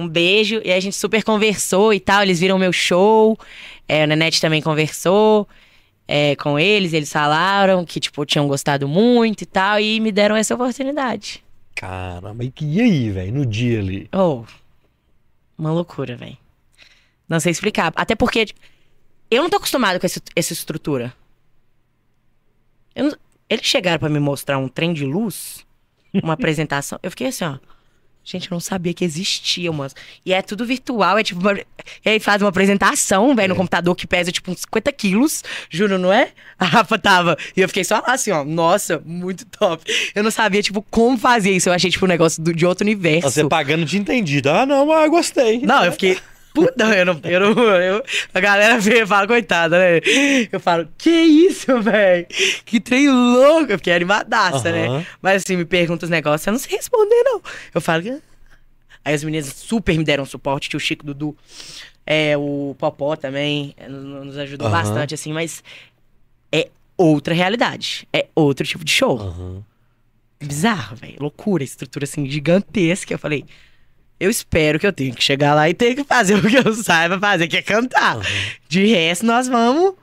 [0.00, 0.60] Um beijo.
[0.64, 2.22] E a gente super conversou e tal.
[2.22, 3.38] Eles viram meu show.
[3.88, 5.48] É, a Nanete também conversou
[6.08, 6.92] é, com eles.
[6.92, 9.78] Eles falaram que, tipo, tinham gostado muito e tal.
[9.80, 11.42] E me deram essa oportunidade.
[11.74, 12.44] caramba.
[12.44, 14.08] E e aí, velho, no dia ali?
[14.14, 14.44] Oh,
[15.58, 16.36] uma loucura, velho.
[17.28, 17.92] Não sei explicar.
[17.96, 18.46] Até porque
[19.30, 21.12] eu não tô acostumado com esse- essa estrutura.
[22.96, 23.16] Não-
[23.48, 25.64] Eles chegaram pra me mostrar um trem de luz,
[26.14, 26.98] uma apresentação.
[27.02, 27.58] Eu fiquei assim, ó.
[28.22, 29.90] Gente, eu não sabia que existia, mano.
[30.24, 31.40] E é tudo virtual, é tipo.
[31.40, 31.54] Uma...
[31.54, 31.64] E
[32.08, 35.42] aí faz uma apresentação, velho, no computador que pesa tipo uns 50 quilos.
[35.68, 36.30] Juro, não é?
[36.58, 37.36] A Rafa tava.
[37.56, 38.44] E eu fiquei só lá assim, ó.
[38.44, 39.82] Nossa, muito top.
[40.14, 41.68] Eu não sabia, tipo, como fazer isso.
[41.68, 43.30] Eu achei, tipo, um negócio do- de outro universo.
[43.30, 44.50] Você pagando de entendido.
[44.50, 45.60] Ah, não, mas eu gostei.
[45.62, 46.18] Não, eu fiquei.
[46.66, 47.20] Puta, eu não.
[47.24, 48.02] Eu não eu-
[48.34, 50.00] a galera vê e fala, coitada, né?
[50.52, 52.26] Eu falo, que isso, velho?
[52.64, 53.72] Que trem louco.
[53.72, 54.98] Eu fiquei animadaça, Aham.
[54.98, 55.06] né?
[55.22, 57.42] Mas assim, me pergunta os negócios, eu não sei responder, não.
[57.74, 58.02] Eu falo.
[58.10, 58.18] "Ah."
[59.04, 61.34] Aí as meninas super me deram suporte, tio Chico, Dudu.
[62.06, 64.76] É, o Popó também é, nos ajudou Aham.
[64.82, 65.62] bastante, assim, mas
[66.52, 68.06] é outra realidade.
[68.12, 69.18] É outro tipo de show.
[69.18, 69.62] Aham.
[70.42, 71.16] Bizarro, velho.
[71.20, 73.12] Loucura, estrutura assim gigantesca.
[73.14, 73.44] Eu falei,
[74.20, 76.72] eu espero que eu tenha que chegar lá e ter que fazer o que eu
[76.74, 78.18] saiba fazer, que é cantar.
[78.68, 79.94] De resto, nós vamos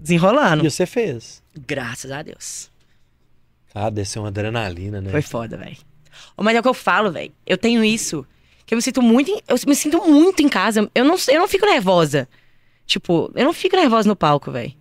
[0.00, 0.64] desenrolando.
[0.64, 1.42] E você fez.
[1.66, 2.70] Graças a Deus.
[3.74, 5.10] Ah, desceu uma adrenalina, né?
[5.10, 5.76] Foi foda, velho.
[6.36, 7.32] Mas é o que eu falo, velho.
[7.46, 8.26] Eu tenho isso.
[8.66, 9.30] Que eu me sinto muito.
[9.30, 10.90] em- Eu me sinto muito em casa.
[10.94, 12.28] Eu não, eu não fico nervosa.
[12.86, 14.72] Tipo, eu não fico nervosa no palco, velho.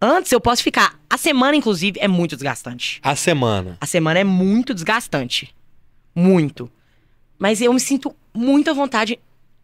[0.00, 0.98] Antes eu posso ficar.
[1.08, 3.00] A semana, inclusive, é muito desgastante.
[3.02, 3.78] A semana.
[3.80, 5.54] A semana é muito desgastante.
[6.14, 6.70] Muito.
[7.38, 9.18] Mas eu me sinto muita vontade,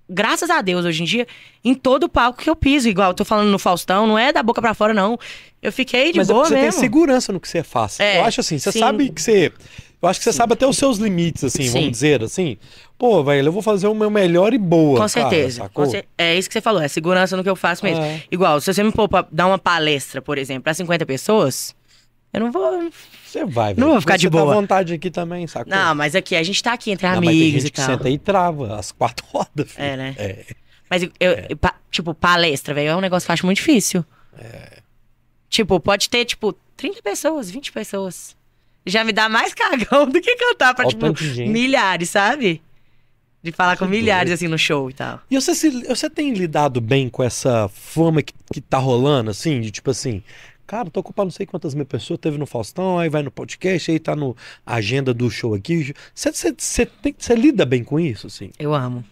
[0.09, 1.27] graças a Deus, hoje em dia,
[1.65, 2.89] em todo palco que eu piso.
[2.89, 5.19] Igual eu tô falando no Faustão, não é da boca para fora, não.
[5.63, 6.71] Eu fiquei de Mas boa é você mesmo.
[6.71, 7.99] tem segurança no que você faz.
[8.01, 8.79] É, eu acho assim, você sim.
[8.79, 9.53] sabe que você.
[10.03, 11.71] Eu acho que você sabe até os seus limites, assim, Sim.
[11.71, 12.57] vamos dizer, assim.
[12.99, 14.95] Pô, velho, eu vou fazer o meu melhor e boa.
[14.95, 15.71] Com cara, certeza.
[15.73, 15.85] Com
[16.19, 18.03] É isso que você falou, é segurança no que eu faço mesmo.
[18.03, 18.21] É.
[18.29, 21.73] Igual, se você me pôr pra dar uma palestra, por exemplo, pra 50 pessoas,
[22.33, 22.91] eu não vou.
[23.27, 23.85] Você vai, velho.
[23.87, 24.45] Não vou ficar de boa.
[24.47, 25.71] Tá à vontade aqui também, sacou?
[25.75, 27.77] Não, mas aqui, a gente tá aqui entre Não, mas tem amigos gente e que
[27.77, 27.87] tal.
[27.87, 29.71] senta aí e trava as quatro rodas.
[29.73, 29.85] filho.
[29.85, 30.15] É, né?
[30.19, 30.45] É.
[30.91, 34.05] Mas eu, eu- pa- tipo, palestra, velho, é um negócio que eu acho muito difícil.
[35.49, 38.35] Tipo, pode ter, tipo, 30 pessoas, 20 pessoas.
[38.87, 42.63] Já me dá mais cagão do que cantar pra, Olha tipo, milhares, sabe?
[43.43, 44.35] De falar com Que milhares, doido.
[44.35, 45.21] assim, no show e tal.
[45.31, 49.61] E você, se- você tem lidado bem com essa fama que, que tá rolando, assim,
[49.61, 50.23] de tipo assim,
[50.67, 53.91] cara, tô ocupando não sei quantas mil pessoas, teve no Faustão, aí vai no podcast,
[53.91, 55.95] aí tá no agenda do show aqui.
[56.15, 58.51] Você, lida bem com isso, assim?
[58.59, 59.05] Eu amo.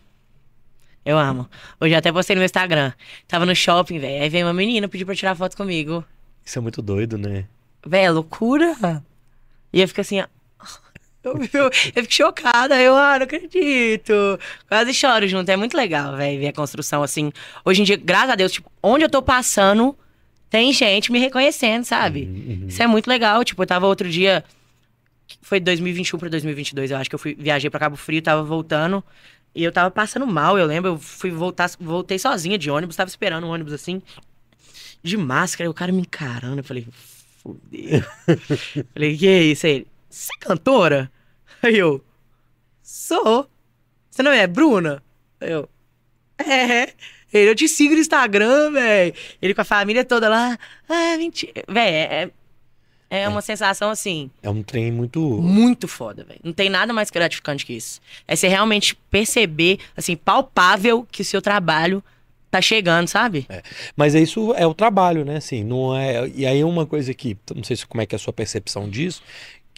[1.04, 1.48] Eu amo.
[1.80, 2.92] Hoje até postei no meu Instagram.
[3.26, 4.22] Tava no shopping, velho.
[4.22, 6.04] Aí veio uma menina pedir pra tirar foto comigo.
[6.44, 7.46] Isso é muito doido, né?
[7.84, 9.02] Véi, é loucura.
[9.72, 10.26] E eu fico assim, ó.
[11.22, 14.12] Eu, eu, eu fico chocada, eu, ah, não acredito.
[14.66, 15.50] Quase choro junto.
[15.50, 17.30] É muito legal, velho, ver a construção assim.
[17.62, 19.94] Hoje em dia, graças a Deus, tipo, onde eu tô passando,
[20.50, 22.24] tem gente me reconhecendo, sabe?
[22.24, 22.66] Uhum.
[22.66, 23.44] Isso é muito legal.
[23.44, 24.44] Tipo, eu tava outro dia.
[25.40, 29.02] Foi 2021 pra 2022, eu acho que eu fui, viajei pra Cabo Frio, tava voltando.
[29.54, 30.90] E eu tava passando mal, eu lembro.
[30.90, 34.02] Eu fui voltar, voltei sozinha de ônibus, tava esperando um ônibus assim,
[35.02, 35.66] de máscara.
[35.66, 36.58] E o cara me encarando.
[36.58, 36.86] Eu falei,
[37.42, 38.02] fudeu.
[38.92, 39.86] falei, que é isso aí?
[40.08, 41.10] Você é cantora?
[41.62, 42.04] Aí eu,
[42.82, 43.48] sou.
[44.10, 45.00] Você não é Bruna?
[45.40, 45.68] Aí eu,
[46.38, 46.92] é.
[47.32, 49.14] Ele, eu te sigo no Instagram, velho.
[49.40, 50.58] Ele com a família toda lá.
[50.88, 51.62] Ah, mentira.
[51.68, 52.30] Velho, é,
[53.10, 54.30] é uma sensação assim.
[54.42, 55.20] É um trem muito.
[55.20, 56.40] Muito foda, velho.
[56.44, 58.00] Não tem nada mais gratificante que isso.
[58.26, 62.02] É você realmente perceber, assim, palpável que o seu trabalho
[62.50, 63.46] tá chegando, sabe?
[63.96, 65.36] Mas é isso é o trabalho, né?
[65.36, 66.28] Assim, não é.
[66.34, 68.88] E aí uma coisa que, não sei se como é que é a sua percepção
[68.88, 69.22] disso,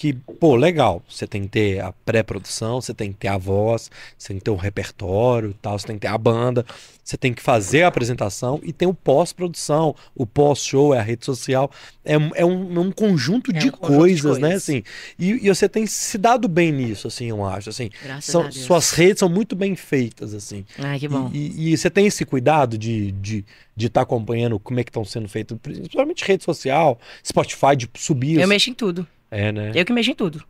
[0.02, 3.88] que, pô, legal, você tem que ter a pré-produção, você tem que ter a voz,
[4.18, 6.66] você tem que ter o repertório e tal, você tem que ter a banda,
[7.04, 11.24] você tem que fazer a apresentação e tem o pós-produção, o pós-show, é a rede
[11.24, 11.70] social.
[12.04, 14.48] É, um- é um, é um conjunto, É de, um conjunto de coisas, né?
[14.48, 14.62] coisas.
[14.64, 14.82] Assim,
[15.16, 17.70] e, e você tem se dado bem nisso, assim, eu acho.
[17.70, 17.88] Assim,
[18.32, 20.64] são, suas redes são muito bem feitas, assim.
[20.78, 21.30] Ai, que bom.
[21.32, 21.38] E,
[21.68, 23.44] e- e você tem esse cuidado de estar de,
[23.76, 28.34] de tá acompanhando como é que estão sendo feitos, principalmente rede social, Spotify, de subir.
[28.38, 29.06] Eu os- mexo em tudo.
[29.32, 29.72] É, né?
[29.74, 30.44] Eu que mexo em tudo.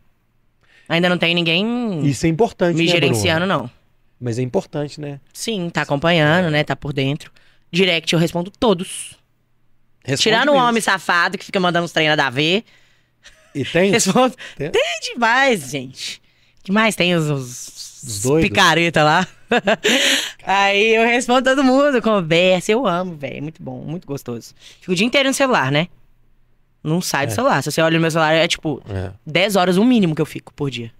[0.89, 3.63] Ainda não tem ninguém Isso é importante, me né, gerenciando, Bruno?
[3.63, 3.71] não.
[4.19, 5.19] Mas é importante, né?
[5.33, 6.63] Sim, tá acompanhando, né?
[6.63, 7.31] Tá por dentro.
[7.71, 9.17] Direct eu respondo todos.
[10.03, 10.67] Responde Tirando o mesmo.
[10.67, 12.63] homem safado que fica mandando uns treinos da ver.
[13.55, 13.89] E tem?
[13.91, 14.35] Respondo.
[14.57, 14.69] Tem?
[14.69, 16.21] Tem demais, gente.
[16.61, 18.49] que mais tem os, os, Os doidos?
[18.49, 19.27] picareta lá.
[20.45, 22.71] Aí eu respondo todo mundo, conversa.
[22.71, 23.37] Eu amo, velho.
[23.37, 24.53] É muito bom, muito gostoso.
[24.81, 25.87] Fico o dia inteiro no celular, né?
[26.83, 27.35] Não sai do É.
[27.35, 27.61] celular.
[27.63, 29.11] Se você olha no meu celular, é tipo É.
[29.25, 30.91] 10 horas o mínimo que eu fico por dia.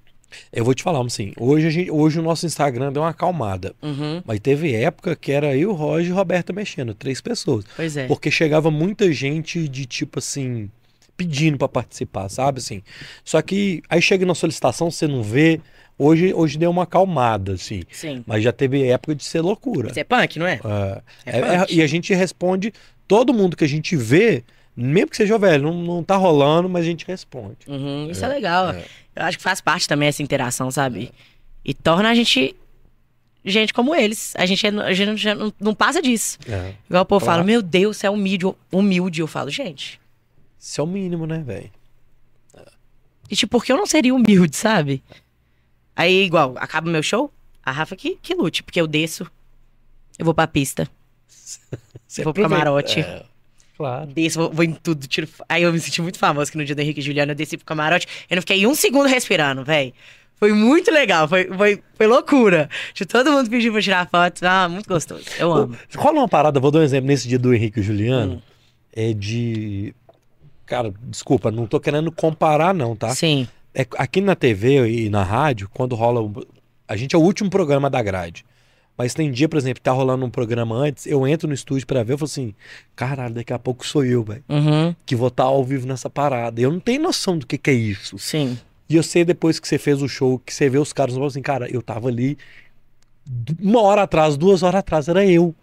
[0.52, 3.76] Eu vou te falar, assim, hoje, a gente, hoje o nosso Instagram deu uma acalmada.
[3.84, 4.22] Uhum.
[4.26, 7.66] Mas teve época que era eu, Roger e Roberta mexendo, três pessoas.
[7.76, 8.08] Pois é.
[8.08, 10.72] Porque chegava muita gente de tipo assim,
[11.16, 12.82] pedindo pra participar, sabe assim?
[13.24, 15.62] Só que aí chega na solicitação, você não vê.
[16.00, 17.84] Hoje, hoje deu uma acalmada, assim.
[17.92, 18.24] Sim.
[18.26, 19.92] Mas já teve época de ser loucura.
[19.92, 20.60] Isso é punk, não é?
[20.64, 21.76] É, É é- é- punk.
[21.76, 22.74] e a gente responde,
[23.08, 24.44] todo mundo que a gente vê,
[24.76, 27.58] mesmo que seja velho, não, não tá rolando, mas a gente responde.
[27.68, 28.72] Uhum, isso é, legal.
[28.72, 28.86] é.
[29.16, 31.12] Eu acho que faz parte também essa interação, sabe?
[31.64, 32.56] E torna a gente
[33.46, 34.34] gente como eles.
[34.38, 36.38] A gente, é- a gente não, não passa disso.
[36.48, 36.74] É.
[36.90, 37.40] Igual o povo Claro.
[37.40, 39.22] fala, meu Deus, você é humilde, humilde.
[39.22, 40.00] Eu falo, gente.
[40.58, 41.70] Isso é o mínimo, né, velho?
[43.30, 45.04] E tipo, por que eu não seria humilde, sabe?
[45.96, 47.32] Aí, igual, acaba o meu show,
[47.64, 49.30] a Rafa que, que lute, porque eu desço,
[50.18, 50.90] eu vou pra pista,
[52.08, 53.04] Você Vou pro camarote.
[53.84, 54.08] Claro.
[54.14, 55.28] desço, vou, vou em tudo, tiro.
[55.50, 57.58] Aí eu me senti muito famoso que no dia do Henrique e Juliano eu desci
[57.58, 59.94] pro camarote, eu não fiquei um segundo respirando, véi.
[60.38, 62.70] Foi muito legal, foi, foi, foi loucura.
[62.94, 64.44] Tipo, todo mundo pediu pra tirar foto.
[64.44, 65.24] Ah, muito gostoso.
[65.38, 65.78] Eu amo.
[65.96, 68.36] Rola uma parada, vou dar um exemplo nesse dia do Henrique e Juliano.
[68.36, 68.42] Hum.
[68.96, 69.94] É de.
[70.66, 73.10] Cara, desculpa, não tô querendo comparar, não, tá?
[73.16, 73.48] Sim.
[73.76, 76.22] É, aqui na TV e na rádio, quando rola.
[76.22, 76.34] um-
[76.88, 78.46] A gente é o último programa da grade.
[78.98, 81.88] Mas tem dia, por exemplo, que tá rolando um programa antes, eu entro no estúdio
[81.88, 82.54] pra ver, eu falo assim,
[82.96, 84.96] caralho, daqui a pouco sou eu, velho, Uhum.
[85.06, 86.62] que vou estar ao vivo nessa parada.
[86.62, 88.20] Eu não tenho noção do que, que é isso.
[88.20, 88.58] Sim.
[88.88, 91.42] E eu sei depois que você fez o show, que você vê os caras, assim,
[91.42, 92.38] cara, eu tava ali
[93.60, 95.56] uma hora atrás, duas horas atrás, era eu.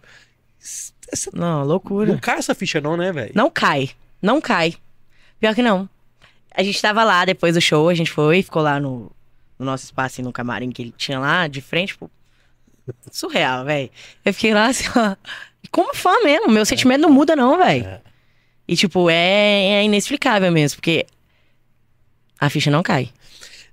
[0.59, 2.17] Essa- Não, Não loucura.
[2.17, 3.31] cai essa ficha não, né, velho?
[3.35, 3.89] Não cai.
[4.21, 4.75] Não cai.
[5.39, 5.89] Pior que não.
[6.55, 9.11] A gente tava lá depois do show, a gente foi, ficou lá no,
[9.57, 12.09] no nosso espaço, no camarim que ele tinha lá, de frente pro,
[13.11, 13.89] Surreal, velho.
[14.23, 15.15] Eu fiquei lá assim, ó.
[15.71, 17.85] Como fã mesmo, meu sentimento não muda, não, velho.
[17.85, 18.01] É.
[18.67, 21.05] E, tipo, é, é inexplicável mesmo, porque
[22.39, 23.09] a ficha não cai.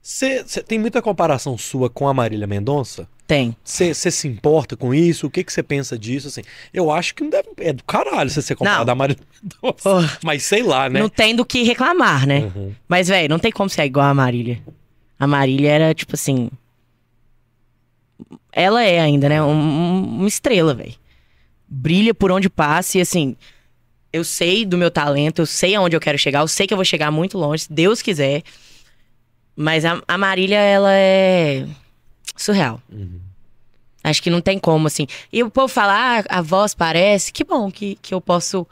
[0.02, 3.06] Você tem muita comparação sua com a Marília Mendonça?
[3.26, 3.54] Tem.
[3.62, 5.26] Você se importa com isso?
[5.26, 6.28] O que que você pensa disso?
[6.28, 6.42] Assim,
[6.72, 10.18] eu acho que não deve, é do caralho você ser comparado à Marília Mendonça.
[10.24, 11.00] Mas sei lá, né?
[11.00, 12.50] Não tem do que reclamar, né?
[12.56, 12.74] Uhum.
[12.88, 14.62] Mas, velho, não tem como ser igual a Marília.
[15.20, 16.50] A Marília era, tipo assim.
[18.52, 19.42] Ela é ainda, né?
[19.42, 20.94] Um- um- uma estrela, velho.
[21.68, 23.36] Brilha por onde passa e, assim.
[24.12, 26.78] Eu sei do meu talento, eu sei aonde eu quero chegar, eu sei que eu
[26.78, 28.42] vou chegar muito longe, se Deus quiser.
[29.54, 31.66] Mas a, a Marília, ela é.
[32.36, 32.80] surreal.
[32.90, 33.20] Uhum.
[34.02, 35.06] Acho que não tem como, assim.
[35.32, 37.32] E o povo fala, ah, a voz parece.
[37.32, 38.66] Que bom que, que eu posso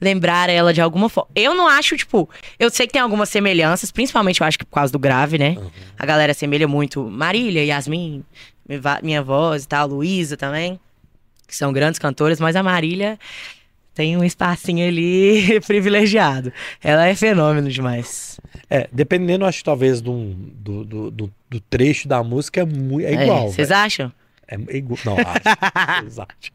[0.00, 1.30] lembrar ela de alguma forma.
[1.34, 2.28] Eu não acho, tipo.
[2.58, 5.54] Eu sei que tem algumas semelhanças, principalmente eu acho que por causa do grave, né?
[5.58, 5.70] Uhum.
[5.98, 8.22] A galera assemelha muito Marília, Yasmin,
[9.02, 10.78] minha voz e tal, Luísa também.
[11.46, 13.18] Que são grandes cantoras, mas a Marília
[13.94, 16.52] tem um espacinho ali privilegiado.
[16.82, 18.38] Ela é fenômeno demais.
[18.68, 23.50] É, dependendo, acho talvez do, do, do, do trecho da música, é, mu- é igual.
[23.52, 23.80] Vocês velho.
[23.80, 24.12] acham?
[24.48, 24.98] É igual.
[25.04, 26.02] Não, acho.
[26.02, 26.54] Vocês acham.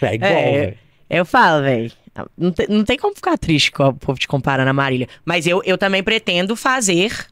[0.00, 0.78] É igual, É, velho.
[1.10, 1.92] Eu falo, velho.
[2.36, 5.08] Não, tem- não tem como ficar triste com o povo te comparando a Marília.
[5.24, 7.26] Mas eu, eu também pretendo fazer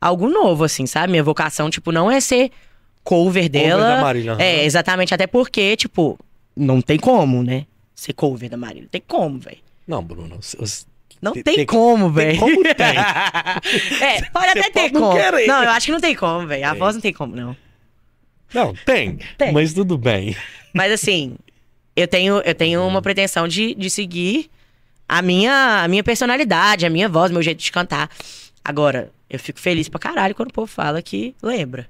[0.00, 1.10] algo novo, assim, sabe?
[1.12, 2.50] Minha vocação, tipo, não é ser
[3.04, 3.96] cover dela.
[3.96, 4.36] da Marília.
[4.38, 5.14] É, exatamente.
[5.14, 6.18] Até porque, tipo,
[6.56, 7.66] não tem como, né?
[7.94, 8.82] Ser cover da Marília.
[8.82, 9.58] Não tem como, velho.
[9.86, 10.38] Não, Bruno.
[11.20, 12.38] Não Tem- tem, como, velho.
[12.38, 12.94] como tem.
[14.06, 15.12] é, pode até ter como.
[15.12, 15.46] querer.
[15.48, 16.64] Não, eu acho que não tem como, velho.
[16.68, 17.56] A voz não tem como, não.
[18.54, 19.52] Não, tem, Tem.
[19.52, 20.36] Mas tudo bem.
[20.72, 21.36] Mas assim,
[21.98, 24.48] eu tenho, eu tenho uma pretensão de, de seguir
[25.08, 28.08] a minha, a minha personalidade, a minha voz, meu jeito de cantar.
[28.64, 31.88] Agora, eu fico feliz pra caralho quando o povo fala que lembra.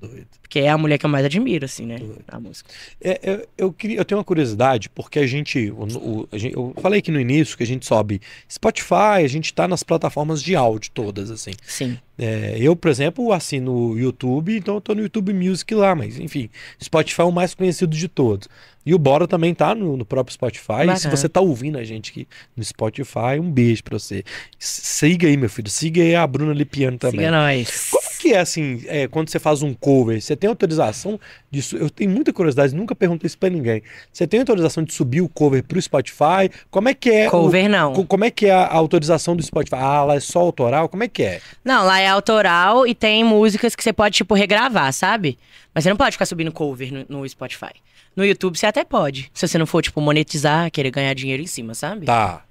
[0.00, 0.26] Doido.
[0.42, 1.96] Porque é a mulher que eu mais admiro, assim, né?
[1.98, 2.18] Doido.
[2.30, 2.70] Na música.
[3.00, 6.54] É, eu, eu, queria, eu tenho uma curiosidade, porque a gente, o- o- a gente-
[6.54, 8.20] Eu falei aqui no início que a gente sobe
[8.50, 11.52] Spotify, a gente tá nas plataformas de áudio todas, assim.
[11.66, 11.98] Sim.
[12.18, 16.18] É, eu, por exemplo, assino o YouTube, então eu tô no YouTube Music lá, mas
[16.18, 16.48] enfim,
[16.82, 18.48] Spotify é o mais conhecido de todos.
[18.84, 20.84] E o Bora também tá no, no próprio Spotify.
[20.94, 24.22] E se você tá ouvindo a gente aqui no Spotify, um beijo pra você.
[24.58, 25.68] Siga aí, meu filho.
[25.68, 27.18] Siga aí a Bruna Lipiano também.
[27.20, 27.90] Siga nós.
[27.90, 31.18] Como que é assim, é, quando você faz um cover, você tem autorização
[31.50, 31.76] disso?
[31.76, 33.82] Eu tenho muita curiosidade, nunca perguntei isso pra ninguém.
[34.12, 36.50] Você tem autorização de subir o cover pro Spotify?
[36.70, 37.28] Como é que é?
[37.28, 37.92] o- Cover não.
[37.92, 39.76] co- como é que é a autorização do Spotify?
[39.76, 40.88] Ah, lá é só autoral?
[40.88, 41.40] Como é que é?
[41.64, 45.38] Não, lá é autoral e tem músicas que você pode, tipo, regravar, sabe?
[45.74, 47.72] Mas você não pode ficar subindo cover no, no Spotify.
[48.16, 49.30] No YouTube você até pode.
[49.34, 52.06] Se você não for, tipo, monetizar, querer ganhar dinheiro em cima, sabe?
[52.06, 52.42] Tá.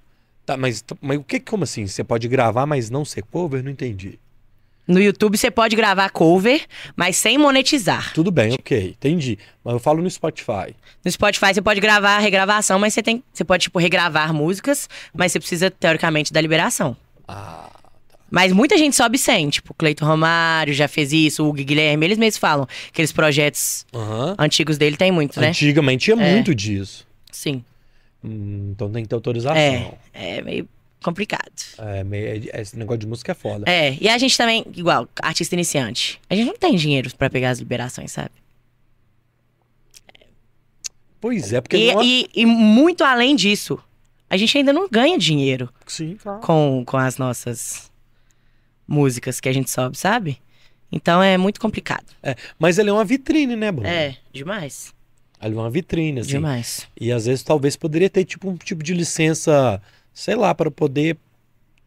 [0.46, 1.88] Tá, mas, mas o que, como assim?
[1.88, 3.64] Você pode gravar, mas não ser cover?
[3.64, 4.20] Não entendi.
[4.88, 6.62] No YouTube você pode gravar cover,
[6.96, 8.14] mas sem monetizar.
[8.14, 9.38] Tudo bem, ok, entendi.
[9.64, 10.76] Mas eu falo no Spotify.
[11.04, 13.24] No Spotify você pode gravar a regravação, mas você tem.
[13.34, 16.96] Você pode, tipo, regravar músicas, mas você precisa, teoricamente, da liberação.
[17.28, 17.70] Ah,
[18.30, 22.18] Mas muita gente sobe sem, tipo, Cleiton Romário já fez isso, o Hugo Guilherme, eles
[22.18, 22.68] mesmos falam.
[22.90, 24.36] Aqueles projetos aham.
[24.38, 25.48] antigos dele tem muito, né?
[25.50, 26.32] Antigamente tinha É.
[26.34, 27.08] muito disso.
[27.32, 27.64] Sim.
[28.24, 29.56] Hum, então tem que ter autorização.
[29.58, 29.94] É.
[30.14, 30.68] É meio
[31.06, 31.52] complicado.
[31.78, 33.64] É, meio- é- esse negócio de música é foda.
[33.70, 37.52] É, e a gente também, igual, artista iniciante, a gente não tem dinheiro pra pegar
[37.52, 38.32] as liberações, sabe?
[41.20, 42.06] Pois é, porque E, não é...
[42.06, 43.80] e- e muito além disso,
[44.30, 46.42] a gente ainda não ganha dinheiro Sim, claro.
[46.42, 47.92] com, com as nossas
[48.88, 50.40] músicas que a gente sobe, sabe?
[50.92, 52.06] Então é muito complicado.
[52.22, 53.88] É, mas ele é uma vitrine, né, Bruno?
[53.88, 54.94] É, demais.
[55.42, 56.30] Ele é uma vitrine, assim.
[56.30, 56.88] Demais.
[57.00, 59.82] E às vezes talvez poderia ter tipo um tipo de licença,
[60.16, 61.18] sei lá, para poder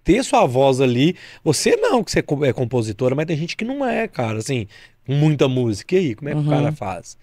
[0.04, 1.16] ter sua voz ali.
[1.42, 4.68] Você não, que você é é compositora, mas tem gente que não é, cara, assim,
[5.04, 5.96] com muita música.
[5.96, 6.48] E aí, como é que o Uhum.
[6.48, 7.18] cara faz?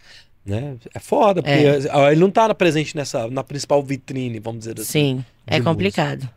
[0.45, 0.75] Né?
[0.93, 2.11] É foda, porque É.
[2.11, 5.17] ele não tá presente nessa, na principal vitrine, vamos dizer assim.
[5.19, 6.29] Sim, é complicado.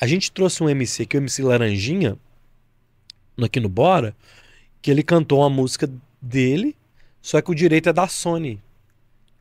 [0.00, 2.16] A gente trouxe um MC aqui, o MC Laranjinha,
[3.42, 4.14] aqui no Bora,
[4.82, 6.76] que ele cantou uma música dele,
[7.22, 8.60] só que o direito é da Sony.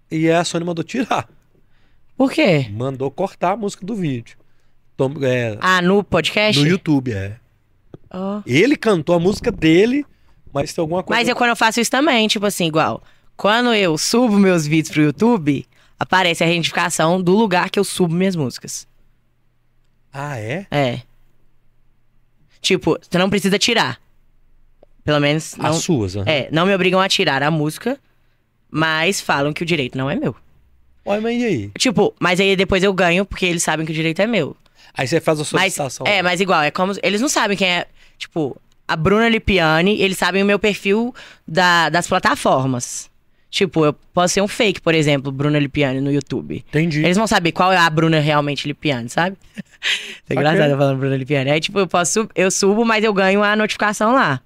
[0.10, 1.30] E a Sony mandou tirar.
[2.16, 2.68] Por quê?
[2.72, 4.38] Mandou cortar a música do vídeo.
[4.98, 6.62] Tom- é, Ah, no podcast?
[6.62, 7.38] no YouTube, é.
[8.12, 8.42] Ó.
[8.46, 10.06] Ele cantou a música dele,
[10.54, 11.20] mas tem alguma coisa.
[11.20, 13.02] Mas eu, quando eu faço isso também, tipo assim, igual.
[13.36, 15.66] Quando eu subo meus vídeos pro YouTube,
[16.00, 18.88] aparece a identificação do lugar que eu subo minhas músicas.
[20.14, 20.68] Ah, é?
[20.70, 21.02] É.
[22.62, 24.00] Tipo, você não precisa tirar.
[25.04, 25.56] Pelo menos.
[25.58, 26.24] Não, As suas, aham.
[26.28, 28.00] é, não me obrigam a tirar a música,
[28.70, 30.36] mas falam que o direito não é meu.
[31.06, 31.72] Olha, mas e aí?
[31.78, 34.56] Tipo, mas aí depois eu ganho porque eles sabem que o direito é meu.
[34.96, 36.06] Aí você faz a Mas, solicitação.
[36.08, 36.94] é, mas igual, é como.
[37.02, 37.88] Eles não sabem quem é.
[38.18, 38.56] Tipo,
[38.88, 41.14] a Bruna Lipiani, eles sabem o meu perfil
[41.48, 43.10] da- das plataformas.
[43.50, 46.64] Tipo, eu posso ser um fake, por exemplo, Bruna Lipiani no YouTube.
[46.70, 47.00] Entendi.
[47.04, 49.38] Eles vão saber qual é a Bruna realmente Lipiani, sabe?
[50.30, 51.52] é engraçado eu falando Bruna Lipiani.
[51.52, 54.42] Aí, tipo, eu posso, eu subo, mas eu ganho a notificação lá.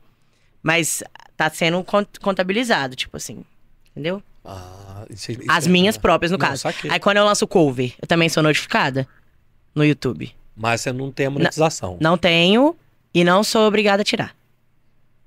[0.61, 1.01] Mas
[1.37, 1.85] tá sendo
[2.21, 3.43] contabilizado, tipo assim.
[3.91, 4.21] Entendeu?
[4.43, 6.63] Ah, isso, isso As é- minhas próprias, no Não, caso.
[6.63, 6.89] saquei.
[6.91, 9.07] Aí quando eu lanço cover, eu também sou notificada
[9.73, 10.33] no YouTube.
[10.57, 11.97] Mas você não tem a monetização.
[12.01, 12.75] Não tenho
[13.13, 14.35] e não sou obrigada a tirar.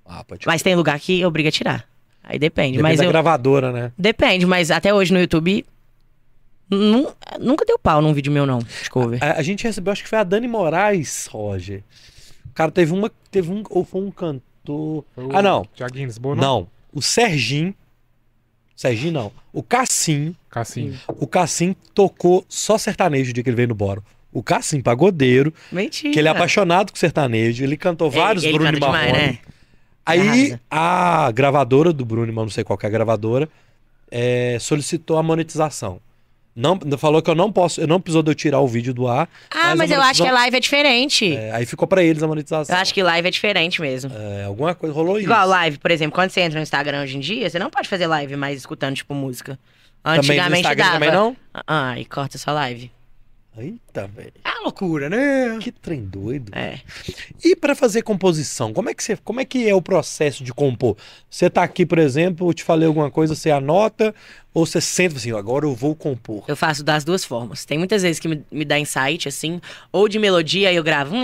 [0.05, 1.89] Ah, pode Mas tem lugar que obriga a tirar.
[2.23, 2.73] Aí depende.
[2.79, 3.11] Depende mas da eu...
[3.11, 3.93] gravadora, né?
[3.97, 5.65] Depende, mas até hoje no YouTube.
[6.69, 9.23] nu- Nunca deu pau num vídeo meu, não, de cover.
[9.23, 11.83] A, a gente recebeu, acho que foi a Dani Moraes, Roger.
[12.47, 13.11] O cara teve uma.
[13.31, 13.63] Teve um.
[13.71, 15.05] Ou foi um cantor.
[15.15, 15.65] Foi o Ah, não.
[15.77, 16.67] Thiaguinho Lisboa, Não.
[16.93, 17.73] O Serginho.
[18.75, 19.33] Serginho não.
[19.53, 20.35] O Cassim.
[20.49, 20.99] Cassim.
[21.07, 24.03] O Cassim tocou só sertanejo o dia que ele veio no Boro.
[24.33, 26.13] O Cassim, pagodeiro, Mentira.
[26.13, 27.65] que ele é apaixonado com sertanejo.
[27.65, 29.13] Ele cantou vários ele, ele Bruno canta Marrone.
[29.13, 29.39] demais, né?
[30.07, 33.49] Aí a gravadora do Bruno, mas não sei qual que é a gravadora,
[34.11, 36.01] é, solicitou a monetização.
[36.55, 39.07] Não, falou que eu não posso, eu não precisou de eu tirar o vídeo do
[39.07, 39.29] ar.
[39.51, 41.33] Ah, a mas eu acho que a live é diferente.
[41.35, 42.75] é, aí ficou pra eles a monetização.
[42.75, 44.13] Eu acho que live é diferente mesmo.
[44.13, 45.27] É, alguma coisa rolou isso.
[45.27, 47.89] Igual live, por exemplo, quando você entra no Instagram hoje em dia, você não pode
[47.89, 49.59] fazer live mais escutando, tipo, música.
[50.03, 50.95] Também no Antigamente Instagram dava.
[50.99, 51.37] também não?
[51.67, 52.91] Ah, e corta sua live.
[53.61, 54.33] Eita, velho.
[54.45, 55.59] É loucura, né?
[55.61, 56.51] Que trem doido.
[56.55, 56.81] É.
[57.45, 60.53] E pra fazer composição, como é que você, como é que é o processo de
[60.53, 60.97] compor?
[61.31, 64.15] Você tá aqui, por exemplo, eu te falei alguma coisa, você anota
[64.53, 66.45] ou você senta assim, agora eu vou compor.
[66.49, 67.65] Eu faço das duas formas.
[67.65, 69.61] Tem muitas vezes que me, me dá insight, assim,
[69.93, 71.15] ou de melodia, eu gravo,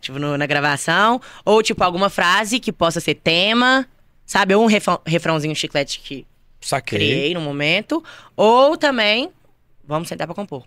[0.00, 3.86] tipo, no- na gravação, ou, tipo, alguma frase que possa ser tema,
[4.24, 4.54] sabe?
[4.54, 6.26] Ou um refrão- refrãozinho chiclete que
[6.60, 6.98] Saquei.
[6.98, 8.02] criei no momento,
[8.36, 9.30] ou também,
[9.86, 10.64] vamos sentar pra compor.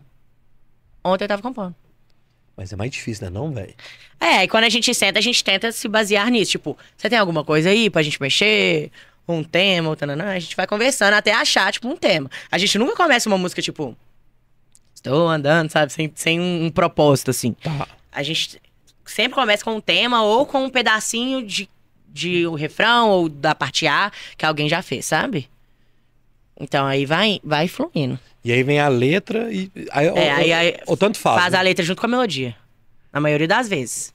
[1.03, 1.75] Ontem eu tava compondo.
[2.55, 3.73] Mas é mais difícil, né, não, velho?
[4.19, 6.51] É, e quando a gente senta, a gente tenta se basear nisso.
[6.51, 8.91] Tipo, você tem alguma coisa aí pra gente mexer?
[9.27, 10.31] Um tema, ou tananã?
[10.31, 12.29] A gente vai conversando até achar, tipo, um tema.
[12.51, 13.95] A gente nunca começa uma música, tipo...
[14.93, 15.93] Estou andando, sabe?
[15.93, 17.53] Sem, sem um, um propósito, assim.
[17.53, 17.87] Tá.
[18.11, 18.59] A gente
[19.05, 21.69] sempre começa com um tema ou com um pedacinho de,
[22.07, 25.49] de o refrão ou da parte A que alguém já fez, sabe?
[26.59, 28.19] Então aí vai, vai fluindo.
[28.43, 29.71] E aí vem a letra e.
[29.91, 31.41] Aí, É, ou, aí- aí ou tanto faz.
[31.41, 31.59] Faz né?
[31.59, 32.55] a letra junto com a melodia.
[33.11, 34.13] Na maioria das vezes.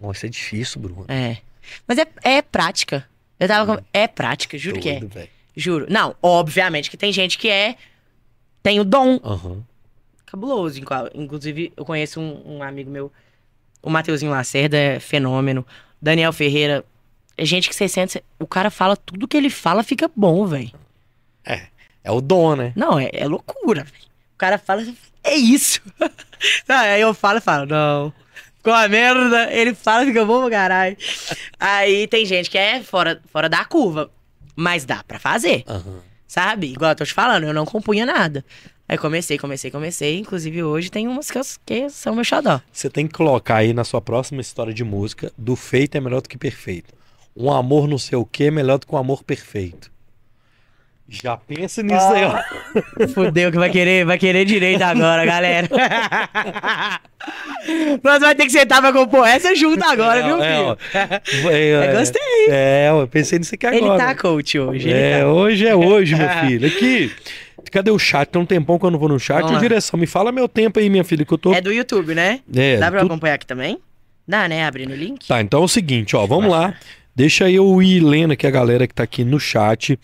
[0.00, 1.04] Nossa, isso é difícil, Bruno.
[1.08, 1.38] É.
[1.86, 3.08] Mas é, é prática.
[3.40, 3.84] Eu tava com...
[3.92, 5.00] É prática, juro que é.
[5.00, 5.28] Doido, velho.
[5.56, 5.86] Juro.
[5.88, 7.76] Não, obviamente que tem gente que é.
[8.62, 9.62] Tem o dom Aham.
[10.26, 10.78] cabuloso.
[10.78, 13.10] Inclu- Inclusive, eu conheço um, um amigo meu,
[13.82, 15.66] o Mateuzinho Lacerda, é fenômeno.
[16.00, 16.84] Daniel Ferreira.
[17.38, 18.22] É gente que você sente.
[18.38, 20.70] O cara fala tudo que ele fala, fica bom, velho.
[21.44, 21.66] É
[22.10, 22.72] o dom, né?
[22.76, 24.04] Não, é, é loucura, velho.
[24.34, 24.84] O cara fala,
[25.24, 25.80] é isso.
[26.68, 28.12] Não, aí eu falo e falo, não.
[28.58, 29.52] Ficou uma merda.
[29.52, 30.96] Ele fala, fica bom pra caralho.
[31.58, 34.10] Aí tem gente que é fora, fora da curva.
[34.54, 36.00] Mas dá pra fazer, Aham.
[36.26, 36.68] sabe?
[36.72, 38.44] Igual eu tô te falando, eu não compunha nada.
[38.88, 40.18] Aí comecei, comecei, comecei.
[40.18, 42.60] Inclusive hoje tem umas que, eu, que são meu xodó.
[42.72, 46.22] Você tem que colocar aí na sua próxima história de música: do feito é melhor
[46.22, 46.94] do que perfeito.
[47.36, 49.90] Um amor não sei o que é melhor do que um amor perfeito.
[51.08, 53.06] Já pensa nisso aí, ó.
[53.08, 55.68] Fudeu que vai querer, vai querer direito agora, galera.
[58.02, 60.66] Nós vai ter que sentar pra compor essa junto agora, viu, É, filho?
[60.68, 60.76] ó.
[61.50, 62.22] É, é, Eu gostei.
[62.48, 64.04] É, eu pensei nisso aqui Ele agora.
[64.04, 64.88] tá coach hoje.
[64.88, 65.26] ele É, tá.
[65.28, 66.66] hoje é hoje, meu filho.
[66.68, 67.12] Aqui.
[67.72, 68.28] Cadê o chat?
[68.28, 69.38] Tem um tempão que eu não vou no chat.
[69.38, 69.60] Vamos Ô, lá.
[69.60, 71.52] direção, me fala meu tempo aí, minha filha, que eu tô.
[71.52, 72.40] É do YouTube, né?
[72.54, 73.78] É, Dá pra tudo- acompanhar aqui também?
[74.26, 74.64] Dá, né?
[74.66, 75.26] Abrindo o link.
[75.26, 76.74] Tá, então é o seguinte, ó, vamos lá.
[77.16, 79.98] Deixa eu ir lendo aqui a galera que tá aqui no chat.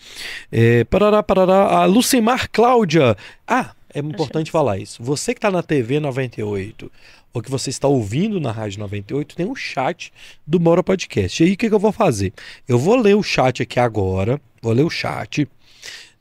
[0.51, 1.77] É, parará, parará.
[1.77, 3.15] A Lucimar Cláudia.
[3.47, 5.03] Ah, é importante falar isso.
[5.03, 6.91] Você que tá na TV 98
[7.31, 10.11] ou que você está ouvindo na Rádio 98, tem um chat
[10.45, 11.43] do Bora Podcast.
[11.43, 12.33] E aí, o que, que eu vou fazer?
[12.67, 14.41] Eu vou ler o chat aqui agora.
[14.59, 15.47] Vou ler o chat.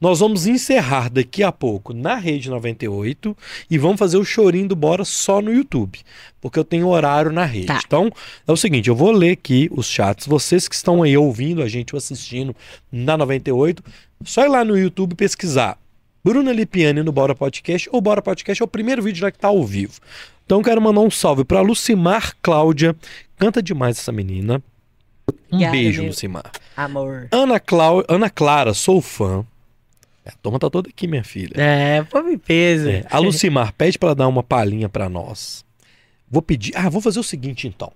[0.03, 3.37] Nós vamos encerrar daqui a pouco na Rede 98
[3.71, 6.01] e vamos fazer o chorinho do Bora só no YouTube,
[6.41, 7.69] porque eu tenho horário na rede.
[7.69, 7.81] Tá.
[7.87, 8.11] Então,
[8.45, 10.27] é o seguinte, eu vou ler aqui os chats.
[10.27, 12.53] Vocês que estão aí ouvindo a gente ou assistindo
[12.91, 13.81] na 98,
[14.25, 15.79] só ir lá no YouTube pesquisar
[16.25, 19.47] Bruna Lipiani no Bora Podcast ou Bora Podcast é o primeiro vídeo lá que tá
[19.47, 20.01] ao vivo.
[20.45, 22.97] Então, quero mandar um salve para Lucimar Cláudia.
[23.39, 24.61] Canta demais essa menina.
[25.53, 26.05] Um beijo.
[26.05, 26.51] Lucimar.
[26.77, 27.29] Amor.
[27.31, 28.03] Ana, Clau...
[28.09, 29.47] Ana Clara, sou fã.
[30.25, 31.53] É, A turma tá toda aqui, minha filha.
[31.57, 32.91] É, pô, me pesa.
[32.91, 35.65] É, a Lucimar pede pra dar uma palhinha pra nós.
[36.31, 36.73] Vou pedir.
[36.77, 37.93] Ah, vou fazer o seguinte então.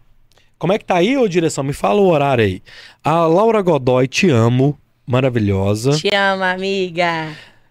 [0.58, 1.62] Como é que tá aí, ô direção?
[1.62, 2.62] Me fala o horário aí.
[3.04, 4.78] A Laura Godoy, te amo.
[5.06, 5.92] Maravilhosa.
[5.92, 7.28] Te amo, amiga.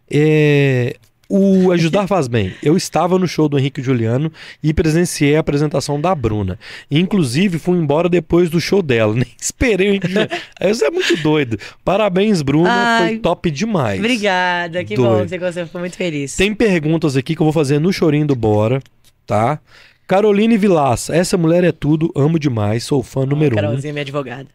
[0.09, 0.95] É,
[1.37, 2.55] O Ajudar Faz Bem.
[2.63, 4.31] Eu estava no show do Henrique Juliano
[4.63, 6.57] e presenciei a apresentação da Bruna.
[6.89, 9.11] Inclusive, fui embora depois do show dela.
[9.19, 10.29] Nem esperei o Henrique Juliano.
[10.61, 11.59] Isso é muito doido.
[11.83, 12.71] Parabéns, Bruna.
[12.71, 13.99] Ai, Foi top demais.
[13.99, 14.81] Obrigada.
[14.85, 15.09] Que doido.
[15.09, 15.65] bom que você gostou.
[15.65, 16.37] Fico muito feliz.
[16.37, 18.81] Tem perguntas aqui que eu vou fazer no Chorinho do Bora,
[19.27, 19.59] tá?
[20.07, 21.13] Caroline Vilaça.
[21.13, 22.13] Essa mulher é tudo.
[22.15, 22.85] Amo demais.
[22.85, 23.61] Sou fã número oh, um.
[23.61, 24.47] Carolzinha, minha advogada.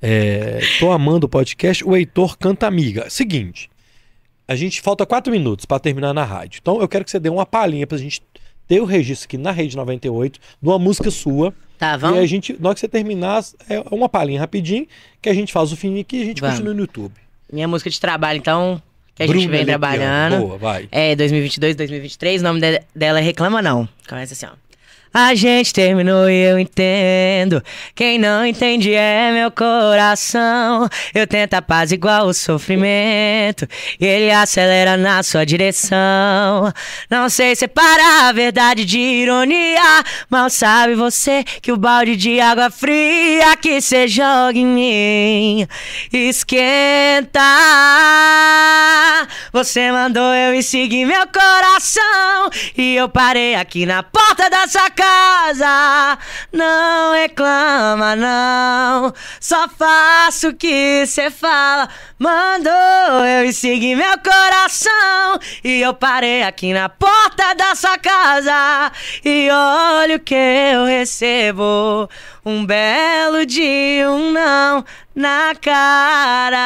[0.00, 1.84] é, tô amando o podcast.
[1.84, 3.10] O Heitor canta amiga.
[3.10, 3.70] Seguinte
[4.52, 6.60] a gente falta quatro minutos para terminar na rádio.
[6.60, 8.22] Então eu quero que você dê uma palhinha pra gente
[8.68, 11.54] ter o registro aqui na Rede 98 de uma música sua.
[11.78, 12.18] Tá, vamos.
[12.18, 14.86] E a gente, na hora que você terminar, é uma palhinha rapidinho,
[15.20, 16.56] que a gente faz o fim aqui e a gente vamos.
[16.56, 17.12] continua no YouTube.
[17.52, 18.80] Minha música de trabalho, então,
[19.14, 20.38] que a Bruna gente vem trabalhando.
[20.38, 20.88] Boa, vai.
[20.92, 22.40] É 2022, 2023.
[22.40, 23.88] O nome de, dela é Reclama Não.
[24.08, 24.56] Começa assim, ó.
[25.14, 27.62] A gente terminou e eu entendo.
[27.94, 30.88] Quem não entende é meu coração.
[31.14, 33.68] Eu tento a paz igual o sofrimento.
[34.00, 36.72] E ele acelera na sua direção.
[37.10, 40.02] Não sei separar a verdade de ironia.
[40.30, 45.68] Mal sabe você que o balde de água fria que você joga em mim
[46.10, 47.40] esquenta.
[49.52, 52.50] Você mandou eu ir seguir meu coração.
[52.78, 56.18] E eu parei aqui na porta da sua casa casa.
[56.52, 59.12] Não reclama, não.
[59.40, 61.88] Só faço o que cê fala.
[62.18, 65.38] Mandou eu e segui meu coração.
[65.64, 68.92] E eu parei aqui na porta da sua casa.
[69.24, 72.08] E olha o que eu recebo.
[72.44, 74.84] Um belo dia, um não
[75.14, 76.58] na cara.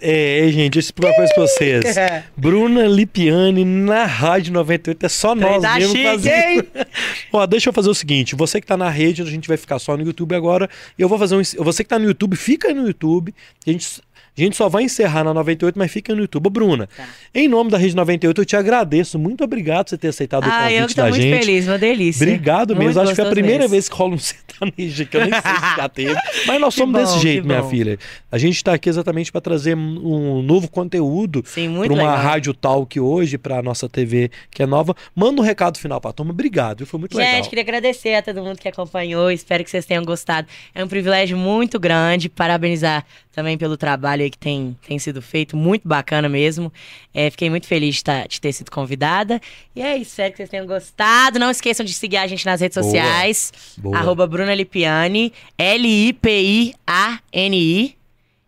[0.00, 1.94] É, gente, esse uma coisa pra vocês.
[2.36, 6.68] Bruna Lipiani na Rádio 98, é só nós tá mesmo fazer.
[7.32, 9.78] Ó, deixa eu fazer o seguinte, você que tá na rede, a gente vai ficar
[9.78, 10.68] só no YouTube agora.
[10.98, 13.34] Eu vou fazer um, você que tá no YouTube, fica no YouTube.
[13.66, 14.02] A gente
[14.36, 16.48] a gente só vai encerrar na 98, mas fica no YouTube.
[16.50, 17.06] Bruna, tá.
[17.34, 19.18] em nome da Rede 98, eu te agradeço.
[19.18, 21.38] Muito obrigado por você ter aceitado ah, o convite eu que tô da muito gente.
[21.38, 22.24] feliz, uma delícia.
[22.24, 22.84] Obrigado mesmo.
[22.84, 23.70] Muito Acho que foi a primeira mesmo.
[23.70, 26.20] vez que rola um sertanejo que eu nem sei se já teve.
[26.46, 27.98] Mas nós somos bom, desse jeito, minha filha.
[28.30, 33.36] A gente está aqui exatamente para trazer um novo conteúdo para uma rádio talk hoje,
[33.36, 34.94] para a nossa TV que é nova.
[35.14, 36.32] Manda um recado final para a turma.
[36.32, 37.36] Obrigado, foi muito gente, legal.
[37.36, 39.30] Gente, queria agradecer a todo mundo que acompanhou.
[39.30, 40.46] Espero que vocês tenham gostado.
[40.74, 42.28] É um privilégio muito grande.
[42.28, 46.72] Parabenizar também pelo trabalho que tem, tem sido feito, muito bacana mesmo.
[47.14, 49.40] É, fiquei muito feliz de, tá, de, ter sido convidada.
[49.74, 51.38] E é isso, espero que vocês tenham gostado.
[51.38, 52.84] Não esqueçam de seguir a gente nas redes Boa.
[52.84, 53.52] sociais.
[53.78, 53.96] Boa.
[53.96, 56.80] Arroba Bruna Lipiani, L-I-P-I-A-N-I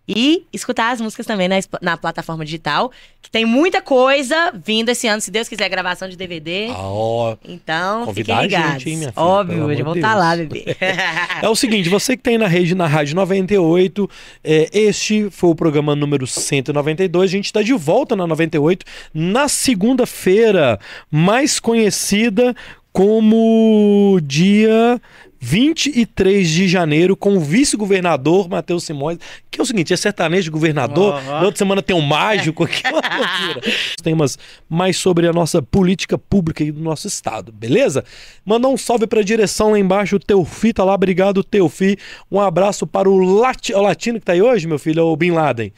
[0.06, 2.90] e escutar as músicas também na, na plataforma digital,
[3.20, 6.66] que tem muita coisa vindo esse ano, se Deus quiser, gravação de DVD.
[6.70, 8.82] Ah, ó, então, fiquem ligados.
[8.82, 10.76] Gente, hein, minha filha, Óbvio, vou estar tá lá, bebê.
[11.40, 14.10] é o seguinte, você que tem na rede, na Rádio 98,
[14.42, 18.84] é, este foi o programa número 192, a gente está de volta na 98,
[19.14, 20.80] na segunda-feira,
[21.10, 22.54] mais conhecida
[22.92, 25.00] como dia
[25.44, 29.18] 23 de janeiro com o vice-governador Matheus Simões,
[29.50, 31.26] que é o seguinte, é sertanejo de governador, uhum.
[31.26, 33.60] na outra semana tem um mágico, é uma loucura.
[34.00, 34.38] Temas
[34.68, 38.04] mais sobre a nossa política pública do nosso estado, beleza?
[38.44, 41.98] Mandar um salve para a direção lá embaixo, o Teufi tá lá, obrigado Teufi.
[42.30, 45.16] Um abraço para o, Lati, o latino que tá aí hoje, meu filho, é o
[45.16, 45.72] Bin Laden.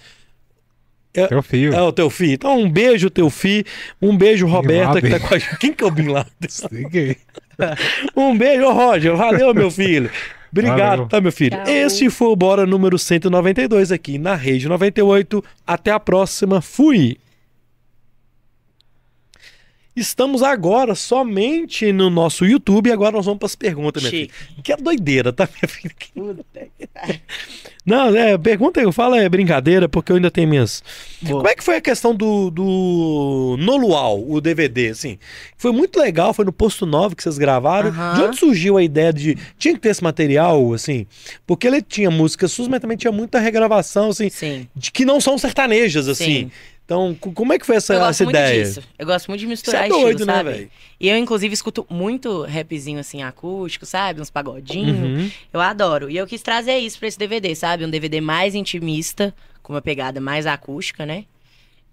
[1.15, 1.75] É, teu filho.
[1.75, 2.33] É o teu filho.
[2.35, 3.65] Então, um beijo, teu filho.
[4.03, 5.59] Um beijo, Roberta, que tá com a gente.
[5.59, 7.17] Quem que é o Bin Laden?
[8.17, 9.17] um beijo, Roger.
[9.17, 10.11] Valeu, meu filho.
[10.51, 11.07] Obrigado, Valeu.
[11.07, 11.57] tá, meu filho?
[11.57, 11.73] Tchau.
[11.73, 15.45] Esse foi o Bora número 192 aqui na Rede 98.
[15.67, 16.61] Até a próxima.
[16.61, 17.17] Fui!
[19.97, 24.31] Estamos agora somente no nosso YouTube e agora nós vamos para as perguntas, minha filha.
[24.63, 25.95] Que é doideira, tá, minha filha?
[27.87, 30.83] Não, é, pergunta eu falo é brincadeira, porque eu ainda tenho minhas.
[31.21, 31.37] Boa.
[31.37, 35.19] Como é que foi a questão do, do Nolual, o DVD, assim?
[35.59, 37.91] Foi muito legal, foi no Posto 9 que vocês gravaram.
[38.15, 39.37] De onde surgiu a ideia de.
[39.59, 41.07] Tinha que ter esse material, assim?
[41.47, 44.31] Porque ele tinha músicas suas, mas também tinha muita regravação, assim.
[44.31, 44.67] Sim.
[44.75, 46.25] De que não são sertanejas, assim.
[46.25, 46.51] Sim.
[46.85, 48.63] Então, como é que foi essa, eu essa ideia?
[48.63, 48.83] Disso.
[48.99, 50.71] Eu gosto muito de misturar Você é doido, né, velho?
[51.01, 54.21] E eu, inclusive, escuto muito rapzinho, assim, acústico, sabe?
[54.21, 55.23] Uns pagodinhos.
[55.23, 55.31] Uhum.
[55.53, 56.11] Eu adoro.
[56.11, 57.87] E eu quis trazer isso pra esse DVD, sabe?
[57.87, 61.25] Um DVD mais intimista, com uma pegada mais acústica, né?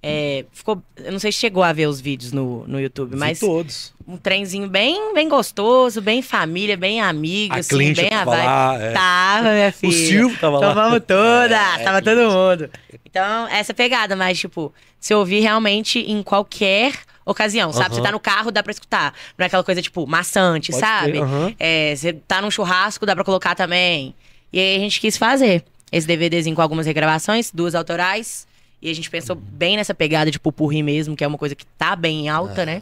[0.04, 0.82] É, ficou.
[0.98, 3.40] Eu não sei se chegou a ver os vídeos no, no YouTube, mas.
[3.40, 3.94] todos.
[4.08, 8.46] Um trenzinho bem, bem gostoso, bem família, bem amigo, a assim, Clint bem a vibe.
[8.46, 8.92] Lá, é.
[8.92, 9.90] Tava, minha filha.
[9.90, 10.70] O Silvio tava lá.
[10.70, 12.70] Tomamos toda, é, tava todo mundo.
[13.06, 16.94] Então, essa pegada, mas, tipo, se ouvir realmente em qualquer
[17.24, 17.92] ocasião, sabe?
[17.92, 17.96] Uhum.
[17.96, 19.14] Você tá no carro, dá pra escutar.
[19.38, 21.20] Não é aquela coisa, tipo, maçante, Pode sabe?
[21.20, 21.56] Uhum.
[21.60, 24.16] É, você tá num churrasco, dá pra colocar também.
[24.52, 28.50] E aí a gente quis fazer esse DVDzinho com algumas regravações, duas autorais
[28.82, 31.66] E a gente pensou bem nessa pegada de pupurri mesmo, que é uma coisa que
[31.66, 32.82] tá bem alta, né?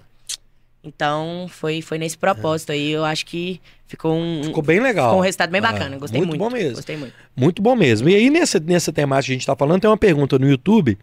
[0.81, 2.91] Então, foi, foi nesse propósito aí.
[2.91, 4.43] Eu acho que ficou um.
[4.45, 5.09] Ficou bem legal.
[5.09, 5.97] Ficou um resultado bem bacana.
[5.97, 6.29] Gostei muito.
[6.29, 6.75] Muito bom mesmo.
[6.75, 7.13] Gostei muito.
[7.35, 8.07] Muito bom mesmo.
[8.07, 10.97] E aí, nessa, nessa temática que a gente tá falando, tem uma pergunta no YouTube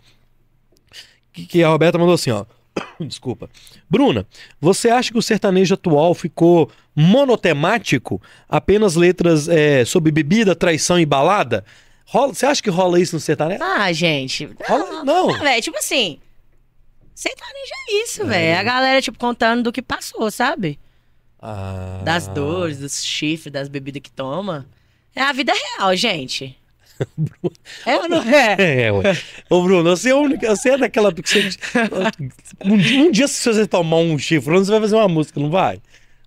[1.37, 2.47] que, que a Roberta mandou assim, ó.
[3.01, 3.51] Desculpa.
[3.89, 4.27] Bruna,
[4.59, 8.21] você acha que o sertanejo atual ficou monotemático?
[8.49, 11.65] Apenas letras é, sobre bebida, traição e balada?
[12.07, 13.63] Rola, você acha que rola isso no sertanejo?
[13.63, 14.49] Ah, gente.
[14.67, 15.29] Rola, não.
[15.35, 16.21] Ah, velho, tipo assim.
[17.15, 18.59] Sertanejo é isso, velho.
[18.59, 20.79] A galera, tipo, contando do que passou, sabe?
[21.41, 22.01] Ah.
[22.05, 24.67] Das dores, dos chifres, das bebidas que toma.
[25.15, 26.57] É a vida real, gente.
[27.85, 28.85] é ou não é?
[28.85, 29.19] É, ué.
[29.51, 31.13] Ô, Bruno, você é, única, você é daquela.
[31.13, 31.49] que Você,
[32.65, 35.81] um, um dia, se você tomar um chifre, você vai fazer uma música, não vai?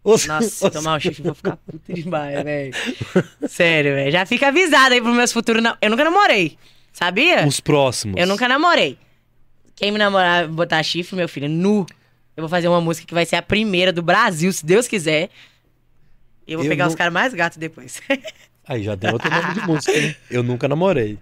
[0.03, 2.73] Nossa, se tomar um chifre, eu vou ficar puta demais, velho.
[3.47, 4.11] Sério, velho.
[4.11, 5.61] Já fica avisado aí pros meus futuros.
[5.61, 5.75] Não...
[5.81, 6.57] Eu nunca namorei.
[6.93, 7.45] Sabia?
[7.45, 8.15] Os próximos.
[8.19, 8.97] Eu nunca namorei.
[9.75, 11.85] Quem me namorar botar chifre, meu filho, nu.
[12.35, 15.29] Eu vou fazer uma música que vai ser a primeira do Brasil, se Deus quiser.
[16.47, 18.01] E eu vou Eu pegar não- os caras mais gatos depois.
[18.67, 20.15] Aí já deu outro nome de música, né?
[20.29, 21.17] Eu nunca namorei.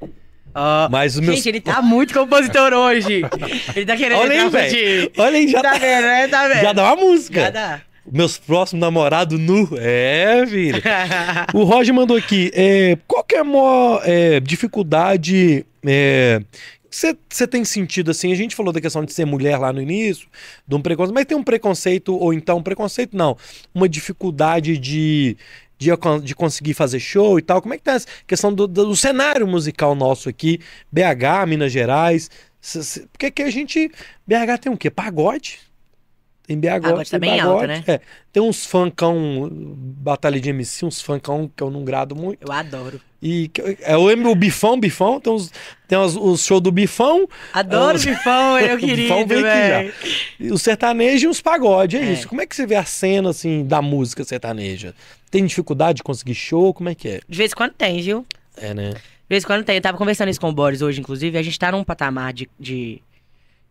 [0.90, 1.36] Mas os meus.
[1.36, 3.22] Gente, ele tá muito compositor hoje.
[3.76, 5.12] Ele tá querendo Olha aí, velho.
[5.18, 6.28] Olha aí, já Tá dá, vendo, né?
[6.28, 6.62] Tá vendo?
[6.62, 7.42] já dá uma música.
[7.42, 7.82] Já dá.
[8.12, 9.70] Meus próximos namorados nu.
[9.78, 10.82] É, filho.
[11.54, 12.52] O Roger mandou aqui.
[12.54, 16.42] É, qual que é a maior é, dificuldade é,
[16.90, 18.32] você tem sentido assim?
[18.32, 20.28] A gente falou da questão de ser mulher lá no início,
[20.68, 23.38] de um preconceito, mas tem um preconceito, ou então, preconceito não,
[23.74, 25.38] uma dificuldade de,
[25.78, 25.90] de,
[26.24, 27.62] de conseguir fazer show e tal.
[27.62, 30.60] Como é que tá essa questão do, do cenário musical nosso aqui?
[30.92, 32.30] BH, Minas Gerais.
[32.62, 33.92] cê- cê- Porque que a gente.
[34.26, 34.90] BH tem o quê?
[34.90, 35.60] Pagode?
[36.48, 37.84] Tem BH, Pagode tá tem bem alta, né?
[37.86, 38.00] É,
[38.32, 42.40] tem uns funkão, batalha de MC, uns funkão que eu não grado muito.
[42.42, 43.02] Eu adoro.
[43.22, 45.52] E é, eu lembro o Bifão, Bifão, tem, uns,
[45.90, 49.94] tem os, os shows do Bifão, Adoro Os- Bifão, meu O Bifão veio aqui velho.
[50.40, 52.14] e o sertanejo e os pagode, é, É.
[52.14, 52.28] isso.
[52.30, 54.94] Como é que você vê a cena, assim, da música sertaneja?
[55.30, 56.74] Tem dificuldade de conseguir show?
[56.74, 57.20] Como é que é?
[57.28, 58.26] De vez em quando tem, viu?
[58.56, 58.92] É, né?
[58.92, 59.76] De vez em quando tem.
[59.76, 61.38] Eu tava conversando isso com o Boris hoje, inclusive.
[61.38, 63.02] A gente tá num patamar de, de,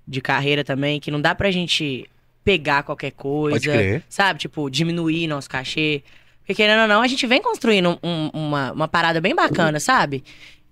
[0.06, 2.06] de carreira também que não dá pra gente
[2.46, 3.56] pegar qualquer coisa.
[3.56, 4.04] Pode crer.
[4.08, 4.38] Sabe?
[4.38, 6.00] Tipo, diminuir nosso cachê.
[6.38, 10.22] Porque querendo ou não, a gente vem construindo um- uma, uma parada bem bacana, sabe?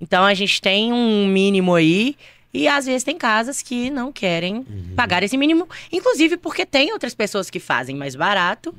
[0.00, 2.16] Então a gente tem um mínimo aí.
[2.52, 4.94] E às vezes tem casas que não querem Uhum.
[4.94, 5.68] pagar esse mínimo.
[5.90, 8.72] Inclusive porque tem outras pessoas que fazem mais barato,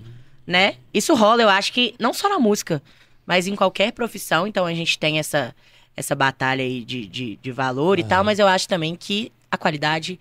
[0.48, 0.76] né?
[0.94, 2.82] Isso rola, eu acho que não só na música,
[3.26, 4.48] mas em qualquer profissão.
[4.48, 5.54] Então a gente tem essa,
[5.98, 9.58] essa batalha aí de, de, de valor e tal, mas eu acho também que a
[9.58, 10.18] qualidade,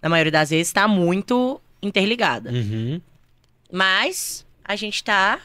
[0.00, 2.50] na maioria das vezes, está muito interligada.
[2.50, 3.00] Uhum.
[3.70, 5.40] Mas a gente tá.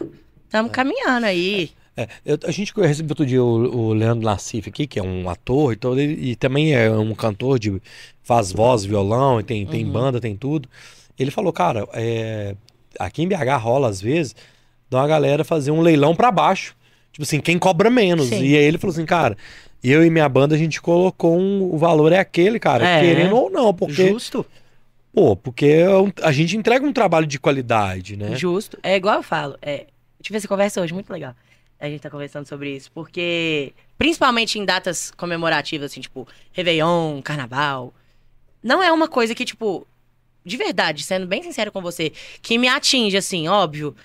[0.46, 1.72] Estamos caminhando aí.
[1.96, 5.30] É, eu- a gente recebeu outro dia o, o Leandro Nassif aqui, que é um
[5.30, 7.82] ator e, todo, ele- e também é um cantor de
[8.24, 9.92] faz voz, violão, e tem, tem Uhum.
[9.92, 10.70] banda, tem tudo.
[11.18, 12.56] Ele falou, cara, é,
[12.98, 14.36] aqui em BH rola às vezes,
[14.90, 16.76] dá uma galera fazer um leilão pra baixo.
[17.12, 18.28] Tipo assim, quem cobra menos.
[18.28, 18.44] Sim.
[18.44, 19.36] E aí ele falou assim, cara,
[19.84, 23.02] eu e minha banda a gente colocou um, o valor é aquele, cara, É.
[23.02, 24.46] querendo ou não, porque, Justo.
[25.14, 25.86] Pô, porque é
[26.24, 28.36] a gente entrega um trabalho de qualidade, né?
[28.36, 28.78] Justo.
[28.84, 29.58] É igual eu falo.
[29.62, 29.88] É,
[30.22, 31.36] tive essa conversa hoje, muito legal.
[31.80, 32.92] A gente tá conversando sobre isso.
[32.92, 37.94] Porque, principalmente em datas comemorativas, assim, tipo, Réveillon, Carnaval,
[38.62, 39.88] não é uma coisa que, tipo,
[40.44, 43.96] de verdade, sendo bem sincero com você, que me atinge, assim, óbvio.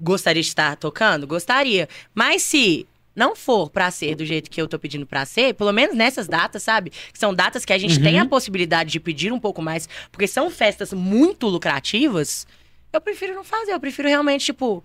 [0.00, 1.26] Gostaria de estar tocando?
[1.26, 1.88] Gostaria.
[2.14, 2.86] Mas se
[3.20, 6.26] não for pra ser do jeito que eu tô pedindo pra ser, pelo menos nessas
[6.26, 6.90] datas, sabe?
[6.90, 8.02] Que são datas que a gente Uhum.
[8.02, 12.46] tem a possibilidade de pedir um pouco mais, porque são festas muito lucrativas,
[12.92, 13.72] eu prefiro não fazer.
[13.72, 14.82] Eu prefiro realmente, tipo,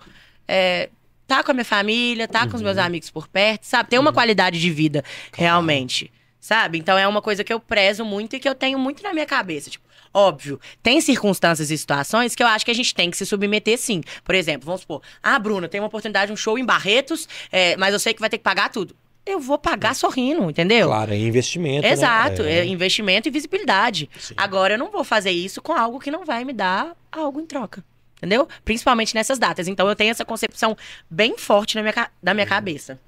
[0.48, 0.90] é,
[1.26, 3.90] tá com a minha família, tá com os meus amigos por perto, sabe?
[3.90, 6.12] Ter uma qualidade de vida, realmente.
[6.40, 6.78] Sabe?
[6.78, 9.26] Então é uma coisa que eu prezo muito e que eu tenho muito na minha
[9.26, 9.68] cabeça.
[9.72, 9.85] Tipo,
[10.16, 13.78] óbvio, tem circunstâncias e situações que eu acho que a gente tem que se submeter
[13.78, 14.02] sim.
[14.24, 17.94] Por exemplo, vamos supor, ah, Bruna, tem uma oportunidade, um show em Barretos, é, mas
[17.94, 18.96] eu sei que vai ter que pagar tudo.
[19.26, 20.88] Eu vou pagar sorrindo, entendeu?
[20.88, 21.86] Claro, é investimento.
[21.86, 22.60] Exato, né?
[22.60, 24.10] é investimento e visibilidade.
[24.20, 24.36] Sim.
[24.38, 27.46] Agora, eu não vou fazer isso com algo que não vai me dar algo em
[27.46, 27.84] troca.
[28.18, 28.48] Entendeu?
[28.64, 29.68] Principalmente nessas datas.
[29.68, 30.78] Então, eu tenho essa concepção
[31.10, 32.36] bem forte na minha, da Uhum.
[32.36, 33.00] minha cabeça.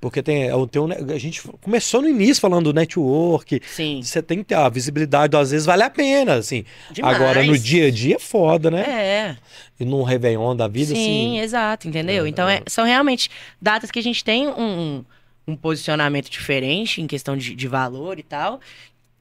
[0.00, 3.60] Porque tem, é, tem um a gente começou no início falando do network.
[3.66, 4.00] Sim.
[4.02, 6.64] Você tem que ter a visibilidade, às vezes vale a pena, assim.
[6.90, 7.16] Demais.
[7.16, 8.82] Agora, no dia a dia é foda, né?
[8.82, 9.36] É.
[9.78, 11.00] E num Réveillon da vida, Sim,
[11.36, 11.40] assim.
[11.40, 12.24] exato, entendeu?
[12.26, 13.30] É, então, é- são realmente
[13.60, 15.04] datas que a gente tem um,
[15.46, 18.60] um posicionamento diferente em questão de, de valor e tal.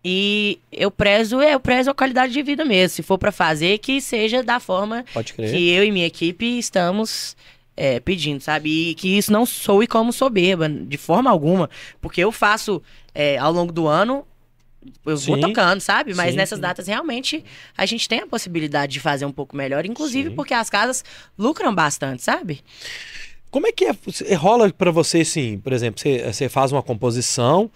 [0.03, 2.95] E eu prezo, eu prezo a qualidade de vida mesmo.
[2.95, 5.03] Se for pra fazer, que seja da forma
[5.35, 7.35] que eu e minha equipe estamos
[7.79, 8.89] é, pedindo, sabe?
[8.89, 11.69] E que isso não soe como soberba, de forma alguma.
[12.01, 12.83] Porque eu faço,
[13.15, 14.25] é, ao longo do ano,
[15.05, 15.31] eu Sim.
[15.31, 16.13] vou tocando, sabe?
[16.13, 16.61] Mas Sim, nessas sim.
[16.61, 17.43] datas, realmente,
[17.77, 21.05] a gente tem a possibilidade de fazer um pouco melhor, inclusive porque as casas
[21.37, 22.61] lucram bastante, sabe?
[23.51, 27.69] Como é que é, rola pra você, assim, por exemplo, você, você faz uma composição,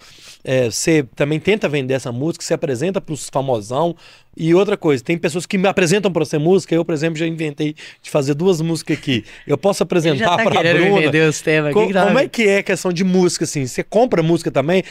[0.44, 3.96] é, você também tenta vender essa música, você apresenta pros famosão,
[4.38, 7.26] e outra coisa, tem pessoas que me apresentam pra você música, eu, por exemplo, já
[7.26, 9.26] inventei de fazer duas músicas aqui.
[9.48, 11.02] Eu posso apresentar tá pra querendo me Bruna.
[11.02, 11.74] vender os temas.
[11.74, 13.66] Co- que que tá como é que é a questão de música, assim?
[13.66, 14.84] Você compra música também?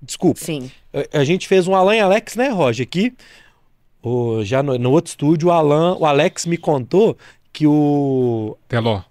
[0.00, 0.38] Desculpa.
[0.40, 0.70] Sim.
[0.94, 2.86] A- A gente fez um Alan e Alex, né, Roger?
[2.86, 3.12] Aqui,
[4.02, 7.16] o, já no, no outro estúdio, o Alan, o Alex me contou
[7.52, 9.02] que o Teló.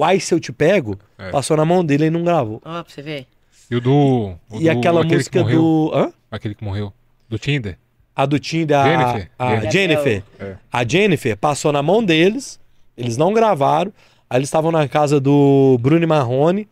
[0.00, 1.30] O Ai Se Eu Te Pego É.
[1.30, 2.60] passou na mão dele e não gravou.
[2.64, 3.26] Ó, pra você ver.
[3.70, 4.34] E o do.
[4.50, 5.90] o e do- aquela música do.
[5.94, 6.12] Hã?
[6.30, 6.92] Aquele que morreu.
[7.28, 7.78] Do Tinder.
[8.16, 9.30] A do Tinder, a Jennifer.
[9.38, 9.72] a Jennifer.
[9.72, 10.22] Jennifer.
[10.38, 10.56] É.
[10.72, 12.58] A Jennifer passou na mão deles,
[12.96, 13.92] eles não gravaram.
[14.28, 16.68] Aí eles estavam na casa do Bruno e Marrone.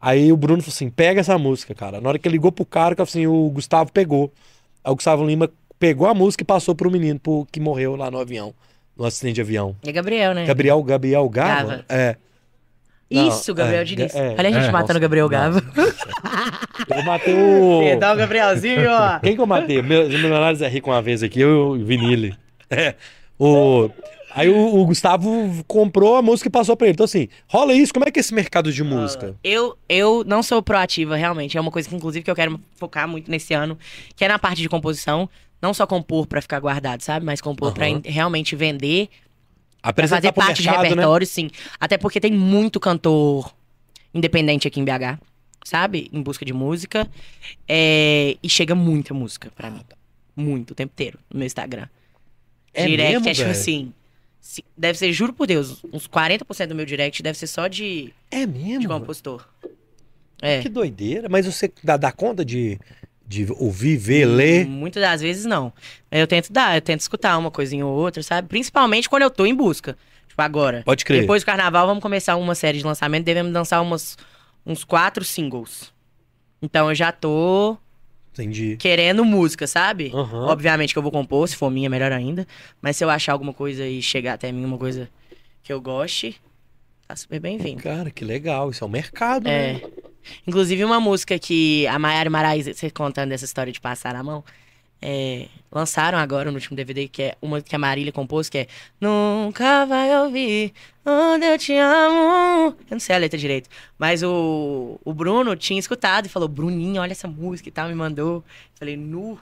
[0.00, 2.00] Aí o Bruno falou assim: pega essa música, cara.
[2.00, 4.32] Na hora que ele ligou pro cara, que assim, o Gustavo pegou.
[4.84, 8.10] Aí o Gustavo Lima pegou a música e passou pro menino pro, que morreu lá
[8.10, 8.54] no avião,
[8.96, 9.74] no acidente de avião.
[9.82, 10.44] É Gabriel, né?
[10.46, 11.68] Gabriel, Gabriel Gava?
[11.70, 11.84] Gava.
[11.88, 12.16] É.
[13.10, 14.14] Isso, Gabriel é, Diniz.
[14.14, 14.70] é, Olha a gente é.
[14.70, 15.60] matando o Gabriel Gava.
[16.88, 17.80] Eu matei o.
[17.82, 19.18] Perdão, Gabrielzinho, ó.
[19.20, 19.82] Quem que eu matei?
[19.82, 22.34] Meu, meu análise é rico uma vez aqui, eu e o Vinile.
[22.70, 22.94] É.
[23.38, 23.90] O...
[24.32, 26.94] Aí o, o Gustavo comprou a música e passou pra ele.
[26.94, 27.92] Então, assim, rola isso?
[27.92, 29.34] Como é que é esse mercado de música?
[29.42, 31.56] Eu, eu não sou proativa, realmente.
[31.58, 33.76] É uma coisa que, inclusive, que eu quero focar muito nesse ano,
[34.14, 35.28] que é na parte de composição.
[35.60, 37.26] Não só compor pra ficar guardado, sabe?
[37.26, 38.00] Mas compor pra Aham.
[38.04, 39.29] in- realmente vender, pra
[39.82, 40.88] Apresentar fazer parte de mercado, né?
[40.90, 41.50] repertório, sim.
[41.78, 43.54] Até porque tem muito cantor
[44.12, 45.18] independente aqui em BH,
[45.64, 46.10] sabe?
[46.12, 47.08] Em busca de música.
[47.68, 49.80] É, E chega muita música pra mim.
[50.36, 51.86] Muito, o tempo inteiro, no meu Instagram.
[52.72, 53.92] É direct mesmo, é tipo assim.
[54.76, 58.46] Deve ser, juro por Deus, uns 40% do meu direct deve ser só de, É
[58.46, 58.88] de mesmo?
[58.88, 59.46] compositor.
[60.40, 60.60] É.
[60.62, 61.28] Que doideira.
[61.28, 62.78] Mas você dá, dá conta de,
[63.30, 64.66] de ouvir, ver, ler?
[64.66, 65.72] Muitas das vezes não.
[66.10, 68.48] Eu tento dar, eu tento escutar uma coisinha ou outra, sabe?
[68.48, 69.96] Principalmente quando eu tô em busca.
[70.26, 70.82] Tipo, agora.
[70.84, 71.20] Pode crer.
[71.20, 73.24] Depois do carnaval, vamos começar uma série de lançamento.
[73.24, 74.18] Devemos lançar umas,
[74.66, 75.92] uns quatro singles.
[76.60, 77.78] Então eu já tô
[78.32, 78.76] Entendi.
[78.80, 80.10] querendo música, sabe?
[80.12, 80.46] Aham.
[80.48, 82.44] Obviamente que eu vou compor, se for minha, melhor ainda.
[82.82, 85.08] Mas se eu achar alguma coisa e chegar até mim, uma coisa
[85.62, 86.34] que eu goste,
[87.06, 87.80] tá super bem-vindo.
[87.80, 88.70] Cara, que legal.
[88.70, 89.74] Isso é o mercado, É.
[89.74, 89.80] né?
[90.46, 94.44] Inclusive, uma música que a Maiara Maraíza, você contando essa história de passar a mão,
[95.02, 98.66] é, lançaram agora no último DVD, que é uma que a Marília compôs, que é
[99.00, 100.74] Nunca vai ouvir
[101.06, 102.68] onde eu te amo.
[102.68, 103.68] Eu não sei a letra direito.
[103.98, 107.94] Mas o, o Bruno tinha escutado e falou: Bruninho, olha essa música e tal, me
[107.94, 108.44] mandou.
[108.74, 109.38] Falei, nu.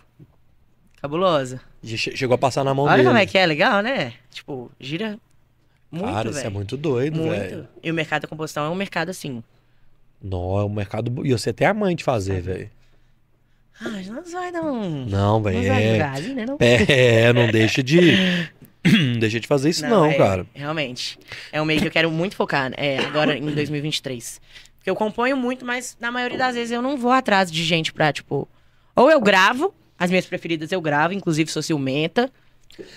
[1.01, 1.61] Cabulosa.
[1.85, 3.09] Che- Chegou a passar na mão Olha dele.
[3.09, 4.15] como é que é, legal, né?
[4.31, 5.19] Tipo, gira
[5.91, 7.69] muito, Cara, isso é muito doido, velho.
[7.83, 9.43] E o mercado da composição é um mercado assim.
[10.23, 11.25] Não, é um mercado.
[11.25, 12.71] E você tem a mãe de fazer, velho.
[13.81, 15.07] Ah, nós vai dar um.
[15.07, 15.59] Não, velho.
[15.59, 15.99] É,
[16.35, 16.47] né?
[16.47, 16.57] Não?
[16.61, 18.17] é, não deixa de.
[18.85, 20.47] não deixa de fazer isso, não, é, cara.
[20.53, 21.19] Realmente.
[21.53, 24.41] É um meio que eu quero muito focar é, agora em 2023.
[24.79, 27.93] Porque eu componho muito, mas na maioria das vezes eu não vou atrás de gente
[27.93, 28.49] pra, tipo.
[28.97, 32.33] Ou eu gravo, as minhas preferidas eu gravo, inclusive sou ciumenta.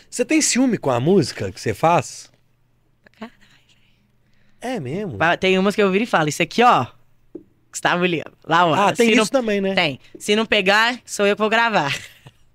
[0.10, 2.32] Você tem ciúme com a música que você faz?
[3.20, 3.34] Caralho.
[4.60, 5.18] É mesmo?
[5.40, 6.88] Tem umas que eu viro e falo, isso aqui, ó.
[7.72, 8.26] Gustavo Lima.
[8.46, 8.74] Lá, ó.
[8.74, 9.42] Ah, tem se isso não...
[9.42, 9.74] também, né?
[9.74, 10.00] Tem.
[10.20, 11.98] Se não pegar, sou eu que vou gravar.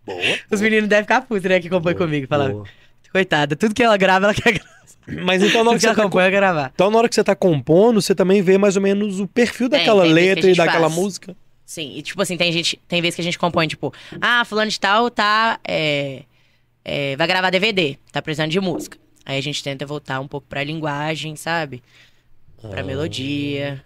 [0.05, 0.21] Boa.
[0.51, 1.59] Os meninos devem ficar putos, né?
[1.61, 2.27] Que compõem boa, comigo.
[2.29, 2.65] Falar, boa.
[3.11, 4.77] coitada, tudo que ela grava, ela quer gravar.
[5.25, 6.71] Mas então na hora Tudo que que você ela tá compõe, ela quer gravar.
[6.75, 9.69] Então, na hora que você tá compondo, você também vê mais ou menos o perfil
[9.69, 10.95] Tem, daquela tem letra e daquela faz.
[10.95, 11.37] música.
[11.65, 14.71] Sim, e tipo assim, tem gente, tem vezes que a gente compõe, tipo, ah, fulano
[14.71, 15.59] de tal tá.
[15.67, 16.23] é,
[16.85, 18.99] é, vai gravar DVD, tá precisando de música.
[19.25, 21.83] Aí a gente tenta voltar um pouco pra linguagem, sabe?
[22.71, 22.85] Pra Ah.
[22.85, 23.83] melodia,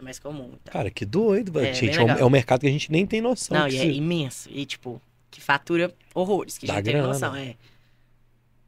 [0.00, 0.50] é mais comum.
[0.60, 0.72] Então.
[0.72, 1.66] Cara, que doido, velho.
[1.66, 1.98] É, gente.
[1.98, 3.56] É um, é um mercado que a gente nem tem noção.
[3.58, 4.48] Não, e é se- imenso.
[4.52, 7.08] E, tipo, que fatura horrores, que a gente tem grana.
[7.08, 7.54] noção, é.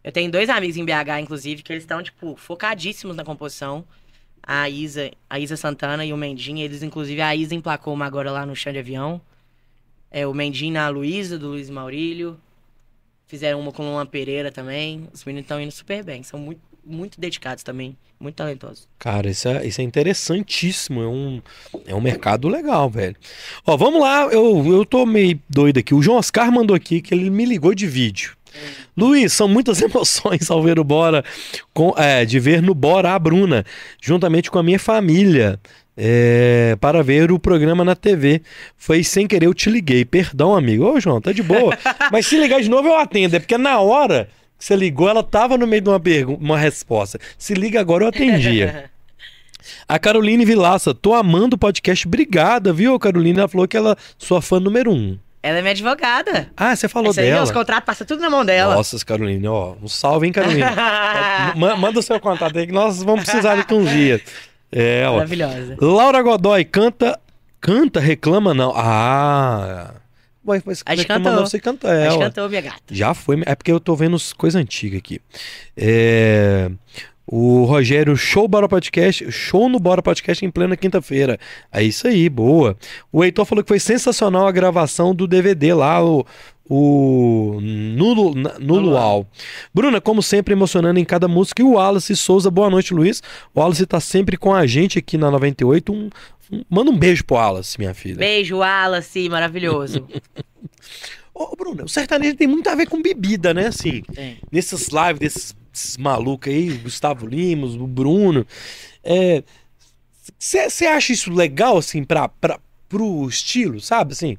[0.05, 3.85] Eu tenho dois amigos em BH, inclusive, que eles estão, tipo, focadíssimos na composição.
[4.43, 8.31] A Isa, a Isa Santana e o Mendinho, eles, inclusive, a Isa emplacou uma agora
[8.33, 9.21] lá no chão de avião.
[10.11, 12.39] É, o Mendinho na Luísa, do Luiz Maurílio.
[13.27, 15.09] Fizeram uma com o Luan Pereira também.
[15.13, 16.23] Os meninos estão indo super bem.
[16.25, 17.97] São muito, muito dedicados também.
[18.19, 18.87] Muito talentosos.
[19.01, 21.03] Cara, isso é, isso é interessantíssimo.
[21.03, 21.43] É um,
[21.87, 23.17] é um mercado legal, velho.
[23.67, 24.29] Ó, vamos lá.
[24.31, 25.93] Eu, eu tô meio doido aqui.
[25.93, 28.37] O João Oscar mandou aqui que ele me ligou de vídeo.
[28.97, 31.25] Luiz, são muitas emoções ao ver o Bora,
[31.75, 33.65] com, é, de ver no Bora a Bruna,
[34.01, 35.59] juntamente com a minha família,
[35.97, 38.43] é, para ver o programa na TV.
[38.77, 40.05] Foi sem querer, eu te liguei.
[40.05, 40.85] Perdão, amigo.
[40.85, 41.77] Ô, João, tá de boa.
[42.13, 43.37] Mas se ligar de novo, eu atendo.
[43.37, 44.29] É porque na hora
[44.63, 47.19] você ligou, ela tava no meio de uma pergunta, uma resposta.
[47.37, 48.89] Se liga agora, eu atendia.
[49.89, 52.07] A Caroline Vilaça, tô amando o podcast.
[52.07, 53.39] Obrigada, viu, Caroline?
[53.41, 55.19] Ela falou que ela sua fã número um.
[55.43, 56.51] Ela é minha advogada.
[56.57, 57.43] Ah, você falou Essa aí, dela.
[57.43, 58.77] os contratos passam tudo na mão dela.
[58.77, 59.75] Nossa, Carolina, ó.
[59.83, 60.71] Um salve, hein, Carolina?
[61.57, 64.21] Ma- Manda o seu contato aí que nós vamos precisar daqui uns dias.
[64.71, 65.15] É, ó.
[65.15, 65.77] Maravilhosa.
[65.81, 67.19] Laura Godoy, canta.
[67.61, 68.73] Canta, reclama não.
[68.77, 69.95] Ah.
[70.47, 71.33] Ué, mas A gente cantou.
[71.47, 71.61] você.
[71.85, 72.81] É, A gente cantou, minha gata.
[72.91, 75.21] Já foi, é porque eu tô vendo as coisas antigas aqui.
[75.77, 76.71] É,
[77.27, 81.39] o Rogério, show Bora Podcast, show no Bora Podcast em plena quinta-feira.
[81.73, 82.77] É isso aí, boa.
[83.13, 86.27] O Heitor falou que foi sensacional a gravação do DVD lá, o,
[86.69, 89.27] o no, na- no Luau.
[89.73, 91.63] Bruna, como sempre, emocionando em cada música.
[91.63, 93.23] E o Wallace Souza, boa noite, Luiz.
[93.55, 95.93] O Wallace tá sempre com a gente aqui na 98.
[95.93, 96.11] Um, um-
[96.69, 98.17] manda um beijo pro Wallace, minha filha.
[98.17, 100.07] Beijo, Wallace, maravilhoso.
[101.35, 103.69] Ô, Bruna, o sertanejo tem muito a ver com bebida, né?
[103.69, 104.39] Assim, Tem.
[104.51, 108.47] nesses lives desses, desses malucos aí, o Gustavo Limos, o Bruno.
[110.39, 114.13] Você acha isso legal, assim, pra, pra, pro estilo, sabe?
[114.13, 114.37] Assim,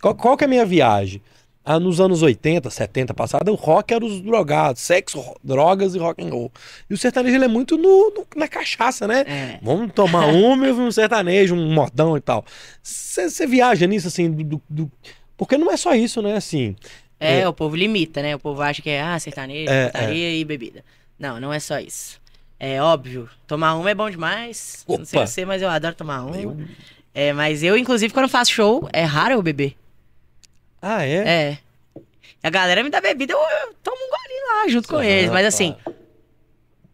[0.00, 1.22] qual, qual que é a minha viagem?
[1.64, 5.98] Ah, nos anos 80, 70 passado, o rock era os drogados, sexo, ro- drogas e
[5.98, 6.50] rock and roll.
[6.90, 9.20] E o sertanejo ele é muito no, no- na cachaça, né?
[9.26, 9.58] É.
[9.62, 12.44] Vamos tomar uma e um sertanejo, um modão e tal.
[12.82, 14.90] Você viaja nisso, assim, do, do-
[15.36, 16.34] Porque não é só isso, né?
[16.34, 16.74] Assim,
[17.20, 17.48] É, É.
[17.48, 18.34] o povo limita, né?
[18.34, 20.84] O povo acha que é, ah, sertanejo, É, putaria e bebida.
[21.16, 22.20] Não, não é só isso.
[22.58, 24.84] É óbvio, tomar uma é bom demais.
[24.88, 25.26] Eu Não sei Opa.
[25.28, 26.36] você, mas eu adoro tomar uma.
[26.36, 26.56] eu-
[27.14, 29.76] É, mas eu, inclusive, quando faço show, é raro eu beber.
[30.82, 31.14] Ah, é?
[31.28, 31.58] É.
[32.42, 35.30] A galera me dá bebida, eu, eu tomo um golinho lá junto com Ah, eles.
[35.30, 35.48] Mas tá.
[35.48, 35.76] assim,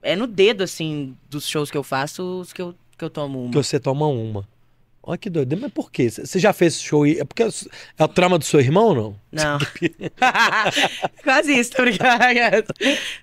[0.02, 3.42] é no dedo, assim, dos shows que eu faço, os que eu, que eu tomo
[3.44, 3.50] uma.
[3.50, 4.46] Que você toma uma.
[5.02, 5.56] Olha que doido.
[5.56, 6.10] Mas por quê?
[6.10, 7.18] Você já fez show e.
[7.18, 7.48] É porque é
[8.04, 9.16] o trama do seu irmão ou não?
[9.32, 9.58] Não.
[11.24, 12.66] Quase isso, tô brincando.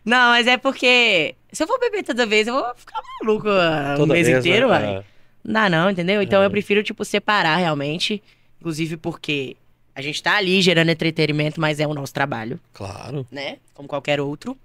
[0.03, 3.97] Não, mas é porque se eu for beber toda vez, eu vou ficar maluco ah,
[3.99, 4.73] o mês vez, inteiro, né?
[4.73, 4.95] uai.
[4.97, 5.03] É.
[5.43, 6.23] Não dá não, entendeu?
[6.23, 6.45] Então É.
[6.47, 8.23] eu prefiro, tipo, separar realmente.
[8.59, 9.55] Inclusive porque
[9.95, 13.25] a gente tá ali gerando entretenimento, mas é o nosso trabalho, Claro.
[13.31, 13.57] né?
[13.73, 14.57] Como qualquer outro.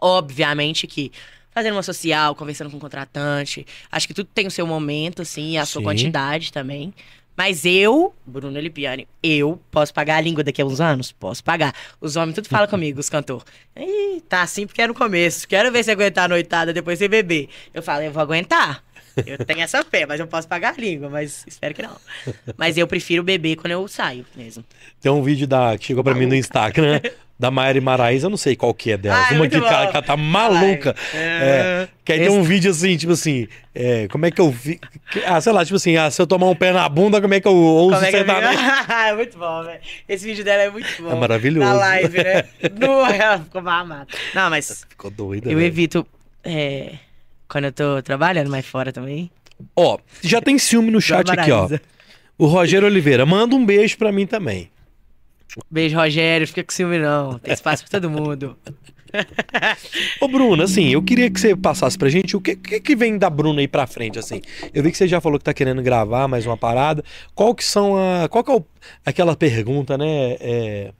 [0.00, 1.12] Obviamente que
[1.50, 5.50] fazendo uma social, conversando com o contratante, acho que tudo tem o seu momento, assim,
[5.52, 5.84] e a sua Sim.
[5.84, 6.94] quantidade também.
[7.36, 11.12] Mas eu, Bruno Lipiani, eu posso pagar a língua daqui a uns anos?
[11.12, 11.74] Posso pagar.
[12.00, 13.44] Os homens tudo falam comigo, os cantores.
[13.76, 15.48] Ih, tá assim porque é no começo.
[15.48, 17.48] Quero ver se aguentar a noitada depois sem beber.
[17.72, 18.84] Eu falo, eu vou aguentar.
[19.26, 21.96] Eu tenho essa fé, mas eu posso pagar a língua, mas espero que não.
[22.56, 24.64] Mas eu prefiro beber quando eu saio mesmo.
[25.00, 27.00] Tem um vídeo da, que chegou pra mim no Instagram,
[27.38, 29.26] da Maiara Maraíza, eu não sei qual que é delas.
[29.30, 29.90] Ah, é uma que tá, bom.
[29.90, 30.94] que ela tá maluca.
[31.12, 34.48] É, que aí tem Esse- um vídeo assim, tipo assim, é, como é que eu
[34.50, 34.80] vi.
[35.26, 37.40] Ah, sei lá, tipo assim, ah, se eu tomar um pé na bunda, como é
[37.40, 38.24] que eu ouço Como é que é?
[38.24, 38.62] sertanejo?
[38.92, 39.80] é muito bom, velho.
[40.08, 41.10] Esse vídeo dela é muito bom.
[41.10, 41.66] É maravilhoso.
[41.68, 42.44] Na live, né?
[42.78, 44.06] No, ela ficou mamada.
[44.34, 45.50] Não, mas Ficou doida.
[45.50, 45.66] eu velho.
[45.66, 46.06] evito.
[46.44, 46.92] é,
[47.52, 49.30] quando eu tô trabalhando mais fora também.
[49.76, 51.68] Ó, já tem ciúme no chat aqui, ó.
[52.38, 54.70] O Rogério Oliveira, manda um beijo pra mim também.
[55.70, 56.46] Beijo, Rogério.
[56.48, 57.38] Fica com ciúme, não.
[57.38, 58.56] Tem espaço pra todo mundo.
[60.20, 63.18] Ô, Bruno, assim, eu queria que você passasse pra gente o que, que, que vem
[63.18, 64.40] da Bruna aí pra frente, assim.
[64.72, 67.04] Eu vi que você já falou que tá querendo gravar mais uma parada.
[67.34, 68.28] Qual que são a...
[68.30, 68.64] Qual que é o-
[69.04, 70.36] aquela pergunta, né?
[70.40, 70.92] É,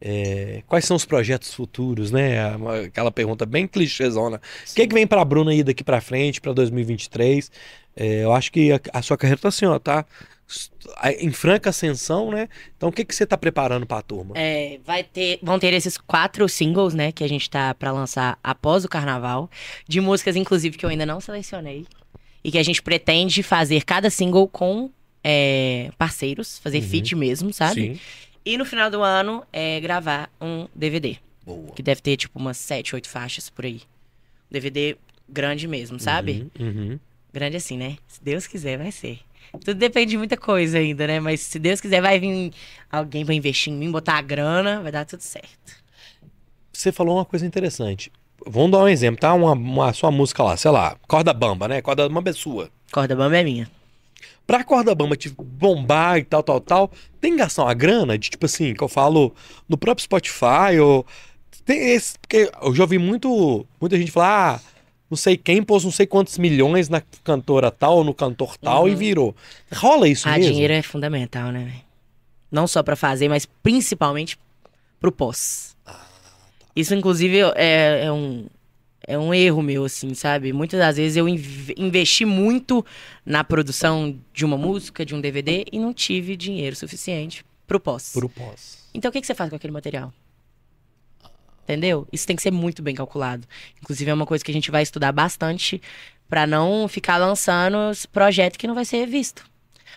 [0.00, 2.54] é, quais são os projetos futuros, né?
[2.86, 4.40] Aquela pergunta bem clichêzona.
[4.70, 7.50] O que, que vem pra Bruna aí daqui pra frente, pra 2023?
[7.96, 10.04] É, eu acho que a, a sua carreira tá assim, ó, tá
[11.18, 12.48] em franca ascensão, né?
[12.76, 14.34] Então, o que, que você tá preparando pra turma?
[14.36, 18.38] É, vai ter, vão ter esses quatro singles, né, que a gente tá pra lançar
[18.44, 19.50] após o carnaval,
[19.88, 21.86] de músicas, inclusive, que eu ainda não selecionei.
[22.44, 24.88] E que a gente pretende fazer cada single com
[25.24, 26.88] é, parceiros, fazer Uhum.
[26.88, 27.94] feat mesmo, sabe?
[27.94, 28.00] Sim.
[28.46, 31.16] E no final do ano, é, gravar um DVD.
[31.44, 31.72] Boa.
[31.72, 33.82] Que deve ter, tipo, umas sete, oito faixas por aí.
[34.48, 34.96] DVD
[35.28, 36.48] grande mesmo, sabe?
[36.56, 37.00] Uhum, uhum.
[37.32, 37.96] Grande assim, né?
[38.06, 39.18] Se Deus quiser, vai ser.
[39.64, 41.18] Tudo depende de muita coisa ainda, né?
[41.18, 42.52] Mas se Deus quiser, vai vir
[42.90, 45.82] alguém pra investir em mim, botar a grana, vai dar tudo certo.
[46.72, 48.12] Você falou uma coisa interessante.
[48.46, 49.34] Vamos dar um exemplo, tá?
[49.34, 51.82] Uma, uma sua música lá, sei lá, Corda Bamba, né?
[51.82, 52.70] Corda Bamba é sua.
[52.92, 53.68] Corda bamba é minha.
[54.46, 56.90] Pra Corda Bamba te bombar e tal, tal, tal,
[57.20, 59.34] tem que gastar uma grana de tipo assim, que eu falo
[59.68, 61.04] no próprio Spotify ou.
[61.64, 62.16] Tem esse.
[62.18, 64.60] Porque eu já ouvi muito, muita gente falar, ah,
[65.10, 68.92] não sei quem pôs não sei quantos milhões na cantora tal no cantor tal e
[68.92, 68.96] Uhum.
[68.96, 69.36] virou.
[69.74, 70.52] Rola isso ah, mesmo?
[70.52, 71.72] dinheiro é fundamental, né?
[72.50, 74.38] Não só pra fazer, mas principalmente
[75.00, 75.76] pro pós.
[76.74, 78.46] Isso, inclusive, é, é um,
[79.06, 80.52] é um erro meu, assim, sabe?
[80.52, 82.84] Muitas das vezes eu inv- investi muito
[83.24, 88.12] na produção de uma música, de um DVD, e não tive dinheiro suficiente pro pós.
[88.12, 88.78] Pro pós.
[88.92, 90.12] Então o que, que você faz com aquele material?
[91.64, 92.06] Entendeu?
[92.12, 93.46] Isso tem que ser muito bem calculado.
[93.82, 95.82] Inclusive, é uma coisa que a gente vai estudar bastante
[96.28, 97.76] pra não ficar lançando
[98.12, 99.44] projeto que não vai ser visto.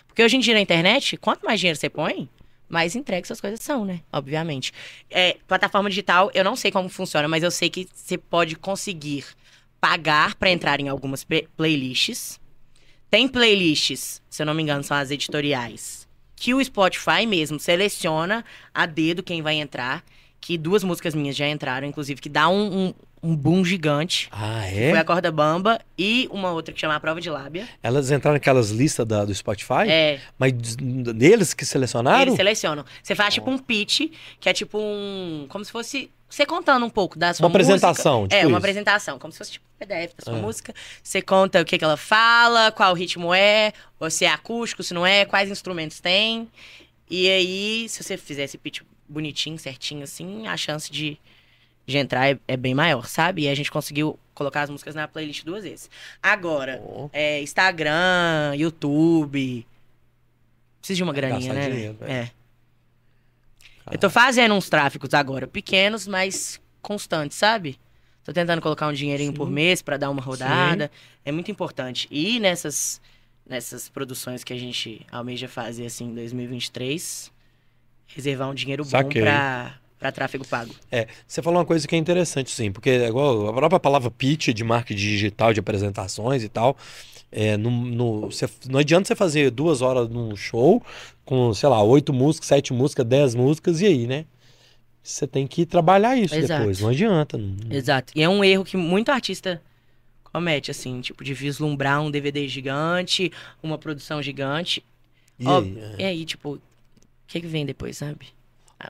[0.06, 2.28] Porque hoje em dia na internet, quanto mais dinheiro você põe,
[2.70, 4.00] mais entregues as coisas são, né?
[4.12, 4.72] Obviamente.
[5.10, 9.26] É, plataforma digital, eu não sei como funciona, mas eu sei que você pode conseguir
[9.80, 11.26] pagar para entrar em algumas
[11.56, 12.40] playlists.
[13.10, 18.44] Tem playlists, se eu não me engano, são as editoriais, que o Spotify mesmo seleciona
[18.72, 20.04] a dedo quem vai entrar.
[20.42, 24.28] Que duas músicas minhas já entraram, inclusive, que dá um, um um boom gigante.
[24.32, 24.90] Ah, é?
[24.90, 27.68] Foi a Corda Bamba e uma outra que chama a Prova de Lábia.
[27.82, 29.88] Elas entraram naquelas listas da, do Spotify?
[29.88, 30.20] É.
[30.38, 32.22] Mas deles que selecionaram?
[32.22, 32.84] Eles selecionam.
[33.02, 35.46] Você faz tipo um pitch, que é tipo um.
[35.48, 36.10] Como se fosse.
[36.28, 37.74] Você contando um pouco da sua uma música.
[37.74, 38.28] apresentação.
[38.28, 39.18] Tipo é, uma apresentação.
[39.18, 40.40] Como se fosse tipo um PDF da sua é.
[40.40, 40.74] música.
[41.02, 44.94] Você conta o que, que ela fala, qual ritmo é, ou se é acústico, se
[44.94, 46.48] não é, quais instrumentos tem.
[47.10, 51.18] E aí, se você fizer esse pitch bonitinho, certinho, assim, a chance de
[51.90, 53.42] de entrar é, é, bem maior, sabe?
[53.42, 55.90] E a gente conseguiu colocar as músicas na playlist duas vezes.
[56.22, 57.10] Agora, oh.
[57.12, 59.66] é, Instagram, YouTube.
[60.78, 61.68] Precisa de uma graninha, né?
[61.68, 62.12] Dinheiro, é.
[62.12, 62.30] é.
[63.90, 67.78] Eu tô fazendo uns tráficos agora, pequenos, mas constantes, sabe?
[68.24, 69.36] Tô tentando colocar um dinheirinho Sim.
[69.36, 70.84] por mês para dar uma rodada.
[70.84, 71.20] Sim.
[71.24, 72.06] É muito importante.
[72.10, 73.00] E nessas,
[73.44, 77.32] nessas produções que a gente almeja fazer assim em 2023,
[78.06, 79.22] reservar um dinheiro Saquei.
[79.22, 80.74] bom pra para tráfego pago.
[80.90, 84.10] É, você falou uma coisa que é interessante, sim, porque é igual a própria palavra
[84.10, 86.74] pitch de marketing digital, de apresentações e tal.
[87.30, 88.28] É, no, no,
[88.68, 90.82] não adianta você fazer duas horas num show
[91.24, 94.24] com, sei lá, oito músicas, sete músicas, dez músicas, e aí, né?
[95.02, 96.60] Você tem que trabalhar isso Exato.
[96.60, 97.38] depois, não adianta.
[97.38, 97.56] Não...
[97.70, 98.12] Exato.
[98.16, 99.62] E é um erro que muito artista
[100.24, 103.30] comete, assim, tipo, de vislumbrar um DVD gigante,
[103.62, 104.82] uma produção gigante.
[105.38, 105.94] E, Ó, aí, é.
[105.98, 106.60] e aí, tipo, o
[107.26, 108.26] que, que vem depois, sabe?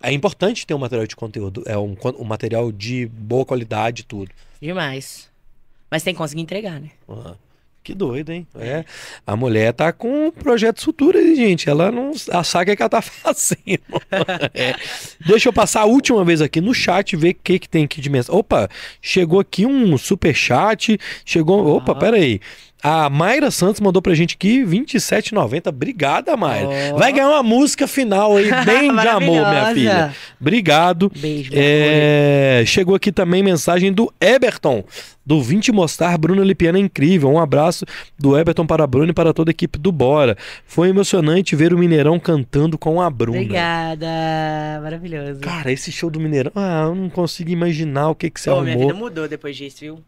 [0.02, 4.30] É importante ter um material de conteúdo, é um, um material de boa qualidade tudo.
[4.60, 5.28] Demais.
[5.90, 6.90] Mas tem que conseguir entregar, né?
[7.08, 7.34] Uhum.
[7.82, 8.46] Que doido, hein?
[8.54, 8.84] É.
[9.26, 11.68] A mulher tá com projetos futuros aí, gente.
[11.68, 13.80] Ela não a saga que ela tá fazendo.
[14.52, 14.74] é.
[15.26, 18.00] Deixa eu passar a última vez aqui no chat ver o que, que tem aqui
[18.00, 18.38] de mensagem.
[18.38, 18.68] Opa,
[19.00, 20.98] chegou aqui um super chat.
[21.24, 21.66] Chegou.
[21.76, 22.40] Opa, pera aí.
[22.82, 25.69] A Mayra Santos mandou pra gente aqui 27,90.
[25.69, 26.69] Obrigada, Mayra.
[26.93, 26.98] Oh.
[26.98, 30.15] Vai ganhar uma música final aí, bem de amor, minha filha.
[30.40, 31.12] Obrigado.
[31.15, 32.62] Beijo, é...
[32.66, 34.82] Chegou aqui também mensagem do Eberton,
[35.24, 36.16] do 20 Mostrar.
[36.16, 37.31] Bruna Lipiana é incrível.
[37.31, 37.85] Um abraço
[38.19, 40.36] do Eberton para a Bruna e para toda a equipe do Bora.
[40.65, 43.39] Foi emocionante ver o Mineirão cantando com a Bruna.
[43.39, 44.07] Obrigada.
[44.82, 45.40] Maravilhoso.
[45.40, 48.57] Cara, esse show do Mineirão, ah, eu não consigo imaginar o que, que você Pô,
[48.57, 48.74] arrumou.
[48.74, 49.98] Minha vida mudou depois disso, viu?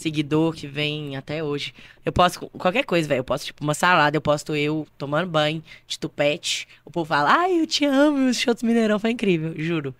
[0.00, 1.74] Seguidor que vem até hoje.
[2.04, 3.20] Eu posto qualquer coisa, velho.
[3.20, 6.66] Eu posto, tipo, uma salada, eu posto eu tomando banho de tupete.
[6.84, 9.94] O povo fala, ai, eu te amo, o show do Mineirão foi incrível, juro.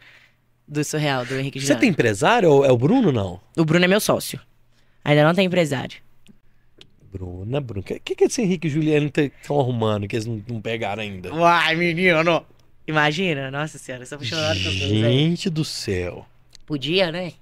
[0.66, 3.40] Do Surreal, do Henrique Você tem empresário ou é o Bruno, não?
[3.56, 4.40] O Bruno é meu sócio.
[5.04, 5.98] Ainda não tem empresário.
[7.12, 7.80] Bruna, Bruno.
[7.80, 11.02] O que, que, que esse Henrique e Juliano estão arrumando que eles não, não pegaram
[11.02, 11.34] ainda?
[11.34, 12.46] Uai, menino!
[12.86, 16.24] Imagina, nossa senhora, eu sou apaixonado com Gente do céu.
[16.64, 17.32] Podia, né?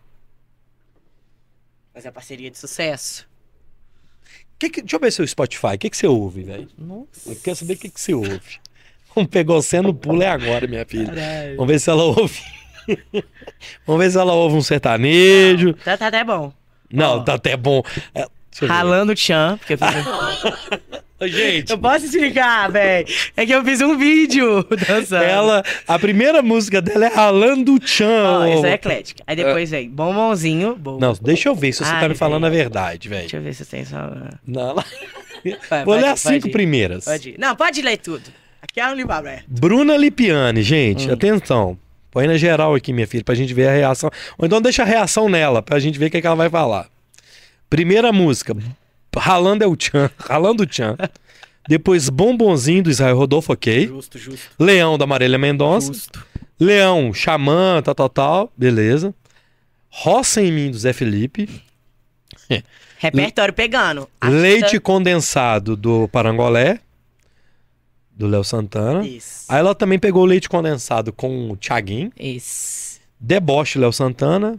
[1.99, 3.29] Fazer a parceria de sucesso.
[4.57, 5.75] Que que, deixa eu ver seu Spotify.
[5.75, 6.69] O que, que você ouve, velho?
[7.27, 8.61] Eu quero saber o que, que você ouve.
[9.12, 11.07] Vamos pegar você no pulo é agora, minha filha.
[11.07, 11.57] Caralho.
[11.57, 12.41] Vamos ver se ela ouve.
[13.85, 15.70] Vamos ver se ela ouve um sertanejo.
[15.70, 16.53] Não, tá, tá até bom.
[16.89, 17.83] Não, tá até bom.
[18.15, 18.29] É,
[18.65, 20.99] Ralando o Tchan, porque eu fiz...
[21.23, 21.70] Gente.
[21.70, 23.07] Eu posso explicar, velho.
[23.36, 25.24] É que eu fiz um vídeo dançando.
[25.24, 28.07] Ela, a primeira música dela é Ralando o Tchan.
[28.07, 29.23] Não, essa é eclética.
[29.27, 30.77] Aí depois vem Bombonzinho.
[30.77, 30.99] Bom.
[31.01, 33.23] Não, deixa eu ver se você Ai, tá me falando a verdade, velho.
[33.23, 33.99] Deixa eu ver se você tem só.
[34.47, 34.85] Não, ela...
[35.70, 36.51] Vai, Vou ler as cinco ir.
[36.51, 37.05] primeiras.
[37.05, 37.39] Pode ir.
[37.39, 38.24] Não, pode ler tudo.
[38.61, 39.45] Aqui é um livro aberto.
[39.47, 41.12] Bruna Lipiani, gente, hum.
[41.12, 41.78] atenção.
[42.11, 44.11] Põe na geral aqui, minha filha, pra gente ver a reação.
[44.36, 46.49] Ou então deixa a reação nela, pra gente ver o que, é que ela vai
[46.49, 46.89] falar.
[47.70, 48.57] Primeira música,
[49.16, 50.10] Ralando é o Tchan.
[50.18, 50.97] Ralando o Tchan.
[51.68, 53.86] Depois Bombonzinho do Israel Rodolfo, ok.
[53.86, 54.48] Justo, justo.
[54.59, 55.93] Leão da Marília Mendonça.
[55.93, 56.26] Justo.
[56.59, 58.52] Leão, Xamã, tal, tal, tal.
[58.56, 59.14] Beleza.
[59.90, 61.48] Roça em mim do Zé Felipe.
[62.98, 64.09] Repertório pegando.
[64.24, 66.80] Leite condensado do Parangolé.
[68.10, 69.06] Do Léo Santana.
[69.06, 69.44] Isso.
[69.48, 72.10] Aí ela também pegou leite condensado com o Thiaguinho.
[72.18, 72.98] Isso.
[73.20, 74.59] Deboche Léo Santana.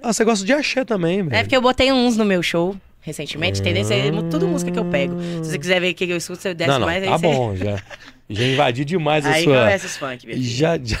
[0.00, 1.34] Ah, você gosta de axé também, velho.
[1.34, 2.76] É porque eu botei uns no meu show
[3.08, 3.60] recentemente.
[3.60, 5.20] Tendência é tudo música que eu pego.
[5.42, 7.04] Se você quiser ver o que eu escuto, você desce não, não, mais.
[7.04, 7.82] Tá bom, já.
[8.30, 9.54] Já invadi demais a aí sua.
[9.54, 10.42] Aí começa os funk.
[10.42, 10.98] Já, já.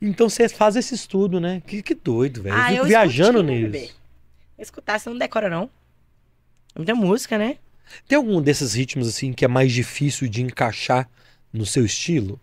[0.00, 1.60] Então você faz esse estudo, né?
[1.66, 2.54] Que, que doido, velho.
[2.56, 3.70] Ah, eu fico viajando nisso.
[3.70, 3.90] Bebê.
[4.58, 5.68] Escutar, você não decora, não.
[6.74, 7.56] É muita música, né?
[8.06, 11.08] Tem algum desses ritmos, assim, que é mais difícil de encaixar
[11.52, 12.40] no seu estilo?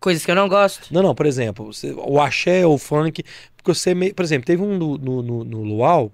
[0.00, 0.92] Coisas que eu não gosto?
[0.92, 3.24] Não, não, por exemplo, você, o axé ou o funk.
[3.56, 6.12] Porque você, por exemplo, teve um no, no, no, no Luau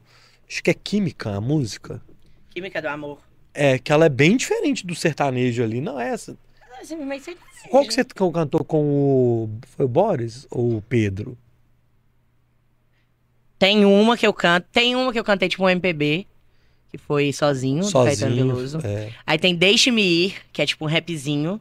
[0.48, 2.00] Acho que é Química a música.
[2.50, 3.18] Química do Amor.
[3.52, 6.36] É, que ela é bem diferente do sertanejo ali, não é essa?
[6.84, 7.24] assim, mas.
[7.70, 9.50] Qual que você cantou com o.
[9.76, 11.36] Foi o Boris ou o Pedro?
[13.58, 14.66] Tem uma que eu canto.
[14.70, 16.26] Tem uma que eu cantei, tipo um MPB,
[16.90, 18.54] que foi sozinho, do Caetano Sozinho.
[18.54, 18.78] Veloso.
[18.84, 19.12] É.
[19.26, 21.60] Aí tem Deixe-me Ir, que é tipo um rapzinho.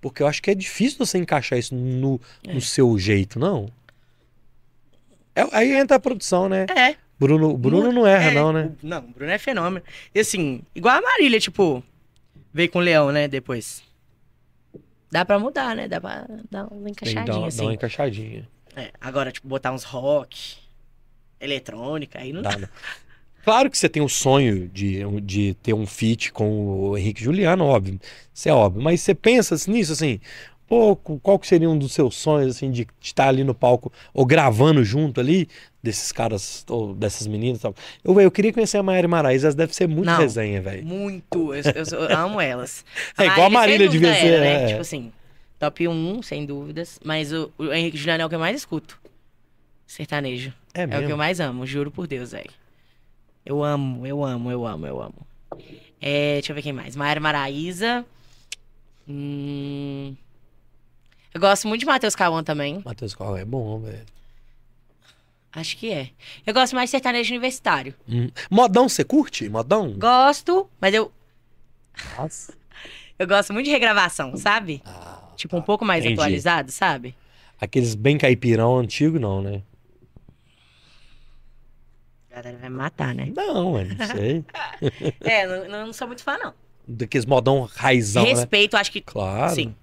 [0.00, 3.68] Porque eu acho que é difícil você encaixar isso no, no seu jeito, não?
[5.34, 6.66] É- aí entra a produção, né?
[6.74, 6.96] É.
[7.18, 8.72] Bruno, Bruno não erra, não, né?
[8.82, 9.84] o- Não, o Bruno é fenômeno.
[10.14, 11.82] E assim, igual a Marília, tipo,
[12.52, 13.82] veio com o Leão, né, depois.
[15.10, 15.86] Dá pra mudar, né?
[15.86, 17.62] Dá pra dar uma encaixadinha, dar assim.
[17.62, 18.48] uma encaixadinha.
[18.74, 20.56] É, agora, tipo, botar uns rock,
[21.40, 22.50] eletrônica, aí não dá.
[22.50, 22.68] Dá, né?
[23.44, 27.64] Claro que você tem o sonho de, de ter um feat com o Henrique Juliano,
[27.66, 28.00] óbvio.
[28.32, 28.82] Isso é óbvio.
[28.82, 30.18] Mas você pensa nisso, assim,
[30.66, 34.24] pô, qual que seria um dos seus sonhos, assim, de estar ali no palco ou
[34.24, 35.46] gravando junto ali,
[35.84, 37.74] desses caras, ou dessas meninas tal.
[38.02, 40.16] Eu, eu queria conhecer a Maíra Maraíza, elas devem ser muito Não.
[40.16, 40.82] resenha, velho.
[40.82, 41.54] Muito.
[41.54, 42.84] Eu, eu eu amo elas.
[43.18, 44.64] É igual a Marília devia ser, era, né?
[44.64, 44.66] é.
[44.68, 45.12] Tipo assim,
[45.58, 46.98] top 1, sem dúvidas.
[47.04, 48.98] Mas o, o Henrique Juliano é o que eu mais escuto.
[49.86, 50.54] Sertanejo.
[50.72, 52.50] É É, o que eu mais amo, juro por Deus, velho.
[53.44, 55.26] Eu amo, eu amo, eu amo, eu amo.
[56.00, 56.96] É, deixa eu ver quem mais.
[56.96, 58.06] Maíra Maraíza.
[59.06, 60.16] Hum...
[61.34, 62.80] Eu gosto muito de Matheus Cauã também.
[62.82, 64.00] Matheus Carl é bom, velho.
[65.54, 66.10] Acho que é.
[66.46, 67.94] Eu gosto mais de sertanejo universitário.
[68.08, 68.28] Hum.
[68.50, 69.48] Modão, você curte?
[69.48, 69.92] Modão?
[69.92, 71.12] Gosto, mas eu,
[72.18, 72.54] Nossa.
[73.18, 74.82] eu gosto muito de regravação, sabe?
[74.84, 76.20] Ah, Tipo, um pouco mais Entendi.
[76.20, 77.14] atualizado, sabe?
[77.60, 79.62] Aqueles bem caipirão antigo, não, né?
[82.30, 83.32] A galera vai me matar, né?
[83.34, 84.44] Não, mano, não sei.
[85.22, 86.52] É, não, não sou muito fã, não.
[86.86, 88.30] Daqueles modão raizão, né?
[88.30, 89.54] Respeito, acho que Claro.
[89.54, 89.74] sim.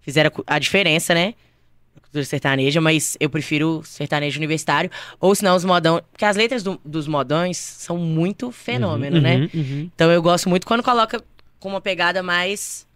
[0.00, 1.34] Fizeram a diferença, né?
[2.16, 4.90] Cultura sertaneja, mas eu prefiro sertanejo universitário.
[5.20, 6.00] Ou senão os modão.
[6.10, 9.36] Porque as letras do- dos modões são muito fenômeno, Uhum, né?
[9.36, 9.90] uhum, uhum.
[9.94, 11.22] Então eu gosto muito quando coloca
[11.60, 12.86] com uma pegada mais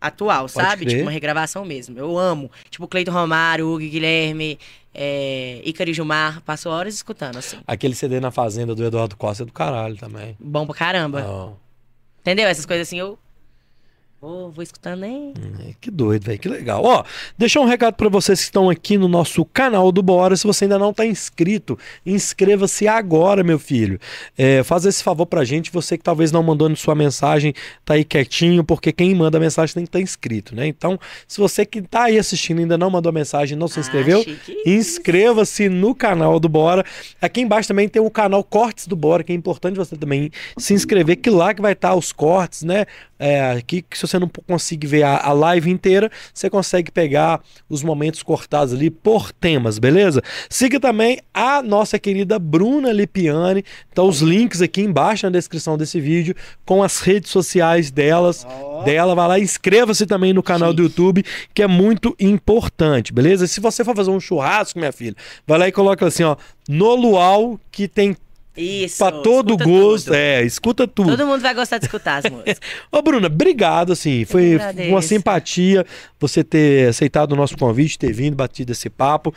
[0.00, 0.84] atual, sabe?
[0.84, 0.90] crer.
[0.90, 1.98] Tipo uma regravação mesmo.
[1.98, 2.50] Eu amo.
[2.70, 4.58] Tipo Cleiton Romário, Hugo Guilherme,
[4.94, 6.40] é, Ícaro e Gilmar.
[6.42, 7.56] Passo horas escutando, assim.
[7.66, 10.36] Aquele CD na Fazenda do Eduardo Costa é do caralho também.
[10.38, 11.24] Bom pra caramba.
[11.28, 11.52] Ó,
[12.20, 12.46] Entendeu?
[12.46, 13.18] Essas coisas assim, eu
[14.20, 15.32] vou, vou escutando nem.
[15.60, 16.38] é, que doido, velho.
[16.38, 16.82] Que legal.
[16.84, 17.04] Ó,
[17.36, 20.36] deixar um recado pra vocês que estão aqui no nosso canal do Bora.
[20.36, 23.98] Se você ainda não tá inscrito, inscreva-se agora, meu filho.
[24.36, 25.70] É, faz esse favor pra gente.
[25.72, 27.54] Você que talvez não mandou sua mensagem,
[27.84, 30.66] tá aí quietinho, porque quem manda mensagem tem que estar inscrito, né?
[30.66, 34.52] Então, se você que tá aí assistindo ainda não mandou mensagem, não se inscreveu, Ah.
[34.66, 36.84] Inscreva-se no canal do Bora.
[37.20, 40.74] Aqui embaixo também tem o canal Cortes do Bora, que é importante você também se
[40.74, 42.86] inscrever, que lá que vai estar os cortes, né?
[43.18, 47.40] É, aqui, que se você não conseguir ver a, a live inteira, você consegue pegar
[47.68, 50.22] os momentos cortados ali por temas, beleza?
[50.48, 53.64] Siga também a nossa querida Bruna Lipiani.
[53.92, 58.46] Então, os links aqui embaixo na descrição desse vídeo com as redes sociais delas
[58.84, 63.46] dela, vai lá e inscreva-se também no canal do YouTube, que é muito importante, beleza?
[63.46, 65.16] Se você for fazer um churrasco, minha filha,
[65.46, 66.36] vai lá e coloca assim, ó,
[66.68, 68.16] no luau, que tem
[68.58, 68.98] Isso.
[68.98, 70.14] pra todo gosto, tudo.
[70.16, 71.10] é, escuta tudo.
[71.16, 72.60] Todo mundo vai gostar de escutar as músicas.
[72.90, 74.58] Ô, Bruna, obrigado, assim, foi
[74.88, 75.86] uma simpatia
[76.18, 79.34] você ter aceitado o nosso convite, ter vindo, batido esse papo.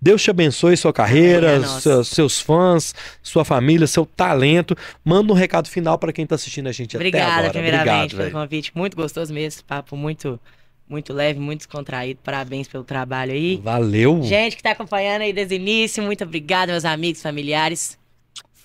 [0.00, 4.76] Deus te abençoe sua carreira, é seus, fãs, sua família, seu talento.
[5.02, 7.50] Manda um recado final para quem tá assistindo a gente até Obrigada, agora.
[7.50, 8.72] primeiramente, Obrigado, pelo convite.
[8.74, 9.64] Muito gostoso mesmo.
[9.66, 10.38] Papo muito,
[10.86, 12.20] muito leve, muito descontraído.
[12.22, 13.56] Parabéns pelo trabalho aí.
[13.64, 14.22] Valeu.
[14.22, 17.98] Gente que tá acompanhando aí desde o início, muito obrigada, meus amigos, familiares,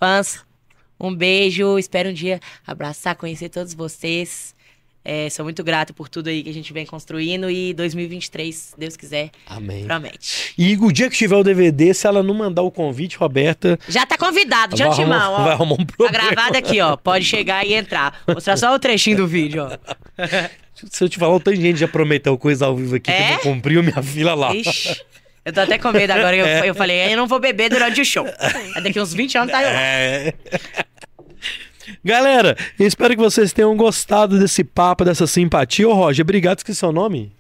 [0.02, 0.40] fãs.
[1.00, 1.78] Um beijo.
[1.78, 4.56] Espero um dia abraçar, conhecer todos vocês.
[5.04, 8.76] É, sou muito grato por tudo aí que a gente vem construindo e 2023, se
[8.78, 9.84] Deus quiser, Amém.
[9.84, 10.54] promete.
[10.56, 14.06] E o dia que tiver o DVD, se ela não mandar o convite, Roberta, Já
[14.06, 15.54] tá convidado, de vai arrumar, antemão, vai ó.
[15.54, 16.12] arrumar um Tá problema.
[16.30, 16.96] gravado aqui, ó.
[16.98, 18.22] Pode chegar e entrar.
[18.28, 19.78] Mostrar só o trechinho do vídeo, ó.
[20.92, 23.32] Se eu te falar, tem gente já prometeu coisa ao vivo aqui que É?
[23.34, 24.54] não cumpriu, minha fila lá.
[24.56, 25.02] Ixi.
[25.44, 26.36] Eu tô até com medo agora.
[26.36, 28.26] Eu, eu falei, eu não vou beber durante o show.
[28.82, 29.82] Daqui uns 20 anos tá eu lá.
[29.82, 30.34] É.
[32.04, 35.88] Galera, espero que vocês tenham gostado desse papo, dessa simpatia.
[35.90, 37.32] Ô, Roger, obrigado, esqueci seu nome.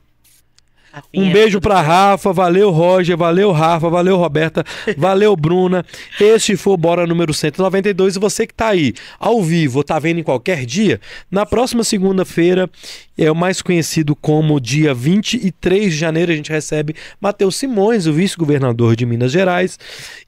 [0.92, 1.82] Rafinha, Um beijo pra.
[1.82, 4.64] Rafa, valeu Roger, valeu Rafa, valeu Roberta,
[4.98, 5.86] valeu Bruna.
[6.20, 10.20] Este foi o Bora número 192 e você que tá aí ao vivo, tá vendo
[10.20, 11.00] em qualquer dia,
[11.30, 12.70] na próxima segunda-feira,
[13.18, 18.14] é o mais conhecido como dia 23 de janeiro, a gente recebe Matheus Simões, o
[18.14, 19.78] vice-governador de Minas Gerais.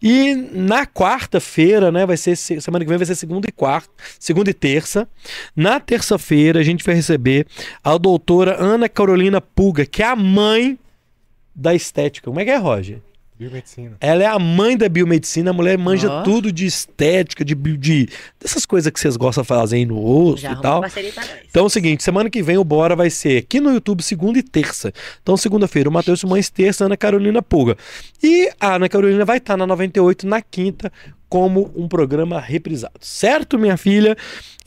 [0.01, 3.89] E na quarta-feira, né, vai ser se- semana que vem vai ser segunda e quarta,
[4.19, 5.07] segunda e terça.
[5.55, 7.47] Na terça-feira a gente vai receber
[7.83, 10.52] a doutora Ana Carolina Puga, que é a mãe
[11.55, 12.25] da estética.
[12.25, 12.99] Como é que é, Roger?
[13.37, 13.97] Biomedicina.
[13.99, 16.23] Ela é a mãe da biomedicina, a mulher manja oh.
[16.23, 18.07] tudo de estética, de, de
[18.39, 20.83] dessas coisas que vocês gostam de fazer aí no osso e tal.
[21.49, 24.37] Então é o seguinte, semana que vem o Bora vai ser aqui no YouTube segunda
[24.37, 24.93] e terça.
[25.21, 27.75] Então segunda-feira o Matheus Simões, terça Ana Carolina Pulga.
[28.21, 30.91] E a Ana Carolina vai estar na 98 na quinta
[31.27, 32.93] como um programa reprisado.
[33.01, 34.15] Certo, minha filha?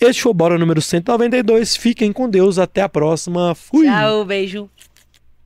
[0.01, 1.77] Este foi o Bora número 192.
[1.77, 2.59] Fiquem com Deus.
[2.59, 3.55] Até a próxima.
[3.55, 3.87] Fui.
[3.87, 4.69] Tchau, beijo.